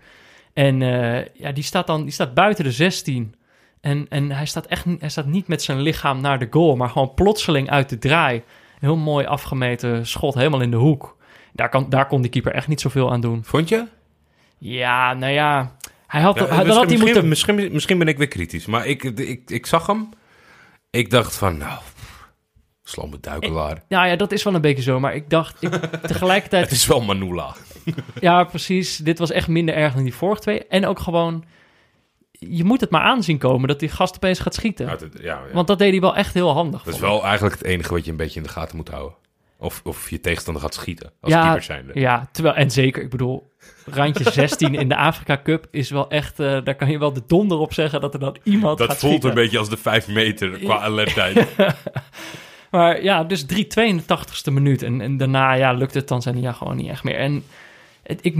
En 0.52 0.80
ja, 1.34 1.52
die 1.52 1.64
staat 1.64 1.86
dan 1.86 2.02
die 2.02 2.12
staat 2.12 2.34
buiten 2.34 2.64
de 2.64 2.72
16. 2.72 3.34
En, 3.80 4.06
en 4.08 4.30
hij, 4.30 4.46
staat 4.46 4.66
echt, 4.66 4.84
hij 4.98 5.08
staat 5.08 5.26
niet 5.26 5.48
met 5.48 5.62
zijn 5.62 5.80
lichaam 5.80 6.20
naar 6.20 6.38
de 6.38 6.46
goal, 6.50 6.76
maar 6.76 6.88
gewoon 6.88 7.14
plotseling 7.14 7.70
uit 7.70 7.88
de 7.88 7.98
draai. 7.98 8.36
Een 8.36 8.42
heel 8.88 8.96
mooi 8.96 9.26
afgemeten 9.26 10.06
schot, 10.06 10.34
helemaal 10.34 10.60
in 10.60 10.70
de 10.70 10.76
hoek. 10.76 11.16
Daar, 11.52 11.68
kan, 11.68 11.86
daar 11.88 12.06
kon 12.06 12.20
die 12.22 12.30
keeper 12.30 12.52
echt 12.52 12.68
niet 12.68 12.80
zoveel 12.80 13.12
aan 13.12 13.20
doen. 13.20 13.44
vond 13.44 13.68
je? 13.68 13.84
Ja, 14.58 15.14
nou 15.14 15.32
ja. 15.32 15.76
Hij 16.06 16.20
had, 16.20 16.34
Ja, 16.38 16.40
hij, 16.46 16.48
dan 16.48 16.56
misschien, 16.66 16.78
had 16.80 16.88
hij 16.88 16.98
moeten... 16.98 17.28
misschien, 17.28 17.72
misschien, 17.72 17.98
ben 17.98 18.08
ik 18.08 18.18
weer 18.18 18.28
kritisch, 18.28 18.66
maar 18.66 18.86
ik, 18.86 19.02
ik, 19.04 19.50
ik 19.50 19.66
zag 19.66 19.86
hem. 19.86 20.08
Ik 20.90 21.10
dacht 21.10 21.36
van, 21.36 21.56
nou, 21.56 21.78
slamme 22.82 23.20
duikelaar. 23.20 23.82
Ja, 23.88 24.04
ja, 24.04 24.16
dat 24.16 24.32
is 24.32 24.42
wel 24.42 24.54
een 24.54 24.60
beetje 24.60 24.82
zo. 24.82 25.00
Maar 25.00 25.14
ik 25.14 25.30
dacht 25.30 25.62
ik, 25.62 25.70
tegelijkertijd... 26.06 26.62
Het 26.64 26.72
is 26.72 26.86
wel 26.86 27.00
Manula. 27.00 27.54
Ja, 28.20 28.44
precies. 28.44 28.96
Dit 28.96 29.18
was 29.18 29.30
echt 29.30 29.48
minder 29.48 29.74
erg 29.74 29.94
dan 29.94 30.02
die 30.02 30.14
vorige 30.14 30.40
twee. 30.40 30.66
En 30.66 30.86
ook 30.86 30.98
gewoon... 30.98 31.44
Je 32.30 32.64
moet 32.64 32.80
het 32.80 32.90
maar 32.90 33.02
aanzien 33.02 33.38
komen 33.38 33.68
dat 33.68 33.80
die 33.80 33.88
gast 33.88 34.14
opeens 34.16 34.38
gaat 34.38 34.54
schieten. 34.54 34.86
Ja, 34.86 34.90
het- 34.92 35.08
ja, 35.20 35.22
ja. 35.22 35.52
Want 35.52 35.66
dat 35.66 35.78
deed 35.78 35.90
hij 35.90 36.00
wel 36.00 36.16
echt 36.16 36.34
heel 36.34 36.52
handig. 36.52 36.82
Dat 36.82 36.94
is 36.94 37.00
wel 37.00 37.24
eigenlijk 37.24 37.54
het 37.54 37.64
enige 37.64 37.94
wat 37.94 38.04
je 38.04 38.10
een 38.10 38.16
beetje 38.16 38.40
in 38.40 38.46
de 38.46 38.52
gaten 38.52 38.76
moet 38.76 38.88
houden. 38.88 39.16
Of, 39.60 39.80
of 39.84 40.10
je 40.10 40.20
tegenstander 40.20 40.62
gaat 40.62 40.74
schieten, 40.74 41.12
als 41.20 41.32
Ja, 41.32 41.42
keeper 41.42 41.62
zijnde. 41.62 42.00
Ja, 42.00 42.28
terwijl, 42.32 42.54
en 42.54 42.70
zeker, 42.70 43.02
ik 43.02 43.10
bedoel, 43.10 43.52
randje 43.86 44.30
16 44.40 44.74
in 44.74 44.88
de 44.88 44.96
Afrika 44.96 45.40
Cup 45.42 45.66
is 45.70 45.90
wel 45.90 46.10
echt, 46.10 46.40
eh, 46.40 46.64
daar 46.64 46.74
kan 46.74 46.90
je 46.90 46.98
wel 46.98 47.12
de 47.12 47.22
donder 47.26 47.58
op 47.58 47.72
zeggen 47.72 48.00
dat 48.00 48.14
er 48.14 48.20
dan 48.20 48.36
iemand 48.42 48.78
Dat 48.78 48.88
gaat 48.88 48.98
voelt 48.98 49.12
schieten. 49.12 49.28
een 49.28 49.44
beetje 49.44 49.58
als 49.58 49.68
de 49.68 49.76
vijf 49.76 50.08
meter 50.08 50.58
qua 50.58 50.78
alertheid. 50.78 51.46
Maar 52.70 53.02
ja, 53.02 53.24
dus 53.24 53.42
3-2 53.42 53.46
in 53.74 53.96
de 53.96 54.18
80ste 54.18 54.52
minuut. 54.52 54.82
En, 54.82 55.00
en 55.00 55.16
daarna 55.16 55.52
ja, 55.52 55.72
lukt 55.72 55.94
het 55.94 56.06
Tanzania 56.06 56.52
gewoon 56.52 56.76
niet 56.76 56.88
echt 56.88 57.04
meer. 57.04 57.16
En 57.16 57.44
het, 58.02 58.18
ik, 58.22 58.36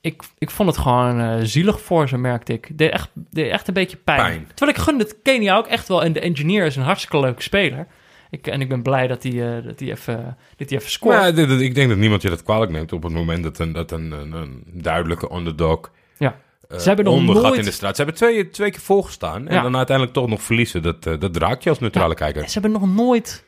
ik, 0.00 0.22
ik 0.38 0.50
vond 0.50 0.68
het 0.68 0.78
gewoon 0.78 1.20
eh, 1.20 1.36
zielig 1.42 1.80
voor 1.80 2.08
ze, 2.08 2.18
merkte 2.18 2.52
ik. 2.52 2.78
Deed 2.78 2.90
echt, 2.90 3.10
deed 3.14 3.50
echt 3.50 3.68
een 3.68 3.74
beetje 3.74 3.96
pijn. 3.96 4.20
Pijn. 4.20 4.46
Terwijl 4.54 4.78
ik 4.78 4.82
gun 4.82 4.98
het 4.98 5.16
Kenia 5.22 5.56
ook 5.56 5.66
echt 5.66 5.88
wel. 5.88 6.04
En 6.04 6.12
de 6.12 6.20
engineer 6.20 6.66
is 6.66 6.76
een 6.76 6.82
hartstikke 6.82 7.20
leuke 7.20 7.42
speler. 7.42 7.86
Ik, 8.32 8.46
en 8.46 8.60
ik 8.60 8.68
ben 8.68 8.82
blij 8.82 9.06
dat 9.06 9.22
hij, 9.22 9.56
eh, 9.56 9.64
dat 9.64 9.80
hij, 9.80 9.90
even, 9.90 10.36
dat 10.56 10.68
hij 10.70 10.78
even 10.78 10.90
scoort. 10.90 11.16
Maar 11.16 11.34
dit- 11.34 11.48
dit- 11.48 11.60
ik 11.60 11.74
denk 11.74 11.88
dat 11.88 11.98
niemand 11.98 12.22
je 12.22 12.28
dat 12.28 12.42
kwalijk 12.42 12.72
neemt 12.72 12.92
op 12.92 13.02
het 13.02 13.12
moment 13.12 13.42
dat 13.42 13.58
een, 13.58 13.72
dat 13.72 13.90
een, 13.90 14.10
een, 14.12 14.32
een 14.32 14.62
duidelijke 14.66 15.34
underdog 15.34 15.90
Ja. 16.18 16.36
eh, 16.68 16.78
Ze 16.78 16.86
hebben 16.86 17.04
nog 17.04 17.22
nooit- 17.22 17.58
in 17.58 17.64
de 17.64 17.70
straat. 17.70 17.96
Ze 17.96 18.02
hebben 18.02 18.20
twee, 18.20 18.48
twee 18.50 18.70
keer 18.70 18.80
volgestaan 18.80 19.48
en 19.48 19.54
Ja. 19.54 19.62
dan 19.62 19.76
uiteindelijk 19.76 20.16
toch 20.16 20.28
nog 20.28 20.42
verliezen. 20.42 20.82
Dat, 20.82 21.06
eh, 21.06 21.18
dat 21.18 21.36
raakt 21.36 21.62
je 21.62 21.68
als 21.68 21.78
neutrale 21.78 22.14
kijker. 22.14 22.46
Ze 22.48 22.60
hebben 22.60 22.80
nog 22.80 22.94
nooit 22.94 23.44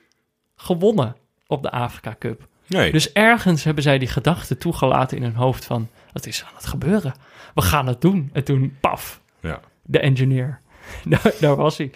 gewonnen 0.57 1.17
op 1.47 1.63
de 1.63 1.71
Afrika 1.71 2.17
Cup. 2.19 2.47
Nee. 2.67 2.93
Dus 2.93 3.13
ergens 3.13 3.65
hebben 3.65 3.83
zij 3.83 3.99
die 3.99 4.09
gedachte 4.09 4.59
toegelaten 4.59 5.17
in 5.17 5.23
hun 5.23 5.35
hoofd 5.35 5.65
van... 5.65 5.89
wat 6.13 6.27
is 6.27 6.43
aan 6.45 6.55
het 6.57 6.67
gebeuren? 6.67 7.15
We 7.55 7.63
gaan 7.63 7.87
het 7.87 8.01
doen. 8.01 8.31
En 8.33 8.45
toen, 8.45 8.77
paf, 8.81 9.21
ja. 9.41 9.61
de 9.83 9.99
engineer. 9.99 10.61
daar, 11.05 11.33
daar 11.41 11.57
was 11.57 11.79
hij. 11.79 11.91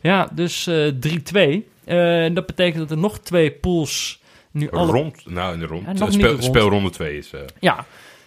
Ja, 0.00 0.28
dus 0.32 0.66
eh 0.66 0.92
3-2. 0.92 1.72
Eh, 1.86 2.34
dat 2.34 2.46
betekent 2.46 2.78
dat 2.78 2.90
er 2.90 2.98
nog 3.02 3.18
twee 3.18 3.50
pools 3.50 4.22
nu 4.50 4.70
alle... 4.70 4.92
Rond, 4.92 5.22
nou 5.30 5.52
in 5.54 5.60
de 5.60 5.66
rond. 5.66 5.98
Ja, 5.98 6.10
speel, 6.10 6.30
rond. 6.30 6.44
speelronde 6.44 6.90
2 6.90 7.16
is... 7.16 7.30
eh, 7.32 7.40
Ja, 7.60 7.84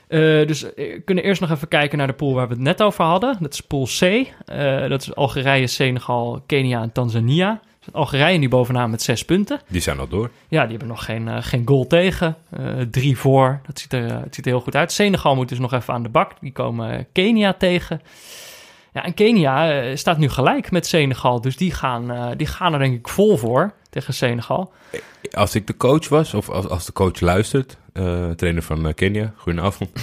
Eh, 0.08 0.20
dus 0.48 0.62
we 0.62 1.02
kunnen 1.06 1.24
eerst 1.24 1.42
nog 1.42 1.52
even 1.52 1.68
kijken 1.68 1.98
naar 1.98 2.08
de 2.08 2.14
pool 2.14 2.34
waar 2.34 2.48
we 2.48 2.54
het 2.54 2.64
net 2.64 2.82
over 2.84 3.04
hadden. 3.06 3.38
Dat 3.40 3.54
is 3.54 3.62
pool 3.62 3.86
C. 4.00 4.28
Dat 4.90 5.02
is 5.02 5.16
Algerije, 5.16 5.68
Senegal, 5.68 6.44
Kenia 6.46 6.82
en 6.82 6.92
Tanzania. 6.92 7.60
Dus 7.80 7.94
Algerije 7.94 8.38
nu 8.38 8.50
bovenaan 8.50 8.90
met 8.90 9.02
zes 9.02 9.26
punten. 9.26 9.62
die 9.68 9.82
zijn 9.82 10.00
al 10.00 10.08
door. 10.08 10.30
Ja, 10.48 10.62
die 10.62 10.70
hebben 10.70 10.88
nog 10.88 11.06
geen, 11.06 11.44
geen 11.44 11.62
goal 11.66 11.88
tegen. 11.88 12.36
Drie 12.92 13.18
voor. 13.18 13.62
Dat 13.66 13.80
ziet, 13.80 13.94
er, 13.94 14.04
het 14.22 14.36
ziet 14.36 14.46
er 14.46 14.52
heel 14.52 14.62
goed 14.62 14.76
uit. 14.76 14.92
Senegal 14.92 15.36
moet 15.36 15.50
dus 15.50 15.60
nog 15.60 15.74
even 15.74 15.94
aan 15.94 16.04
de 16.04 16.10
bak. 16.10 16.32
Die 16.42 16.52
komen 16.52 17.08
Kenia 17.12 17.54
tegen. 17.54 18.02
Ja, 18.98 19.04
en 19.04 19.14
Kenia 19.14 19.82
eh, 19.82 19.96
staat 19.96 20.18
nu 20.18 20.30
gelijk 20.30 20.72
met 20.72 20.88
Senegal. 20.88 21.42
Dus 21.42 21.58
die 21.58 21.72
gaan, 21.72 22.12
eh, 22.12 22.28
die 22.38 22.48
gaan 22.48 22.74
er 22.74 22.80
denk 22.80 22.98
ik 22.98 23.08
vol 23.08 23.38
voor 23.38 23.74
tegen 23.90 24.14
Senegal. 24.14 24.74
Als 25.32 25.56
ik 25.56 25.68
de 25.68 25.78
coach 25.78 26.10
was, 26.10 26.34
of 26.34 26.50
als, 26.50 26.68
als 26.68 26.86
de 26.86 26.92
coach 26.92 27.20
luistert, 27.20 27.78
eh, 27.94 28.30
trainer 28.30 28.64
van 28.64 28.94
Kenia, 28.94 29.34
goedenavond. 29.38 29.90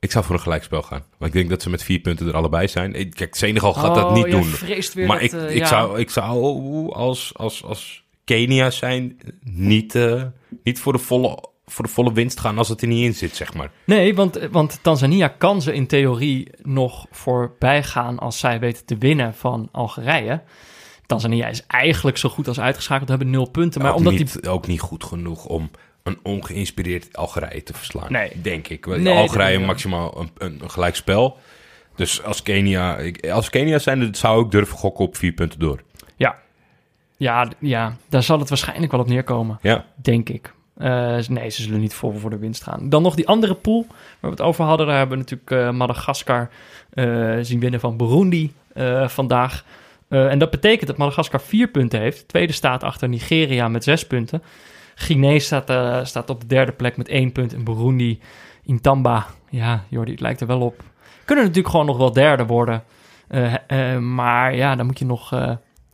Ik 0.00 0.10
zou 0.10 0.24
voor 0.24 0.34
een 0.34 0.40
gelijkspel 0.40 0.82
gaan. 0.82 1.04
Want 1.18 1.34
ik 1.34 1.38
denk 1.38 1.50
dat 1.50 1.62
ze 1.62 1.70
met 1.70 1.82
vier 1.82 1.98
punten 1.98 2.28
er 2.28 2.34
allebei 2.34 2.68
zijn. 2.68 3.12
Kijk, 3.14 3.34
Senegal 3.34 3.72
gaat 3.72 3.94
dat 3.94 4.04
Oh, 4.04 4.14
niet 4.14 4.30
doen. 4.30 5.06
Maar 5.06 5.20
dat, 5.20 5.32
ik, 5.32 5.50
ik, 5.50 5.58
ja. 5.58 5.66
zou, 5.66 5.98
ik 5.98 6.10
zou 6.10 6.92
als, 6.92 7.32
als, 7.36 7.64
als 7.64 8.04
Kenia 8.24 8.70
zijn 8.70 9.18
niet, 9.40 9.98
niet 10.62 10.78
voor, 10.78 10.92
de 10.92 10.98
volle, 10.98 11.48
voor 11.66 11.84
de 11.84 11.90
volle 11.90 12.12
winst 12.12 12.40
gaan 12.40 12.58
als 12.58 12.68
het 12.68 12.82
er 12.82 12.88
niet 12.88 13.04
in 13.04 13.14
zit, 13.14 13.36
zeg 13.36 13.54
maar. 13.54 13.70
Nee, 13.84 14.14
want, 14.14 14.38
want 14.50 14.78
Tanzania 14.82 15.28
kan 15.28 15.62
ze 15.62 15.74
in 15.74 15.86
theorie 15.86 16.48
nog 16.62 17.06
voorbij 17.10 17.82
gaan 17.82 18.18
als 18.18 18.38
zij 18.38 18.60
weten 18.60 18.84
te 18.84 18.98
winnen 18.98 19.34
van 19.34 19.68
Algerije. 19.72 20.42
Tanzania 21.06 21.46
is 21.46 21.66
eigenlijk 21.66 22.16
zo 22.16 22.28
goed 22.28 22.48
als 22.48 22.60
uitgeschakeld, 22.60 23.08
hebben 23.08 23.30
nul 23.30 23.50
punten. 23.50 23.82
Maar 23.82 23.90
ook, 23.90 23.96
omdat 23.96 24.12
niet, 24.12 24.42
die... 24.42 24.50
ook 24.50 24.66
niet 24.66 24.80
goed 24.80 25.04
genoeg 25.04 25.46
om 25.46 25.70
een 26.02 26.18
ongeïnspireerd 26.22 27.16
Algerije 27.16 27.62
te 27.62 27.74
verslaan. 27.74 28.12
Nee. 28.12 28.40
Denk 28.42 28.68
ik. 28.68 28.86
Nee, 28.86 29.14
Algerije 29.14 29.58
maximaal 29.58 30.26
een, 30.38 30.60
een, 30.76 30.94
spel. 30.94 31.38
Dus 31.94 32.22
als 32.22 32.42
Kenia, 32.42 32.98
als 33.30 33.50
Kenia 33.50 33.78
zijn, 33.78 34.14
zou 34.14 34.44
ik 34.44 34.50
durven 34.50 34.76
gokken 34.76 35.04
op 35.04 35.16
vier 35.16 35.32
punten 35.32 35.58
door. 35.58 35.82
Ja. 36.16 36.36
Ja, 37.16 37.48
ja, 37.58 37.96
daar 38.08 38.22
zal 38.22 38.38
het 38.38 38.48
waarschijnlijk 38.48 38.92
wel 38.92 39.00
op 39.00 39.08
neerkomen, 39.08 39.58
Ja, 39.62 39.86
denk 39.94 40.28
ik. 40.28 40.54
Eh, 40.76 41.18
nee, 41.28 41.50
ze 41.50 41.62
zullen 41.62 41.80
niet 41.80 41.94
vol 41.94 42.12
voor 42.12 42.30
de 42.30 42.38
winst 42.38 42.62
gaan. 42.62 42.88
Dan 42.88 43.02
nog 43.02 43.14
die 43.14 43.28
andere 43.28 43.54
pool 43.54 43.86
waar 43.88 43.96
we 44.20 44.36
het 44.36 44.40
over 44.40 44.64
hadden. 44.64 44.86
Daar 44.86 44.96
hebben 44.96 45.18
we 45.18 45.24
natuurlijk 45.24 45.50
eh, 45.50 45.78
Madagaskar 45.78 46.50
eh, 46.90 47.36
zien 47.40 47.60
winnen 47.60 47.80
van 47.80 47.96
Burundi 47.96 48.52
vandaag. 49.06 49.64
En 50.08 50.38
dat 50.38 50.50
betekent 50.50 50.86
dat 50.86 50.96
Madagaskar 50.96 51.40
vier 51.40 51.68
punten 51.68 52.00
heeft. 52.00 52.28
Tweede 52.28 52.52
staat 52.52 52.82
achter 52.82 53.08
Nigeria 53.08 53.68
met 53.68 53.84
zes 53.84 54.06
punten. 54.06 54.42
Guinea 54.94 55.38
staat, 55.38 56.06
staat 56.08 56.30
op 56.30 56.40
de 56.40 56.46
derde 56.46 56.72
plek 56.72 56.96
met 56.96 57.08
één 57.08 57.32
punt. 57.32 57.54
En 57.54 57.64
Burundi, 57.64 58.20
Intamba, 58.62 59.26
ja, 59.50 59.84
Jordi, 59.88 60.10
het 60.10 60.20
lijkt 60.20 60.40
er 60.40 60.46
wel 60.46 60.60
op. 60.60 60.82
Kunnen 61.24 61.44
natuurlijk 61.44 61.70
gewoon 61.70 61.86
nog 61.86 61.96
wel 61.96 62.12
derde 62.12 62.46
worden. 62.46 62.82
Maar 64.00 64.54
ja, 64.54 64.76
dan 64.76 64.86
moet 64.86 64.98
je 64.98 65.04
nog 65.04 65.28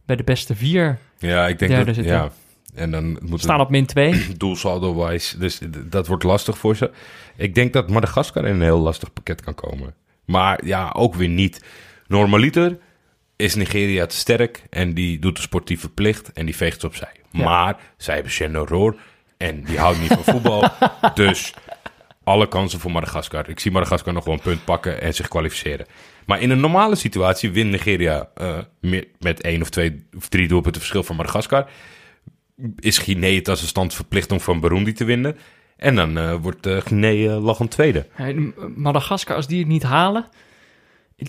bij 0.06 0.16
de 0.16 0.24
beste 0.24 0.56
vier 0.56 0.98
ja 1.18 1.46
ik 1.46 1.58
denk 1.58 1.86
dat... 1.86 1.94
zitten. 1.94 2.14
Ja. 2.14 2.30
En 2.74 2.90
dan 2.90 3.18
moet 3.22 3.40
staan 3.40 3.60
op 3.60 3.70
min 3.70 3.86
twee. 3.86 4.26
doelsaldo-wise. 4.36 5.38
Dus 5.38 5.60
dat 5.86 6.06
wordt 6.06 6.24
lastig 6.24 6.58
voor 6.58 6.76
ze. 6.76 6.90
Ik 7.36 7.54
denk 7.54 7.72
dat 7.72 7.90
Madagaskar 7.90 8.44
in 8.44 8.54
een 8.54 8.62
heel 8.62 8.78
lastig 8.78 9.12
pakket 9.12 9.40
kan 9.40 9.54
komen. 9.54 9.94
Maar 10.24 10.64
ja, 10.64 10.90
ook 10.96 11.14
weer 11.14 11.28
niet. 11.28 11.64
Normaliter 12.06 12.78
is 13.36 13.54
Nigeria 13.54 14.06
te 14.06 14.16
sterk 14.16 14.62
en 14.70 14.94
die 14.94 15.18
doet 15.18 15.36
de 15.36 15.42
sportieve 15.42 15.88
plicht 15.88 16.32
en 16.32 16.44
die 16.46 16.56
veegt 16.56 16.80
ze 16.80 16.86
opzij. 16.86 17.12
Ja. 17.30 17.44
Maar 17.44 17.76
zij 17.96 18.14
hebben 18.14 18.32
Shannon 18.32 18.66
Roar 18.66 18.94
en 19.36 19.64
die 19.64 19.78
houdt 19.78 20.00
niet 20.00 20.12
van 20.12 20.24
voetbal. 20.24 20.64
Dus 21.14 21.54
alle 22.24 22.48
kansen 22.48 22.80
voor 22.80 22.90
Madagaskar. 22.90 23.48
Ik 23.48 23.60
zie 23.60 23.70
Madagaskar 23.70 24.12
nog 24.12 24.24
wel 24.24 24.34
een 24.34 24.40
punt 24.40 24.64
pakken 24.64 25.00
en 25.00 25.14
zich 25.14 25.28
kwalificeren. 25.28 25.86
Maar 26.26 26.40
in 26.40 26.50
een 26.50 26.60
normale 26.60 26.94
situatie 26.94 27.50
wint 27.50 27.70
Nigeria 27.70 28.28
eh, 28.34 28.58
met 29.18 29.40
één 29.40 29.62
of 29.62 29.70
twee 29.70 30.06
of 30.16 30.28
drie 30.28 30.48
doelpunten 30.48 30.80
verschil 30.80 31.02
van 31.02 31.16
Madagaskar 31.16 31.70
is 32.78 32.98
Guinea 32.98 33.34
het 33.38 33.48
als 33.48 33.62
een 33.62 33.68
stand 33.68 33.94
verplicht 33.94 34.32
om 34.32 34.40
van 34.40 34.60
Burundi 34.60 34.92
te 34.92 35.04
winnen. 35.04 35.36
En 35.76 35.94
dan 35.94 36.18
eh, 36.18 36.34
wordt 36.34 36.66
eh 36.66 36.76
Guinea 36.76 37.34
uh, 37.36 37.44
lachend 37.44 37.70
tweede. 37.70 38.06
Madagaskar, 38.74 39.36
als 39.36 39.46
die 39.46 39.58
het 39.58 39.68
niet 39.68 39.82
halen... 39.82 40.24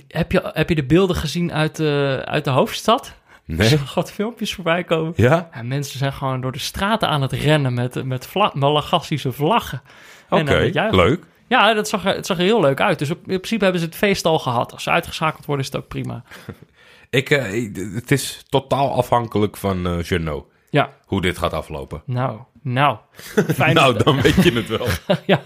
Heb 0.07 0.31
je, 0.31 0.49
heb 0.53 0.69
je 0.69 0.75
de 0.75 0.83
beelden 0.85 1.15
gezien 1.15 1.53
uit 1.53 1.75
de, 1.75 2.21
uit 2.25 2.43
de 2.43 2.49
hoofdstad? 2.49 3.13
Nee? 3.45 3.67
Zag 3.67 3.93
wat 3.93 4.11
filmpjes 4.11 4.53
voorbij 4.53 4.83
komen. 4.83 5.13
Ja? 5.15 5.49
Ja, 5.53 5.61
mensen 5.63 5.97
zijn 5.99 6.13
gewoon 6.13 6.41
door 6.41 6.51
de 6.51 6.59
straten 6.59 7.07
aan 7.09 7.21
het 7.21 7.31
rennen 7.31 7.73
met, 7.73 8.03
met 8.05 8.27
vla 8.27 8.51
Malagasische 8.53 9.31
vlaggen. 9.31 9.81
En 10.29 10.41
Oké, 10.41 10.87
leuk. 10.91 11.23
Ja, 11.47 11.73
dat 11.73 11.87
zag 11.89 12.05
er, 12.05 12.15
het 12.15 12.25
zag 12.25 12.37
er 12.37 12.43
heel 12.43 12.61
leuk 12.61 12.81
uit. 12.81 12.99
Dus 12.99 13.09
op, 13.11 13.17
in 13.17 13.23
principe 13.23 13.63
hebben 13.63 13.81
ze 13.81 13.87
het 13.87 13.95
feest 13.95 14.25
al 14.25 14.39
gehad. 14.39 14.71
Als 14.73 14.83
ze 14.83 14.89
uitgeschakeld 14.89 15.45
worden, 15.45 15.65
is 15.65 15.71
het 15.71 15.81
ook 15.81 15.87
prima. 15.87 16.23
Ik, 17.09 17.29
eh, 17.29 17.53
ik- 17.53 17.75
het 17.93 18.11
is 18.11 18.43
totaal 18.49 18.93
afhankelijk 18.93 19.57
van 19.57 19.87
eh 19.87 20.01
Jeannot, 20.03 20.45
Ja, 20.71 20.89
hoe 21.05 21.21
dit 21.21 21.37
gaat 21.37 21.53
aflopen. 21.53 22.01
nou, 22.05 22.39
nou. 22.63 22.97
Fijn 23.55 23.75
nou, 23.75 23.93
dat- 23.93 24.05
dan 24.05 24.21
weet 24.21 24.43
je 24.43 24.51
het 24.51 24.67
wel. 24.67 24.87
ja, 25.25 25.41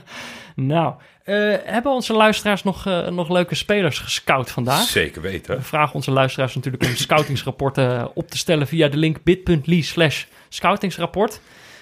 nou. 0.55 0.93
Eh, 1.23 1.53
hebben 1.63 1.91
onze 1.91 2.13
luisteraars 2.13 2.63
nog, 2.63 2.85
eh, 2.85 3.07
nog 3.07 3.29
leuke 3.29 3.55
spelers 3.55 3.99
gescout 3.99 4.51
vandaag? 4.51 4.81
Zeker 4.87 5.21
weten. 5.21 5.55
We 5.57 5.61
vragen 5.63 5.95
onze 5.95 6.11
luisteraars 6.11 6.55
natuurlijk 6.55 6.83
om 6.83 6.95
scoutingsrapporten 6.95 8.09
op 8.15 8.29
te 8.29 8.37
stellen 8.37 8.67
via 8.67 8.87
de 8.87 8.97
link 8.97 9.23
bit.ly 9.23 9.81
slash 9.81 10.23
scoutingsrapport. 10.49 11.39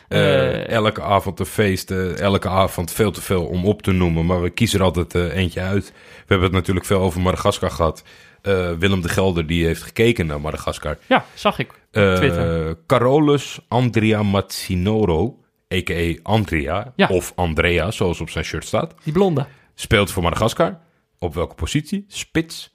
Eh, 0.08 0.68
elke 0.70 1.02
avond 1.02 1.40
een 1.40 1.46
feest, 1.46 1.92
eh, 1.92 2.20
elke 2.20 2.50
avond 2.50 2.92
veel 2.92 3.12
te 3.12 3.22
veel 3.22 3.46
om 3.46 3.66
op 3.66 3.82
te 3.82 3.92
noemen. 3.92 4.26
Maar 4.26 4.42
we 4.42 4.50
kiezen 4.50 4.80
er 4.80 4.86
altijd 4.86 5.14
eentje 5.16 5.62
uit. 5.62 5.86
We 5.92 6.24
hebben 6.28 6.48
het 6.48 6.56
natuurlijk 6.58 6.86
veel 6.86 7.00
over 7.00 7.22
Madagaskar 7.22 7.72
gehad. 7.72 8.04
Eh, 8.44 8.72
Willem 8.72 9.02
de 9.02 9.10
Gelder 9.10 9.48
die 9.48 9.66
heeft 9.66 9.82
gekeken 9.82 10.26
naar 10.26 10.42
Madagaskar. 10.42 10.98
Ja, 11.08 11.26
zag 11.34 11.60
ik. 11.60 11.72
Twitter. 11.92 12.78
Carolus 12.88 13.60
Andrea 13.68 14.24
Mazzinoro, 14.24 15.40
a.k.a. 15.74 16.20
Andrea, 16.24 16.94
Ja. 16.96 17.08
of 17.08 17.32
Andrea, 17.36 17.92
zoals 17.92 18.22
op 18.22 18.30
zijn 18.30 18.46
shirt 18.46 18.66
staat. 18.66 18.94
Die 19.04 19.14
blonde. 19.14 19.46
Speelt 19.76 20.12
voor 20.12 20.24
Madagaskar. 20.24 20.80
Op 21.20 21.34
welke 21.34 21.56
positie? 21.56 22.06
Spits. 22.08 22.74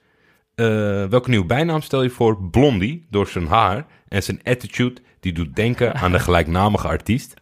Eh, 0.55 0.67
welke 1.05 1.31
nieuwe 1.31 1.47
bijnaam 1.47 1.81
stel 1.83 2.03
je 2.03 2.11
voor? 2.11 2.43
Blondie, 2.51 3.07
door 3.11 3.27
zijn 3.29 3.47
haar 3.47 3.87
en 4.09 4.23
zijn 4.23 4.41
attitude. 4.45 5.01
Die 5.21 5.33
doet 5.33 5.57
denken 5.57 5.95
aan 5.95 6.13
de 6.13 6.19
gelijknamige 6.29 6.89
artiest. 6.89 7.35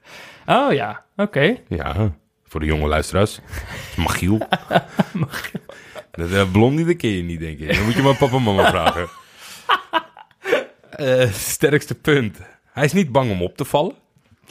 Oh 0.47 0.73
ja, 0.73 1.05
oké. 1.17 1.57
Ja, 1.69 2.15
voor 2.45 2.61
de 2.61 2.67
jonge 2.67 2.89
luisteraars. 2.89 3.41
Magiel. 3.97 4.39
Dat, 6.17 6.31
eh, 6.31 6.51
blondie, 6.51 6.85
dat 6.85 6.97
ken 6.97 7.11
je 7.11 7.23
niet, 7.23 7.41
denk 7.41 7.59
ik. 7.59 7.75
Dan 7.75 7.85
moet 7.85 7.95
je 7.95 8.03
maar 8.03 8.17
papa 8.17 8.37
en 8.37 8.43
mama 8.43 8.69
vragen. 8.75 9.09
Eh, 10.91 11.33
sterkste 11.33 11.95
punt. 11.95 12.39
Hij 12.73 12.85
is 12.85 12.93
niet 12.93 13.13
bang 13.13 13.31
om 13.31 13.43
op 13.43 13.57
te 13.57 13.65
vallen. 13.65 13.95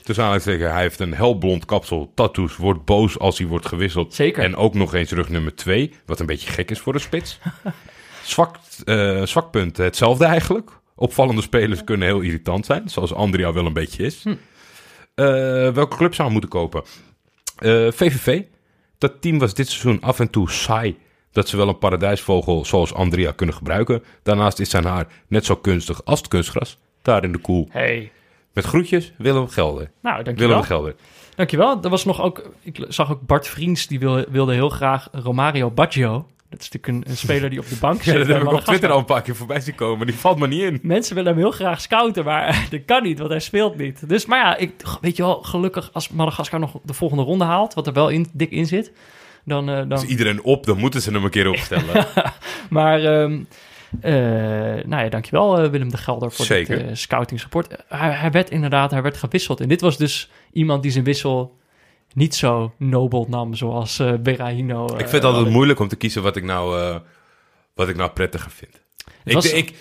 Dus 0.03 0.20
aan 0.20 0.34
het 0.34 0.43
zeggen, 0.43 0.72
hij 0.72 0.82
heeft 0.82 0.99
een 0.99 1.13
helblond 1.13 1.66
kapsel, 1.66 2.11
tattoos, 2.16 2.55
wordt 2.55 2.86
boos 2.86 3.20
als 3.20 3.38
hij 3.38 3.47
wordt 3.47 3.66
gewisseld. 3.66 4.13
Zeker. 4.13 4.43
En 4.43 4.55
ook 4.55 4.74
nog 4.74 4.93
eens 4.93 5.11
rug 5.11 5.30
nummer 5.30 5.55
twee, 5.55 5.93
wat 6.05 6.20
een 6.20 6.26
beetje 6.26 6.51
gek 6.51 6.72
is 6.72 6.80
voor 6.80 6.93
een 6.93 6.99
spits. 6.99 7.39
Zwak, 8.24 8.55
eh, 8.84 9.26
zwak 9.26 9.51
punt, 9.51 9.78
hetzelfde 9.78 10.26
eigenlijk. 10.26 10.70
Opvallende 10.95 11.41
spelers 11.41 11.84
kunnen 11.84 12.07
heel 12.07 12.20
irritant 12.20 12.66
zijn, 12.66 12.89
zoals 12.89 13.13
Andrea 13.13 13.53
wel 13.53 13.66
een 13.66 13.74
beetje 13.74 14.03
is. 14.03 14.24
Hm. 14.24 14.30
Eh, 15.16 15.26
welke 15.74 15.97
club 15.97 16.13
zou 16.13 16.24
hij 16.24 16.32
moeten 16.32 16.49
kopen? 16.49 16.84
VVV. 17.95 18.41
Dat 18.97 19.22
team 19.22 19.39
was 19.39 19.53
dit 19.53 19.68
seizoen 19.68 20.01
af 20.01 20.20
en 20.20 20.30
toe 20.30 20.49
saai. 20.49 20.97
Dat 21.36 21.50
ze 21.50 21.58
wel 21.58 21.68
een 21.68 21.78
paradijsvogel 21.78 22.66
zoals 22.66 22.94
Andrea 22.94 23.32
kunnen 23.32 23.56
gebruiken. 23.56 24.04
Daarnaast 24.24 24.60
is 24.60 24.70
zijn 24.70 24.86
haar 24.86 25.08
net 25.28 25.46
zo 25.46 25.56
kunstig 25.56 26.06
als 26.06 26.20
het 26.20 26.28
kunstgras. 26.28 26.78
Daar 27.02 27.24
in 27.24 27.32
de 27.32 27.38
koel. 27.38 27.68
Hey, 27.70 28.12
Met 28.54 28.66
groetjes, 28.66 29.14
Willem 29.18 29.48
Gelder. 29.48 29.92
Nou, 30.02 30.24
dankjewel. 30.24 30.48
Willem 30.48 30.64
Gelder. 30.64 30.96
Dankjewel. 31.36 31.80
Er 31.84 31.90
was 31.90 32.06
nog 32.06 32.22
ook, 32.22 32.50
ik 32.62 32.86
zag 32.88 33.12
ook 33.12 33.22
Bart 33.22 33.48
Vriends, 33.48 33.88
die 33.88 34.00
wilde, 34.00 34.28
wilde 34.30 34.54
heel 34.54 34.70
graag 34.70 35.08
Romario 35.12 35.72
Baggio. 35.72 36.28
Dat 36.50 36.60
is 36.60 36.70
natuurlijk 36.72 37.06
een, 37.08 37.12
een 37.12 37.18
speler 37.18 37.50
die 37.50 37.60
op 37.60 37.70
de 37.70 37.78
bank 37.80 38.02
zit. 38.02 38.14
Ja, 38.14 38.20
dat 38.20 38.28
heb 38.28 38.42
ik 38.42 38.52
op. 38.52 38.60
Twitter 38.60 38.92
al 38.92 38.98
een 38.98 39.06
paar 39.06 39.22
keer 39.22 39.36
voorbij 39.36 39.60
zien 39.60 39.76
komen. 39.76 40.08
Die 40.08 40.16
valt 40.16 40.40
me 40.40 40.48
niet 40.48 40.62
in. 40.62 40.80
Mensen 40.82 41.16
willen 41.16 41.32
hem 41.32 41.42
heel 41.42 41.52
graag 41.52 41.82
scouten, 41.82 42.24
maar 42.24 42.66
dat 42.70 42.86
kan 42.86 43.04
niet, 43.04 43.18
want 43.18 43.30
hij 43.30 43.40
speelt 43.40 43.78
niet. 43.78 44.10
Dus, 44.10 44.26
maar 44.26 44.40
ja, 44.40 44.58
ik, 44.58 44.72
weet 45.02 45.18
je 45.18 45.24
wel, 45.24 45.42
gelukkig 45.42 45.90
als 45.94 46.10
Madagaskar 46.10 46.60
nog 46.60 46.72
de 46.84 46.94
volgende 46.94 47.24
ronde 47.24 47.46
haalt, 47.46 47.74
wat 47.74 47.88
er 47.88 47.94
wel 47.94 48.10
in, 48.10 48.28
dik 48.34 48.52
in 48.52 48.66
zit, 48.66 48.92
dan... 49.46 49.70
eh, 49.70 49.76
dan 49.76 49.91
Is 50.04 50.04
iedereen 50.04 50.43
op, 50.43 50.66
dan 50.66 50.78
moeten 50.78 51.02
ze 51.02 51.12
hem 51.12 51.24
een 51.24 51.30
keer 51.30 51.50
opstellen. 51.50 52.06
Maar, 52.70 53.04
ehm 53.04 53.39
eh, 54.02 54.12
nou 54.86 55.04
ja, 55.04 55.10
dankjewel 55.10 55.60
eh, 55.60 55.70
Willem 55.70 55.89
de 55.89 55.98
Gelder 55.98 56.32
voor 56.32 56.46
Zeker. 56.46 56.88
dit 56.88 56.98
scoutingsrapport. 56.98 57.68
Eh, 57.68 58.00
hij, 58.00 58.12
hij 58.12 58.32
werd 58.32 58.50
inderdaad, 58.50 58.91
hij 58.91 59.02
werd 59.02 59.18
gewisseld. 59.18 59.60
En 59.60 59.68
dit 59.68 59.82
was 59.82 59.98
dus 59.98 60.30
iemand 60.52 60.84
die 60.84 60.91
zijn 60.91 61.04
wissel 61.04 61.58
niet 62.14 62.36
zo 62.36 62.74
nobel 62.78 63.26
nam, 63.30 63.54
zoals 63.54 64.02
Berahino. 64.20 64.86
ik 64.86 64.98
vind 64.98 65.12
het 65.12 65.24
altijd 65.24 65.50
moeilijk 65.50 65.80
om 65.80 65.88
te 65.88 65.96
kiezen 65.96 66.24
wat 66.24 66.36
ik 66.36 66.43
nou, 66.43 67.00
wat 67.74 67.89
ik 67.89 67.96
nou 67.96 68.10
prettiger 68.12 68.52
vind. 68.52 68.82
Ik, 69.24 69.34
was- 69.34 69.52
ik, 69.52 69.74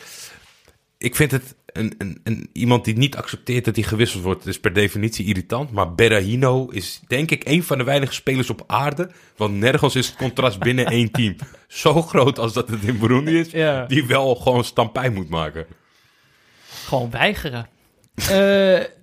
ik 0.98 1.16
vind 1.16 1.30
het 1.30 1.54
een, 1.66 1.94
een, 1.98 2.20
een, 2.24 2.50
iemand 2.52 2.84
die 2.84 2.96
niet 2.96 3.16
accepteert 3.16 3.64
dat 3.64 3.76
hij 3.76 3.84
gewisseld 3.84 4.22
wordt, 4.22 4.46
is 4.46 4.60
per 4.60 4.72
definitie 4.72 5.26
irritant. 5.26 5.72
Maar 5.72 5.94
Berahino 5.94 6.68
is 6.68 7.00
denk 7.06 7.30
ik 7.30 7.44
een 7.44 7.62
van 7.62 7.78
de 7.78 7.84
weinige 7.84 8.12
spelers 8.12 8.50
op 8.50 8.64
aarde. 8.66 9.10
Want 9.36 9.54
nergens 9.54 9.96
is 9.96 10.06
het 10.06 10.16
contrast 10.16 10.58
binnen 10.58 10.86
één 10.86 11.10
team 11.10 11.36
zo 11.68 12.02
groot 12.02 12.38
als 12.38 12.52
dat 12.52 12.68
het 12.68 12.82
in 12.82 12.98
Burundi 12.98 13.38
is. 13.38 13.50
Ja. 13.50 13.86
Die 13.86 14.06
wel 14.06 14.34
gewoon 14.34 14.64
stampij 14.64 15.10
moet 15.10 15.28
maken. 15.28 15.66
Gewoon 16.68 17.10
weigeren. 17.10 17.68
Eh, 18.14 18.30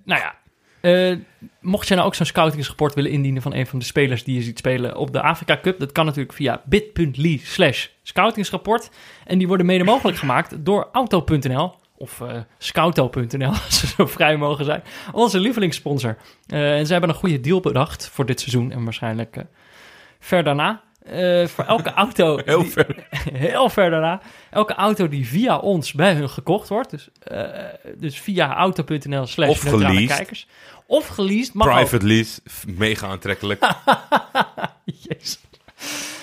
nou 0.04 0.20
ja, 0.20 0.34
eh, 0.80 1.16
mocht 1.60 1.88
je 1.88 1.94
nou 1.94 2.06
ook 2.06 2.14
zo'n 2.14 2.26
scoutingsrapport 2.26 2.94
willen 2.94 3.10
indienen 3.10 3.42
van 3.42 3.54
een 3.54 3.66
van 3.66 3.78
de 3.78 3.84
spelers 3.84 4.24
die 4.24 4.34
je 4.34 4.42
ziet 4.42 4.58
spelen 4.58 4.96
op 4.96 5.12
de 5.12 5.22
Afrika 5.22 5.58
Cup, 5.62 5.78
dat 5.78 5.92
kan 5.92 6.04
natuurlijk 6.04 6.34
via 6.34 6.62
bit.ly 6.64 7.40
slash 7.44 7.86
scoutingsrapport. 8.02 8.90
En 9.26 9.38
die 9.38 9.48
worden 9.48 9.66
mede 9.66 9.84
mogelijk 9.84 10.18
gemaakt 10.18 10.64
door 10.64 10.88
auto.nl 10.92 11.74
of 12.02 12.20
eh 12.20 12.36
scouto.nl, 12.58 13.48
als 13.66 13.80
ze 13.80 13.86
zo 13.86 14.06
vrij 14.06 14.36
mogen 14.36 14.64
zijn. 14.64 14.82
Onze 15.12 15.38
lievelingssponsor. 15.40 16.16
Eh, 16.46 16.78
en 16.78 16.86
ze 16.86 16.92
hebben 16.92 17.10
een 17.10 17.16
goede 17.16 17.40
deal 17.40 17.60
bedacht 17.60 18.08
voor 18.08 18.26
dit 18.26 18.40
seizoen 18.40 18.72
en 18.72 18.84
waarschijnlijk 18.84 19.36
eh, 19.36 19.44
ver 20.20 20.42
daarna. 20.44 20.82
Voor 21.46 21.64
elke 21.64 21.92
auto. 22.04 22.40
Heel 22.44 22.62
die- 22.62 22.70
ver. 22.70 23.06
heel 23.32 23.68
ver 23.68 23.90
daarna. 23.90 24.20
Elke 24.50 24.74
auto 24.74 25.08
die 25.08 25.26
via 25.26 25.58
ons 25.58 25.92
bij 25.92 26.14
hun 26.14 26.30
gekocht 26.30 26.68
wordt. 26.68 26.90
Dus, 26.90 27.08
dus 27.96 28.20
via 28.20 28.54
auto.nl 28.54 29.26
slash 29.26 29.62
neutrale 29.62 30.06
kijkers. 30.06 30.46
Of 30.86 31.06
geleased. 31.06 31.54
Ook. 31.56 31.62
Private 31.62 32.06
lease, 32.06 32.40
mega 32.66 33.06
aantrekkelijk. 33.06 33.64
Jezus. 34.84 35.40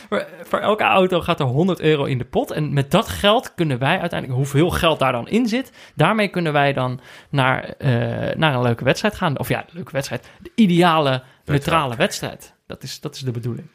Voor, 0.09 0.27
voor 0.43 0.59
elke 0.59 0.83
auto 0.83 1.21
gaat 1.21 1.39
er 1.39 1.45
100 1.45 1.79
euro 1.79 2.03
in 2.03 2.17
de 2.17 2.25
pot. 2.25 2.51
En 2.51 2.73
met 2.73 2.91
dat 2.91 3.09
geld 3.09 3.53
kunnen 3.55 3.79
wij 3.79 3.99
uiteindelijk, 3.99 4.39
hoeveel 4.39 4.69
geld 4.69 4.99
daar 4.99 5.11
dan 5.11 5.27
in 5.27 5.47
zit, 5.47 5.71
daarmee 5.95 6.27
kunnen 6.27 6.53
wij 6.53 6.73
dan 6.73 6.99
naar, 7.29 7.63
eh, 7.63 8.35
naar 8.35 8.53
een 8.53 8.61
leuke 8.61 8.83
wedstrijd 8.83 9.15
gaan. 9.15 9.39
Of 9.39 9.49
ja, 9.49 9.61
de 9.61 9.73
leuke 9.73 9.91
wedstrijd. 9.91 10.29
De 10.41 10.51
ideale, 10.55 11.23
neutrale 11.45 11.95
wedstrijd. 11.95 12.53
Dat 12.67 12.83
is, 12.83 12.99
dat 12.99 13.15
is 13.15 13.21
de 13.21 13.31
bedoeling. 13.31 13.67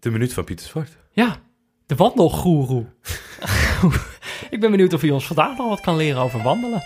De 0.00 0.10
minuut 0.10 0.32
van 0.32 0.44
Pieter 0.44 0.66
Zwart. 0.66 0.96
Ja, 1.10 1.36
de 1.86 1.94
wandelgoeroe. 1.94 2.86
Ik 4.50 4.60
ben 4.60 4.70
benieuwd 4.70 4.92
of 4.92 5.00
hij 5.00 5.10
ons 5.10 5.26
vandaag 5.26 5.56
nog 5.56 5.68
wat 5.68 5.80
kan 5.80 5.96
leren 5.96 6.22
over 6.22 6.42
wandelen. 6.42 6.82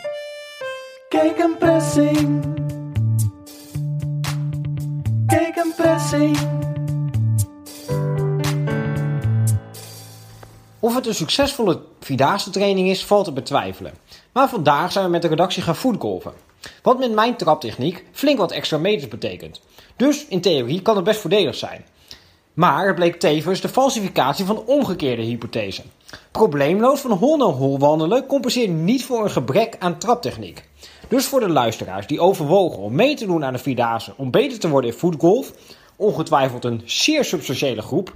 Kijk 1.09 1.39
een 1.39 1.57
pressing. 1.59 2.68
Of 10.81 10.95
het 10.95 11.07
een 11.07 11.15
succesvolle 11.15 11.81
Vierdaagse 12.01 12.51
training 12.51 12.89
is, 12.89 13.05
valt 13.05 13.25
te 13.25 13.33
betwijfelen. 13.33 13.95
Maar 14.33 14.49
vandaag 14.49 14.93
zijn 14.93 15.05
we 15.05 15.11
met 15.11 15.23
de 15.23 15.29
redactie 15.29 15.63
gaan 15.63 15.77
voetgolven. 15.77 16.33
Wat 16.83 16.99
met 16.99 17.13
mijn 17.13 17.37
traptechniek 17.37 18.05
flink 18.13 18.39
wat 18.39 18.53
extra 18.53 18.79
meters 18.79 19.09
betekent. 19.09 19.61
Dus 19.97 20.27
in 20.27 20.41
theorie 20.41 20.83
kan 20.83 20.97
het 20.97 21.05
best 21.05 21.21
voordelig 21.21 21.55
zijn. 21.55 21.85
Maar 22.55 22.87
het 22.87 22.95
bleek 22.95 23.21
tevens 23.21 23.61
de 23.61 23.69
falsificatie 23.69 24.45
van 24.45 24.55
de 24.55 24.67
omgekeerde 24.67 25.23
hypothese. 25.23 25.83
Probleemloos 26.31 27.01
van 27.01 27.11
hol 27.11 27.37
naar 27.37 27.49
hol 27.49 27.79
wandelen 27.79 28.27
compenseert 28.27 28.71
niet 28.71 29.05
voor 29.05 29.25
een 29.25 29.31
gebrek 29.31 29.77
aan 29.79 29.99
traptechniek. 29.99 30.69
Dus 31.09 31.27
voor 31.27 31.41
de 31.41 31.49
luisteraars 31.49 32.07
die 32.07 32.21
overwogen 32.21 32.79
om 32.79 32.95
mee 32.95 33.15
te 33.15 33.27
doen 33.27 33.45
aan 33.45 33.53
de 33.53 33.59
Vierdaagse 33.59 34.13
om 34.17 34.31
beter 34.31 34.59
te 34.59 34.69
worden 34.69 34.91
in 34.91 34.97
voetgolf, 34.97 35.53
ongetwijfeld 35.99 36.65
een 36.65 36.83
zeer 36.85 37.25
substantiële 37.25 37.83
groep, 37.83 38.13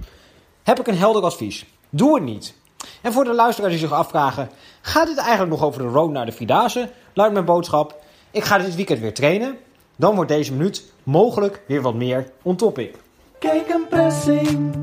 heb 0.63 0.79
ik 0.79 0.87
een 0.87 0.97
helder 0.97 1.23
advies. 1.23 1.65
Doe 1.89 2.15
het 2.15 2.23
niet. 2.23 2.55
En 3.01 3.13
voor 3.13 3.23
de 3.23 3.33
luisteraars 3.33 3.73
die 3.73 3.81
zich 3.81 3.91
afvragen, 3.91 4.49
gaat 4.81 5.07
dit 5.07 5.17
eigenlijk 5.17 5.51
nog 5.51 5.63
over 5.63 5.81
de 5.81 5.87
road 5.87 6.11
naar 6.11 6.25
de 6.25 6.31
Vierdaagse? 6.31 6.89
Luidt 7.13 7.33
mijn 7.33 7.45
boodschap, 7.45 8.03
ik 8.31 8.43
ga 8.43 8.57
dit 8.57 8.75
weekend 8.75 8.99
weer 8.99 9.13
trainen. 9.13 9.57
Dan 9.95 10.15
wordt 10.15 10.29
deze 10.29 10.53
minuut 10.53 10.91
mogelijk 11.03 11.61
weer 11.67 11.81
wat 11.81 11.93
meer 11.93 12.31
on 12.41 12.55
topic. 12.55 12.95
Kijk 13.39 13.69
een 13.69 13.87
pressing. 13.89 14.75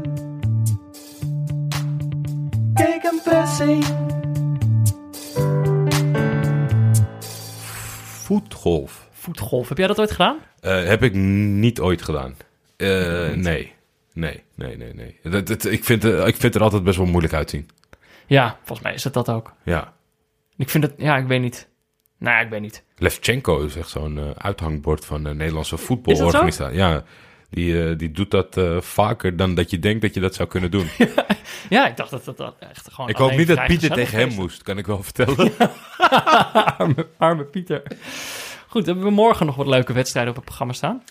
Kijk 2.75 3.05
een 3.05 3.21
pressing. 3.25 3.85
Voetgolf. 8.03 9.09
Voetgolf, 9.13 9.69
heb 9.69 9.79
jij 9.79 9.87
dat 9.87 9.99
ooit 9.99 10.11
gedaan? 10.11 10.39
Eh, 10.61 10.85
heb 10.85 11.03
ik 11.03 11.15
niet 11.15 11.81
ooit 11.81 12.03
gedaan. 12.03 12.37
Eh, 12.81 13.35
nee. 13.37 13.73
Nee, 14.13 14.43
nee, 14.55 14.77
nee, 14.77 14.95
nee. 14.95 15.19
Dat, 15.23 15.47
dat- 15.47 15.65
ik, 15.65 15.85
vind, 15.85 16.05
eh, 16.05 16.27
ik 16.27 16.37
vind 16.37 16.55
er 16.55 16.63
altijd 16.63 16.85
best 16.85 16.97
wel 16.97 17.07
moeilijk 17.07 17.35
uitzien. 17.35 17.69
Ja, 18.27 18.57
volgens 18.59 18.81
mij 18.81 18.95
is 18.95 19.05
het 19.05 19.13
dat 19.15 19.29
ook. 19.29 19.53
Ja. 19.65 19.93
Ik 20.57 20.69
vind 20.71 20.85
het, 20.85 20.95
ja, 20.97 21.17
ik 21.17 21.27
weet 21.27 21.41
niet. 21.41 21.69
Nou, 22.19 22.37
ja, 22.37 22.43
ik 22.43 22.51
weet 22.51 22.61
niet. 22.61 22.83
Levchenko 22.97 23.65
is 23.65 23.77
echt 23.77 23.89
zo'n 23.89 24.19
eh, 24.19 24.31
uithangbord 24.37 25.05
van 25.05 25.23
de 25.25 25.35
Nederlandse 25.35 25.77
voetbalorganisatie. 25.77 26.77
Ja, 26.77 27.05
die, 27.51 27.97
die 27.97 28.11
doet 28.13 28.31
dat 28.31 28.61
vaker 28.85 29.37
dan 29.37 29.55
dat 29.55 29.71
je 29.71 29.79
denkt 29.79 30.03
dat 30.03 30.15
je 30.15 30.21
dat 30.21 30.35
zou 30.35 30.49
kunnen 30.49 30.71
doen. 30.71 30.87
Ja, 31.69 31.89
ik 31.89 31.97
dacht 31.97 32.11
dat 32.11 32.25
dat 32.25 32.37
dat 32.37 32.55
echt 32.59 32.89
gewoon. 32.93 33.11
ik 33.11 33.17
hoop 33.17 33.37
niet 33.37 33.47
dat 33.47 33.65
Pieter 33.67 33.91
tegen 33.91 34.19
hem 34.19 34.35
moest, 34.35 34.63
kan 34.63 34.79
ik 34.79 34.87
wel 34.87 35.03
vertellen. 35.03 35.53
arme, 36.79 37.07
arme 37.17 37.45
Pieter. 37.45 37.83
Goed, 38.69 38.87
hebben 38.87 39.05
we 39.05 39.11
morgen 39.11 39.47
nog 39.47 39.55
wat 39.57 39.67
leuke 39.67 39.93
wedstrijden 39.93 40.31
op 40.31 40.37
het 40.37 40.45
programma 40.47 40.73
staan? 40.75 41.03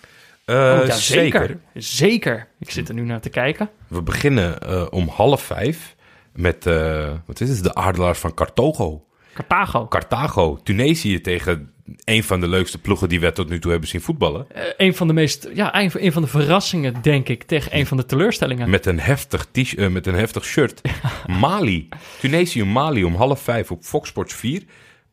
Eh, 0.49 0.79
Oh, 0.79 0.85
ja, 0.87 0.95
zeker. 0.95 1.57
Zeker. 1.73 2.47
Ik 2.59 2.71
zit 2.71 2.87
er 2.89 2.93
nu 2.93 3.01
naar 3.01 3.21
te 3.21 3.29
kijken. 3.29 3.69
We 3.87 4.01
beginnen 4.01 4.61
eh, 4.61 4.85
om 4.89 5.07
half 5.07 5.41
vijf 5.41 5.95
met, 6.33 6.65
eh, 6.65 7.11
wat 7.25 7.41
is 7.41 7.49
het, 7.49 7.63
de 7.63 7.75
aardelaars 7.75 8.19
van 8.19 8.33
Carthago. 8.33 9.05
Carthago. 9.33 9.87
Carthago, 9.87 10.59
Tunesië 10.63 11.21
tegen 11.21 11.71
een 12.03 12.23
van 12.23 12.39
de 12.39 12.47
leukste 12.47 12.77
ploegen 12.77 13.09
die 13.09 13.19
we 13.19 13.31
tot 13.31 13.49
nu 13.49 13.59
toe 13.59 13.71
hebben 13.71 13.89
zien 13.89 14.01
voetballen. 14.01 14.47
Een 14.77 14.95
van 14.95 15.07
de 15.07 15.13
meest, 15.13 15.49
ja, 15.53 15.75
een, 15.75 15.91
een 15.93 16.11
van 16.11 16.21
de 16.21 16.27
verrassingen, 16.27 17.01
denk 17.01 17.29
ik, 17.29 17.43
tegen 17.43 17.77
een 17.77 17.85
van 17.85 17.97
de 17.97 18.05
teleurstellingen. 18.05 18.69
Met 18.69 18.85
een 18.85 18.99
heftig, 18.99 19.45
t 19.51 19.77
met 19.89 20.07
een 20.07 20.15
heftig 20.15 20.45
shirt. 20.45 20.81
Mali. 21.39 21.89
Tunesië, 22.19 22.63
Mali 22.63 23.03
om 23.03 23.15
half 23.15 23.41
vijf 23.41 23.71
op 23.71 23.83
Fox 23.83 24.09
Sports 24.09 24.33
4. 24.33 24.63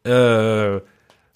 Eh, 0.02 0.74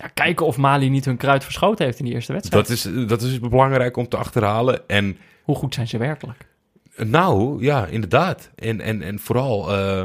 Ja, 0.00 0.06
kijken 0.14 0.46
of 0.46 0.56
Mali 0.56 0.88
niet 0.90 1.04
hun 1.04 1.16
kruid 1.16 1.44
verschoten 1.44 1.84
heeft 1.84 1.98
in 1.98 2.04
die 2.04 2.14
eerste 2.14 2.32
wedstrijd. 2.32 2.66
dat, 2.66 2.76
is, 2.76 2.88
dat 3.08 3.22
is 3.22 3.38
belangrijk 3.40 3.96
om 3.96 4.08
te 4.08 4.16
achterhalen. 4.16 4.88
En 4.88 5.16
Hoe 5.42 5.56
goed 5.56 5.74
zijn 5.74 5.88
ze 5.88 5.98
werkelijk? 5.98 6.46
nou, 6.96 7.62
ja, 7.64 7.86
inderdaad. 7.86 8.50
En, 8.54 8.80
en, 8.80 9.02
en 9.02 9.18
vooral 9.18 9.72
eh, 9.76 10.04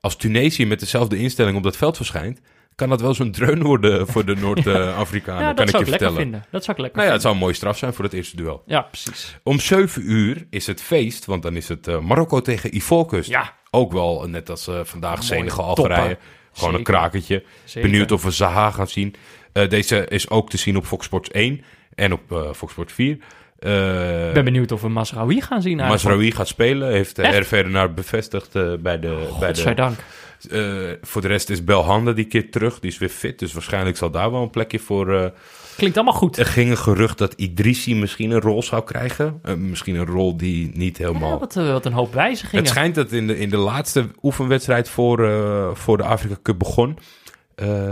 als 0.00 0.16
Tunesië 0.16 0.66
met 0.66 0.80
dezelfde 0.80 1.18
instelling 1.18 1.56
op 1.56 1.62
dat 1.62 1.76
veld 1.76 1.96
verschijnt... 1.96 2.40
kan 2.74 2.88
dat 2.88 3.00
wel 3.00 3.14
zo'n 3.14 3.30
dreun 3.30 3.62
worden 3.62 4.06
voor 4.06 4.24
de 4.24 4.36
Noord-Afrikanen, 4.44 5.40
Ja, 5.42 5.46
kan 5.46 5.56
dat 5.56 5.64
ik 5.64 5.70
zou 5.70 5.84
je 5.84 5.90
ik 5.92 6.00
lekker 6.00 6.08
vertellen. 6.08 6.16
vinden. 6.16 6.44
Dat 6.50 6.64
zou 6.64 6.76
ik 6.76 6.82
lekker 6.82 6.96
Nou 6.96 7.06
ja, 7.06 7.12
het 7.12 7.22
zou 7.22 7.34
een 7.34 7.40
mooie 7.40 7.54
straf 7.54 7.78
zijn 7.78 7.92
voor 7.92 8.04
het 8.04 8.12
eerste 8.14 8.36
duel. 8.36 8.62
Ja, 8.66 8.80
precies. 8.80 9.38
Om 9.42 9.60
7 9.60 10.10
uur 10.10 10.46
is 10.50 10.66
het 10.66 10.82
feest, 10.82 11.24
want 11.24 11.42
dan 11.42 11.56
is 11.56 11.68
het 11.68 11.88
eh, 11.88 11.98
Marokko 11.98 12.40
tegen 12.40 12.76
Ivoorkust. 12.76 13.28
Ja. 13.28 13.52
Ook 13.70 13.92
wel, 13.92 14.28
net 14.28 14.50
als 14.50 14.66
eh, 14.68 14.80
vandaag, 14.84 15.22
Senegal. 15.22 15.64
Algerije. 15.64 16.18
Gewoon 16.56 16.74
een 16.74 16.82
krakertje. 16.82 17.42
Zeker. 17.64 17.90
Benieuwd 17.90 18.12
of 18.12 18.22
we 18.22 18.30
Zaha 18.30 18.70
gaan 18.70 18.88
zien. 18.88 19.14
Eh, 19.52 19.68
deze 19.68 20.06
is 20.08 20.30
ook 20.30 20.50
te 20.50 20.56
zien 20.56 20.76
op 20.76 20.86
Fox 20.86 21.04
Sports 21.04 21.30
1 21.30 21.64
en 21.94 22.12
op 22.12 22.32
eh, 22.32 22.52
Fox 22.52 22.72
Sports 22.72 22.92
4. 22.92 23.18
Eh 23.58 24.28
Ik 24.28 24.34
ben 24.34 24.44
benieuwd 24.44 24.72
of 24.72 24.80
we 24.80 24.88
Masraoui 24.88 25.40
gaan 25.40 25.62
zien 25.62 25.80
eigenlijk. 25.80 26.02
Masraoui 26.02 26.32
gaat 26.32 26.48
spelen, 26.48 26.90
heeft 26.90 27.18
uh, 27.18 27.38
RV 27.38 27.50
Renard 27.50 27.94
bevestigd 27.94 28.52
bij 28.52 28.68
de... 28.72 28.78
bij 28.82 28.98
de 28.98 29.26
Godzijdank. 29.30 29.98
voor 31.02 31.22
de 31.22 31.28
rest 31.28 31.50
is 31.50 31.64
Belhanda 31.64 32.12
die 32.12 32.24
keer 32.24 32.50
terug, 32.50 32.80
die 32.80 32.90
is 32.90 32.98
weer 32.98 33.08
fit. 33.08 33.38
Dus 33.38 33.52
waarschijnlijk 33.52 33.96
zal 33.96 34.10
daar 34.10 34.30
wel 34.30 34.42
een 34.42 34.50
plekje 34.50 34.78
voor... 34.78 35.32
Klinkt 35.76 35.96
allemaal 35.96 36.14
goed. 36.14 36.36
er 36.36 36.46
ging 36.46 36.70
een 36.70 36.78
gerucht 36.78 37.18
dat 37.18 37.32
Idrissi 37.32 37.94
misschien 37.94 38.30
een 38.30 38.40
rol 38.40 38.62
zou 38.62 38.84
krijgen. 38.84 39.40
Eh, 39.42 39.54
misschien 39.54 39.94
een 39.94 40.06
rol 40.06 40.36
die 40.36 40.70
niet 40.74 40.98
helemaal... 40.98 41.30
Ja, 41.30 41.38
wat, 41.38 41.56
eh, 41.56 41.70
wat 41.72 41.86
een 41.86 41.92
hoop 41.92 42.14
wijzigingen. 42.14 42.64
Het 42.64 42.72
schijnt 42.72 42.94
dat 42.94 43.12
in 43.12 43.26
de, 43.26 43.38
in 43.38 43.50
de 43.50 43.56
laatste 43.56 44.06
oefenwedstrijd 44.22 44.88
voor, 44.88 45.28
eh, 45.28 45.70
voor 45.74 45.96
de 45.96 46.02
Afrika 46.02 46.36
Cup 46.42 46.58
begon. 46.58 46.98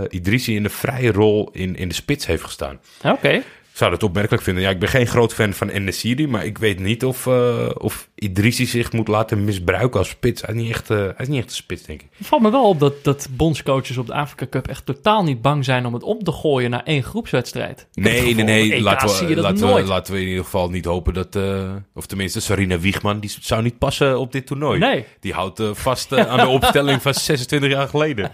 Idrissi 0.09 0.57
in 0.57 0.65
een 0.65 0.71
vrije 0.71 1.13
rol 1.13 1.49
in, 1.53 1.77
in 1.77 1.89
de 1.89 1.95
spits 1.95 2.27
heeft 2.27 2.43
gestaan. 2.43 2.81
Oké. 3.05 3.29
Ik 3.29 3.81
zou 3.81 3.91
dat 3.91 4.03
opmerkelijk 4.03 4.43
vinden. 4.43 4.63
Ja, 4.63 4.71
ik 4.71 4.79
ben 4.79 4.89
geen 4.89 5.07
groot 5.07 5.35
fan 5.35 5.53
van 5.53 5.69
Enesiri, 5.69 6.29
maar 6.29 6.45
ik 6.45 6.59
weet 6.59 6.79
niet 6.79 7.05
of, 7.05 7.27
of 7.75 8.09
Idrissi 8.25 8.67
zich 8.67 8.93
moet 8.93 9.09
laten 9.09 9.45
misbruiken 9.45 9.99
als 9.99 10.09
spits. 10.09 10.43
Hij 10.43 10.55
is 10.55 10.61
niet 10.61 10.71
echt, 10.71 10.89
hij 10.89 11.15
is 11.19 11.29
niet 11.29 11.39
echt 11.39 11.49
een 11.49 11.55
spits, 11.55 11.83
denk 11.83 12.03
ik. 12.03 12.09
Het 12.17 12.27
valt 12.27 12.43
me 12.43 12.51
wel 12.51 12.69
op 12.69 12.81
dat, 12.81 13.05
dat 13.05 13.29
bondscoaches 13.31 13.97
op 13.97 14.07
de 14.07 14.15
Afrika 14.15 14.47
Cup 14.51 14.69
echt 14.69 14.87
totaal 14.87 15.23
niet 15.25 15.43
bang 15.43 15.65
zijn 15.65 15.87
om 15.87 15.95
het 15.95 16.03
om 16.03 16.23
te 16.25 16.33
gooien 16.33 16.71
naar 16.71 16.83
één 16.83 17.03
groepswedstrijd. 17.03 17.87
Ik 17.95 18.03
Nee, 18.03 18.17
gevoel, 18.19 18.33
nee, 18.35 18.43
op 18.43 18.47
nee. 18.47 18.73
EK 18.73 18.81
Laten 18.83 19.27
we, 19.27 19.37
laten, 19.37 19.75
we, 19.75 19.83
laten 19.83 20.13
we 20.15 20.21
in 20.21 20.29
ieder 20.29 20.45
geval 20.45 20.71
niet 20.71 20.85
hopen 20.85 21.15
dat... 21.15 21.37
eh, 21.37 21.73
of 21.95 22.07
tenminste, 22.07 22.41
Sarina 22.41 22.79
Wiegman, 22.79 23.21
die 23.21 23.33
zou 23.41 23.63
niet 23.63 23.79
passen 23.79 24.19
op 24.19 24.33
dit 24.33 24.47
toernooi. 24.47 24.79
Nee. 24.79 25.05
Die 25.21 25.33
houdt 25.33 25.61
eh, 25.61 25.69
vast 25.73 26.13
aan 26.17 26.39
de 26.39 26.47
opstelling 26.49 27.03
van 27.03 27.15
26 27.25 27.71
jaar 27.71 27.89
geleden. 27.89 28.33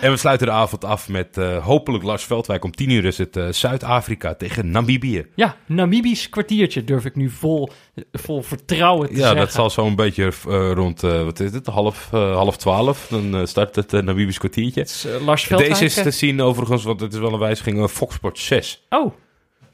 en 0.00 0.10
we 0.10 0.16
sluiten 0.16 0.46
de 0.46 0.52
avond 0.52 0.84
af 0.84 1.08
met 1.08 1.36
hopelijk 1.62 2.04
Lars 2.04 2.24
Veldwijk. 2.24 2.64
Om 2.64 2.70
10 2.74 2.90
uur 2.90 3.04
is 3.04 3.18
het 3.18 3.38
Zuid-Afrika 3.50 4.34
tegen 4.34 4.70
Namibië. 4.70 5.26
Ja, 5.34 5.56
Namibisch 5.66 6.28
kwartiertje 6.28 6.84
durf 6.84 7.04
ik 7.04 7.14
nu 7.16 7.30
vol, 7.30 7.68
vol 8.12 8.42
vertrouwen 8.42 8.85
te 8.94 9.12
Ja, 9.12 9.18
zeggen. 9.18 9.36
dat 9.36 9.52
zal 9.52 9.70
zo'n 9.70 9.94
beetje 9.94 10.24
eh, 10.48 10.70
rond, 10.72 11.02
eh, 11.02 11.24
wat 11.24 11.40
is 11.40 11.52
het, 11.52 11.66
half, 11.66 12.08
eh, 12.12 12.34
half 12.34 12.56
twaalf. 12.56 13.06
Dan 13.10 13.46
start 13.48 13.76
het 13.76 13.92
uh, 13.92 14.02
Namibisch 14.02 14.38
kwartiertje. 14.38 14.80
Is, 14.80 15.06
Lars. 15.24 15.48
Deze 15.48 15.84
is 15.84 15.94
te 15.94 16.10
zien 16.10 16.40
overigens, 16.42 16.84
want 16.84 17.00
het 17.00 17.12
is 17.12 17.18
wel 17.18 17.32
een 17.32 17.38
wijziging, 17.38 17.78
uh, 17.78 17.86
Fox 17.86 18.14
Sports 18.14 18.46
6. 18.46 18.86
Oh. 18.88 19.04
oh, 19.04 19.12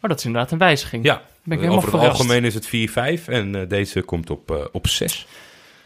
dat 0.01 0.19
is 0.19 0.25
inderdaad 0.25 0.53
een 0.53 0.59
wijziging. 0.59 1.05
Ja, 1.05 1.15
Ben 1.15 1.57
ik 1.57 1.65
helemaal 1.65 1.77
over 1.77 1.89
het 1.93 1.99
verrast. 2.01 2.21
algemeen 2.21 2.45
is 2.45 2.55
het 2.55 2.67
4-5 3.21 3.29
en 3.29 3.69
deze 3.69 4.03
komt 4.03 4.31
op, 4.31 4.69
op 4.73 4.87
6. 4.87 5.27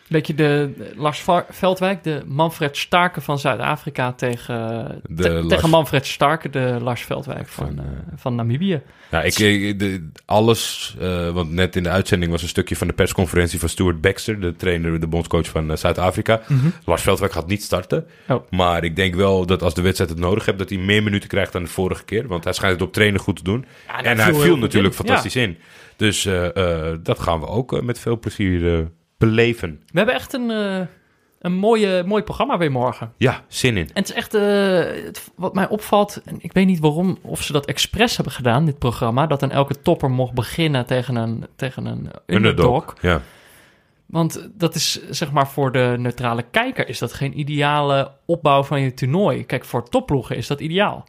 Beetje 0.09 0.35
de, 0.35 0.71
Lars 0.97 1.25
Veldwijk, 1.51 2.05
de 2.05 2.23
Manfred 2.27 2.77
Starke 2.77 3.21
van 3.21 3.39
Zuid-Afrika 3.39 4.13
tegen, 4.13 4.57
De 5.09 5.23
te- 5.23 5.31
Lars- 5.31 5.49
tegen 5.49 5.71
Manfred 5.71 6.07
Starke, 6.07 6.51
de 6.51 6.79
Lars 6.83 7.03
Veldwijk 7.03 7.49
van, 7.49 7.67
Van, 7.67 7.79
eh, 7.79 7.85
van 8.17 8.35
Namibië. 8.35 8.81
Ja, 9.11 9.23
ik, 9.23 9.39
ik- 9.39 9.79
de, 9.79 10.11
alles, 10.25 10.95
eh, 11.01 11.31
want 11.31 11.51
net 11.51 11.77
in 11.77 11.83
de 11.83 11.89
uitzending 11.89 12.31
was 12.31 12.43
een 12.43 12.49
stukje 12.49 12.77
van 12.77 12.87
de 12.87 12.93
persconferentie 12.93 13.59
van 13.59 13.69
Stuart 13.69 14.01
Baxter, 14.01 14.41
de 14.41 14.57
trainer, 14.57 15.01
de 15.01 15.07
bondscoach 15.07 15.47
van 15.49 15.71
eh, 15.71 15.77
Zuid-Afrika. 15.77 16.41
Lars 16.85 17.03
Veldwijk 17.03 17.33
gaat 17.33 17.47
niet 17.47 17.63
starten. 17.63 18.07
Oh. 18.29 18.43
Maar 18.51 18.85
ik 18.85 18.97
denk 18.97 19.15
wel 19.15 19.47
dat 19.47 19.63
als 19.63 19.75
de 19.75 19.83
wedstrijd 19.83 20.11
het 20.11 20.19
nodig 20.21 20.47
heeft, 20.47 20.59
dat 20.59 20.69
hij 20.71 20.79
meer 20.79 21.03
minuten 21.03 21.29
krijgt 21.29 21.53
dan 21.53 21.63
de 21.63 21.69
vorige 21.69 22.05
keer. 22.05 22.27
Want 22.27 22.45
hij 22.45 22.53
schijnt 22.53 22.75
het 22.79 22.89
op 22.89 22.93
trainen 22.95 23.21
goed 23.21 23.37
te 23.37 23.43
doen. 23.43 23.65
Ja, 23.87 24.03
en 24.03 24.19
hij 24.19 24.35
viel 24.35 24.57
natuurlijk 24.57 24.95
in. 24.95 24.99
fantastisch 25.05 25.37
in. 25.37 25.57
Dus 25.97 26.27
eh, 26.27 26.57
eh, 26.91 26.99
dat 27.03 27.19
gaan 27.19 27.41
we 27.41 27.47
ook 27.47 27.73
eh, 27.73 27.81
met 27.83 27.99
veel 27.99 28.19
plezier 28.19 28.79
eh, 28.79 28.85
beleven. 29.19 29.83
We 29.87 29.97
hebben 29.99 30.15
echt 30.15 30.33
een, 30.33 30.51
eh, 30.51 30.81
een 31.39 31.53
mooie, 31.53 32.03
mooi 32.07 32.23
programma 32.23 32.59
weer 32.59 32.71
morgen. 32.71 33.13
Ja, 33.17 33.45
zin 33.49 33.77
in. 33.77 33.85
En 33.87 33.91
het 34.03 34.09
is 34.09 34.15
echt, 34.15 34.35
eh, 34.35 34.43
het- 35.05 35.31
wat 35.37 35.55
mij 35.55 35.69
opvalt, 35.69 36.21
en 36.25 36.37
ik 36.41 36.53
weet 36.53 36.67
niet 36.67 36.79
waarom, 36.81 37.19
of 37.23 37.43
ze 37.43 37.53
dat 37.53 37.67
expres 37.67 38.17
hebben 38.17 38.35
gedaan, 38.35 38.65
dit 38.65 38.79
programma, 38.79 39.27
dat 39.27 39.41
dan 39.41 39.51
elke 39.51 39.83
topper 39.83 40.11
mocht 40.11 40.33
beginnen 40.35 40.87
tegen 40.87 41.17
een, 41.17 41.47
tegen 41.57 41.87
een 41.87 42.11
underdog. 42.27 42.95
Ja. 43.01 43.21
Want 44.07 44.49
dat 44.55 44.75
is, 44.75 45.09
zeg 45.11 45.33
maar, 45.33 45.49
voor 45.49 45.73
de 45.73 45.95
neutrale 45.99 46.43
kijker 46.51 46.89
is 46.89 46.99
dat 46.99 47.13
geen 47.13 47.39
ideale 47.39 48.11
opbouw 48.27 48.63
van 48.63 48.81
je 48.81 48.95
toernooi. 48.95 49.45
Kijk, 49.47 49.65
voor 49.65 49.89
topploegen 49.89 50.37
is 50.37 50.47
dat 50.47 50.61
ideaal. 50.61 51.07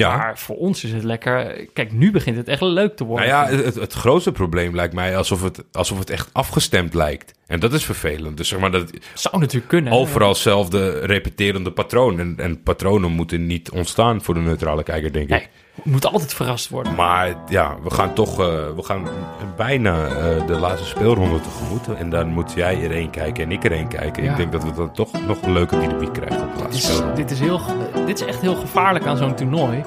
Ja. 0.00 0.16
Maar 0.16 0.38
voor 0.38 0.56
ons 0.56 0.84
is 0.84 0.92
het 0.92 1.04
lekker, 1.04 1.66
kijk, 1.72 1.92
nu 1.92 2.10
begint 2.10 2.36
het 2.36 2.48
echt 2.48 2.60
leuk 2.60 2.96
te 2.96 3.04
worden. 3.04 3.28
Nou 3.28 3.52
ja, 3.52 3.64
het, 3.64 3.74
het 3.74 3.92
grootste 3.92 4.32
probleem 4.32 4.74
lijkt 4.74 4.94
mij 4.94 5.16
alsof 5.16 5.42
het, 5.42 5.64
alsof 5.72 5.98
het 5.98 6.10
echt 6.10 6.28
afgestemd 6.32 6.94
lijkt. 6.94 7.34
En 7.46 7.60
dat 7.60 7.72
is 7.72 7.84
vervelend. 7.84 8.36
Dus 8.36 8.48
zeg 8.48 8.58
maar 8.58 8.70
dat 8.70 8.90
Zou 9.14 9.38
natuurlijk 9.38 9.68
kunnen. 9.68 9.92
overal 9.92 10.28
hetzelfde 10.28 10.98
repeterende 10.98 11.72
patroon. 11.72 12.18
En, 12.20 12.34
en 12.36 12.62
patronen 12.62 13.10
moeten 13.10 13.46
niet 13.46 13.70
ontstaan 13.70 14.22
voor 14.22 14.34
de 14.34 14.40
neutrale 14.40 14.82
kijker, 14.82 15.12
denk 15.12 15.24
ik. 15.24 15.30
Nee, 15.30 15.48
moet 15.84 16.06
altijd 16.06 16.34
verrast 16.34 16.68
worden. 16.68 16.94
Maar 16.94 17.34
ja, 17.48 17.74
we 17.82 17.90
gaan 17.94 18.12
toch 18.12 18.30
eh, 18.40 18.46
we 18.76 18.82
gaan 18.82 19.08
bijna 19.56 20.06
eh, 20.06 20.46
de 20.46 20.58
laatste 20.58 20.86
speelronde 20.88 21.40
tegemoet. 21.40 21.98
En 21.98 22.10
dan 22.10 22.28
moet 22.28 22.52
jij 22.54 22.82
er 22.84 22.90
één 22.90 23.10
kijken 23.10 23.44
en 23.44 23.52
ik 23.52 23.64
er 23.64 23.72
één 23.72 23.88
kijken. 23.88 24.22
Ja. 24.22 24.30
Ik 24.30 24.36
denk 24.36 24.52
dat 24.52 24.64
we 24.64 24.72
dan 24.74 24.92
toch 24.92 25.08
nog 25.26 25.42
een 25.42 25.52
leuke 25.52 25.78
dynamiek 25.80 26.12
krijgen 26.12 26.40
op 26.42 26.46
de 26.46 26.52
Dit 26.52 26.62
laatste 26.62 26.76
is, 26.88 26.94
speelronde. 26.94 27.14
dit, 27.22 27.30
is 27.30 27.40
heel, 27.40 27.60
dit 28.06 28.20
is 28.20 28.26
echt 28.26 28.40
heel 28.40 28.54
gevaarlijk 28.56 29.06
aan 29.06 29.16
zo'n 29.16 29.34
toernooi. 29.34 29.82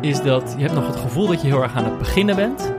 Is 0.00 0.22
dat 0.22 0.54
je 0.56 0.62
hebt 0.62 0.74
nog 0.74 0.86
het 0.86 0.96
gevoel 0.96 1.26
dat 1.26 1.40
je 1.42 1.46
heel 1.46 1.62
erg 1.62 1.74
aan 1.76 1.84
het 1.84 1.98
beginnen 1.98 2.36
bent. 2.36 2.72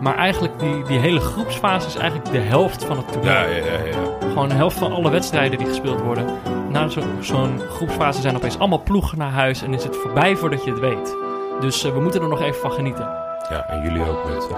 Maar 0.00 0.16
eigenlijk 0.16 0.58
die, 0.58 0.82
die 0.82 0.98
hele 0.98 1.20
groepsfase 1.20 1.86
is 1.86 1.94
eigenlijk 1.96 2.30
de 2.32 2.38
helft 2.38 2.84
van 2.84 2.96
het 2.96 3.12
toernooi. 3.12 3.34
Ja, 3.34 3.42
ja, 3.44 3.56
ja, 3.64 3.72
ja. 3.84 4.28
Gewoon 4.28 4.48
de 4.48 4.54
helft 4.54 4.78
van 4.78 4.92
alle 4.92 5.10
wedstrijden 5.10 5.58
die 5.58 5.66
gespeeld 5.66 6.00
worden. 6.00 6.24
Na 6.68 6.88
zo- 6.88 7.00
zo'n 7.20 7.60
groepsfase 7.70 8.20
zijn 8.20 8.36
opeens 8.36 8.58
allemaal 8.58 8.82
ploegen 8.82 9.18
naar 9.18 9.30
huis 9.30 9.62
en 9.62 9.74
is 9.74 9.84
het 9.84 9.96
voorbij 9.96 10.36
voordat 10.36 10.64
je 10.64 10.70
het 10.70 10.80
weet. 10.80 11.16
Dus 11.62 11.84
eh, 11.84 11.92
we 11.92 12.00
moeten 12.00 12.22
er 12.22 12.28
nog 12.28 12.40
even 12.40 12.60
van 12.60 12.72
genieten. 12.72 13.08
ja, 13.48 13.64
en 13.66 13.82
jullie 13.82 14.08
ook 14.08 14.24
mensen. 14.24 14.56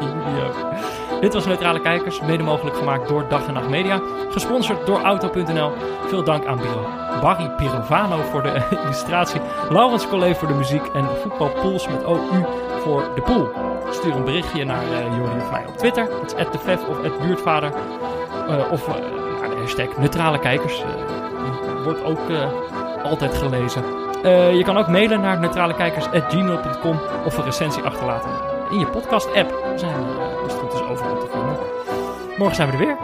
Jullie 0.00 0.44
ook. 0.44 1.20
Dit 1.20 1.34
was 1.34 1.46
Neutrale 1.46 1.80
Kijkers, 1.80 2.20
mede 2.20 2.42
mogelijk 2.42 2.76
gemaakt 2.76 3.08
door 3.08 3.28
Dag 3.28 3.46
en 3.46 3.54
Nacht 3.54 3.68
Media. 3.68 4.00
Gesponsord 4.30 4.86
door 4.86 5.00
Auto.nl. 5.02 5.72
Veel 6.06 6.24
dank 6.24 6.46
aan 6.46 6.56
Biro- 6.56 6.86
Barry 7.20 7.48
Pirovano 7.56 8.16
voor 8.30 8.42
de 8.42 8.60
illustratie. 8.84 9.40
Laurens 9.70 10.08
Collet 10.08 10.38
voor 10.38 10.48
de 10.48 10.54
muziek. 10.54 10.86
En 10.94 11.06
Voetbalpools 11.22 11.88
met 11.88 12.04
OU 12.04 12.44
voor 12.82 13.02
de 13.14 13.20
pool. 13.20 13.48
Stuur 13.90 14.14
een 14.14 14.24
berichtje 14.24 14.64
naar 14.64 14.82
uh, 14.84 15.16
Jordi 15.16 15.36
of 15.40 15.50
mij 15.50 15.64
op 15.68 15.76
Twitter. 15.76 16.08
Het 16.22 16.34
is 16.38 16.44
@defef 16.50 16.86
of 16.88 17.18
@buurtvader. 17.20 17.70
Eh, 18.48 18.72
of 18.72 18.86
naar 19.40 19.50
de 19.50 19.56
hashtag 19.60 19.96
Neutrale 19.98 20.38
Kijkers. 20.38 20.82
Wordt 21.84 22.04
ook 22.04 22.20
altijd 23.04 23.34
gelezen. 23.34 23.82
Eh, 24.26 24.56
je 24.56 24.62
kan 24.64 24.76
ook 24.76 24.88
mailen 24.88 25.20
naar 25.20 25.38
neutralekijkers.gmail.com 25.40 27.00
of 27.24 27.38
een 27.38 27.44
recensie 27.44 27.82
achterlaten 27.82 28.30
in 28.70 28.78
je 28.78 28.86
podcast-app. 28.86 29.50
We 29.50 29.78
zijn 29.78 29.94
als 30.42 30.52
het 30.52 30.60
goed 30.62 30.72
is 30.72 30.80
overal 30.80 31.18
te 31.20 31.26
vinden. 31.32 31.56
Morgen 32.38 32.56
zijn 32.56 32.70
we 32.70 32.76
er 32.76 32.78
weer. 32.86 32.96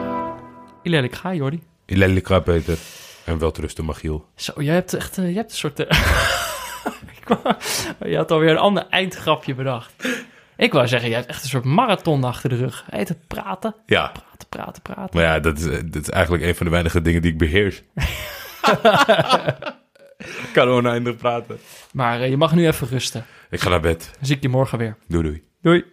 Ilel, 0.83 1.03
ik 1.03 1.15
ga, 1.15 1.35
Jordi. 1.35 1.63
Ilelika, 1.87 2.39
Peter. 2.41 2.79
En 3.25 3.39
wel 3.39 3.53
rusten, 3.61 3.85
Magiel. 3.85 4.27
Zo, 4.35 4.53
jij 4.57 4.75
hebt 4.75 4.95
echt 4.95 5.19
eh, 5.19 5.29
je 5.29 5.37
hebt 5.37 5.51
een 5.51 5.57
soort... 5.57 5.81
eh, 5.87 6.01
wou- 7.27 7.55
je 8.11 8.17
had 8.17 8.31
alweer 8.31 8.51
een 8.51 8.57
ander 8.59 8.87
eindgrapje 8.91 9.55
bedacht. 9.55 9.93
Ik 10.57 10.73
wou 10.73 10.87
zeggen, 10.89 11.09
jij 11.09 11.19
hebt 11.19 11.31
echt 11.31 11.43
een 11.43 11.49
soort 11.49 11.65
marathon 11.65 12.25
achter 12.25 12.49
de 12.49 12.57
rug. 12.57 12.85
Heet 12.91 13.09
het 13.09 13.27
praten, 13.27 13.75
Ja, 13.87 14.07
praten, 14.13 14.49
praten, 14.49 14.83
praten. 14.83 15.11
maar 15.13 15.25
ja, 15.25 15.41
dat 15.41 15.59
is, 15.59 15.65
dat 15.85 16.03
is 16.03 16.11
eigenlijk 16.11 16.45
een 16.45 16.55
van 16.57 16.67
de 16.67 16.73
weinige 16.73 17.03
dingen 17.03 17.23
die 17.23 17.33
ik 17.33 17.39
beheers. 17.39 17.83
ik 20.25 20.49
kan 20.53 20.69
oneindig 20.69 21.17
praten. 21.17 21.59
Maar 21.93 22.21
eh, 22.21 22.29
je 22.29 22.37
mag 22.37 22.55
nu 22.55 22.67
even 22.67 22.89
rusten. 22.89 23.25
Ik 23.51 23.61
ga 23.61 23.69
naar 23.69 23.81
bed. 23.81 24.11
Dan 24.13 24.27
zie 24.27 24.37
ik 24.37 24.43
je 24.43 24.49
morgen 24.49 24.79
weer. 24.79 24.97
Doei 25.09 25.23
doei. 25.23 25.43
Doei. 25.63 25.85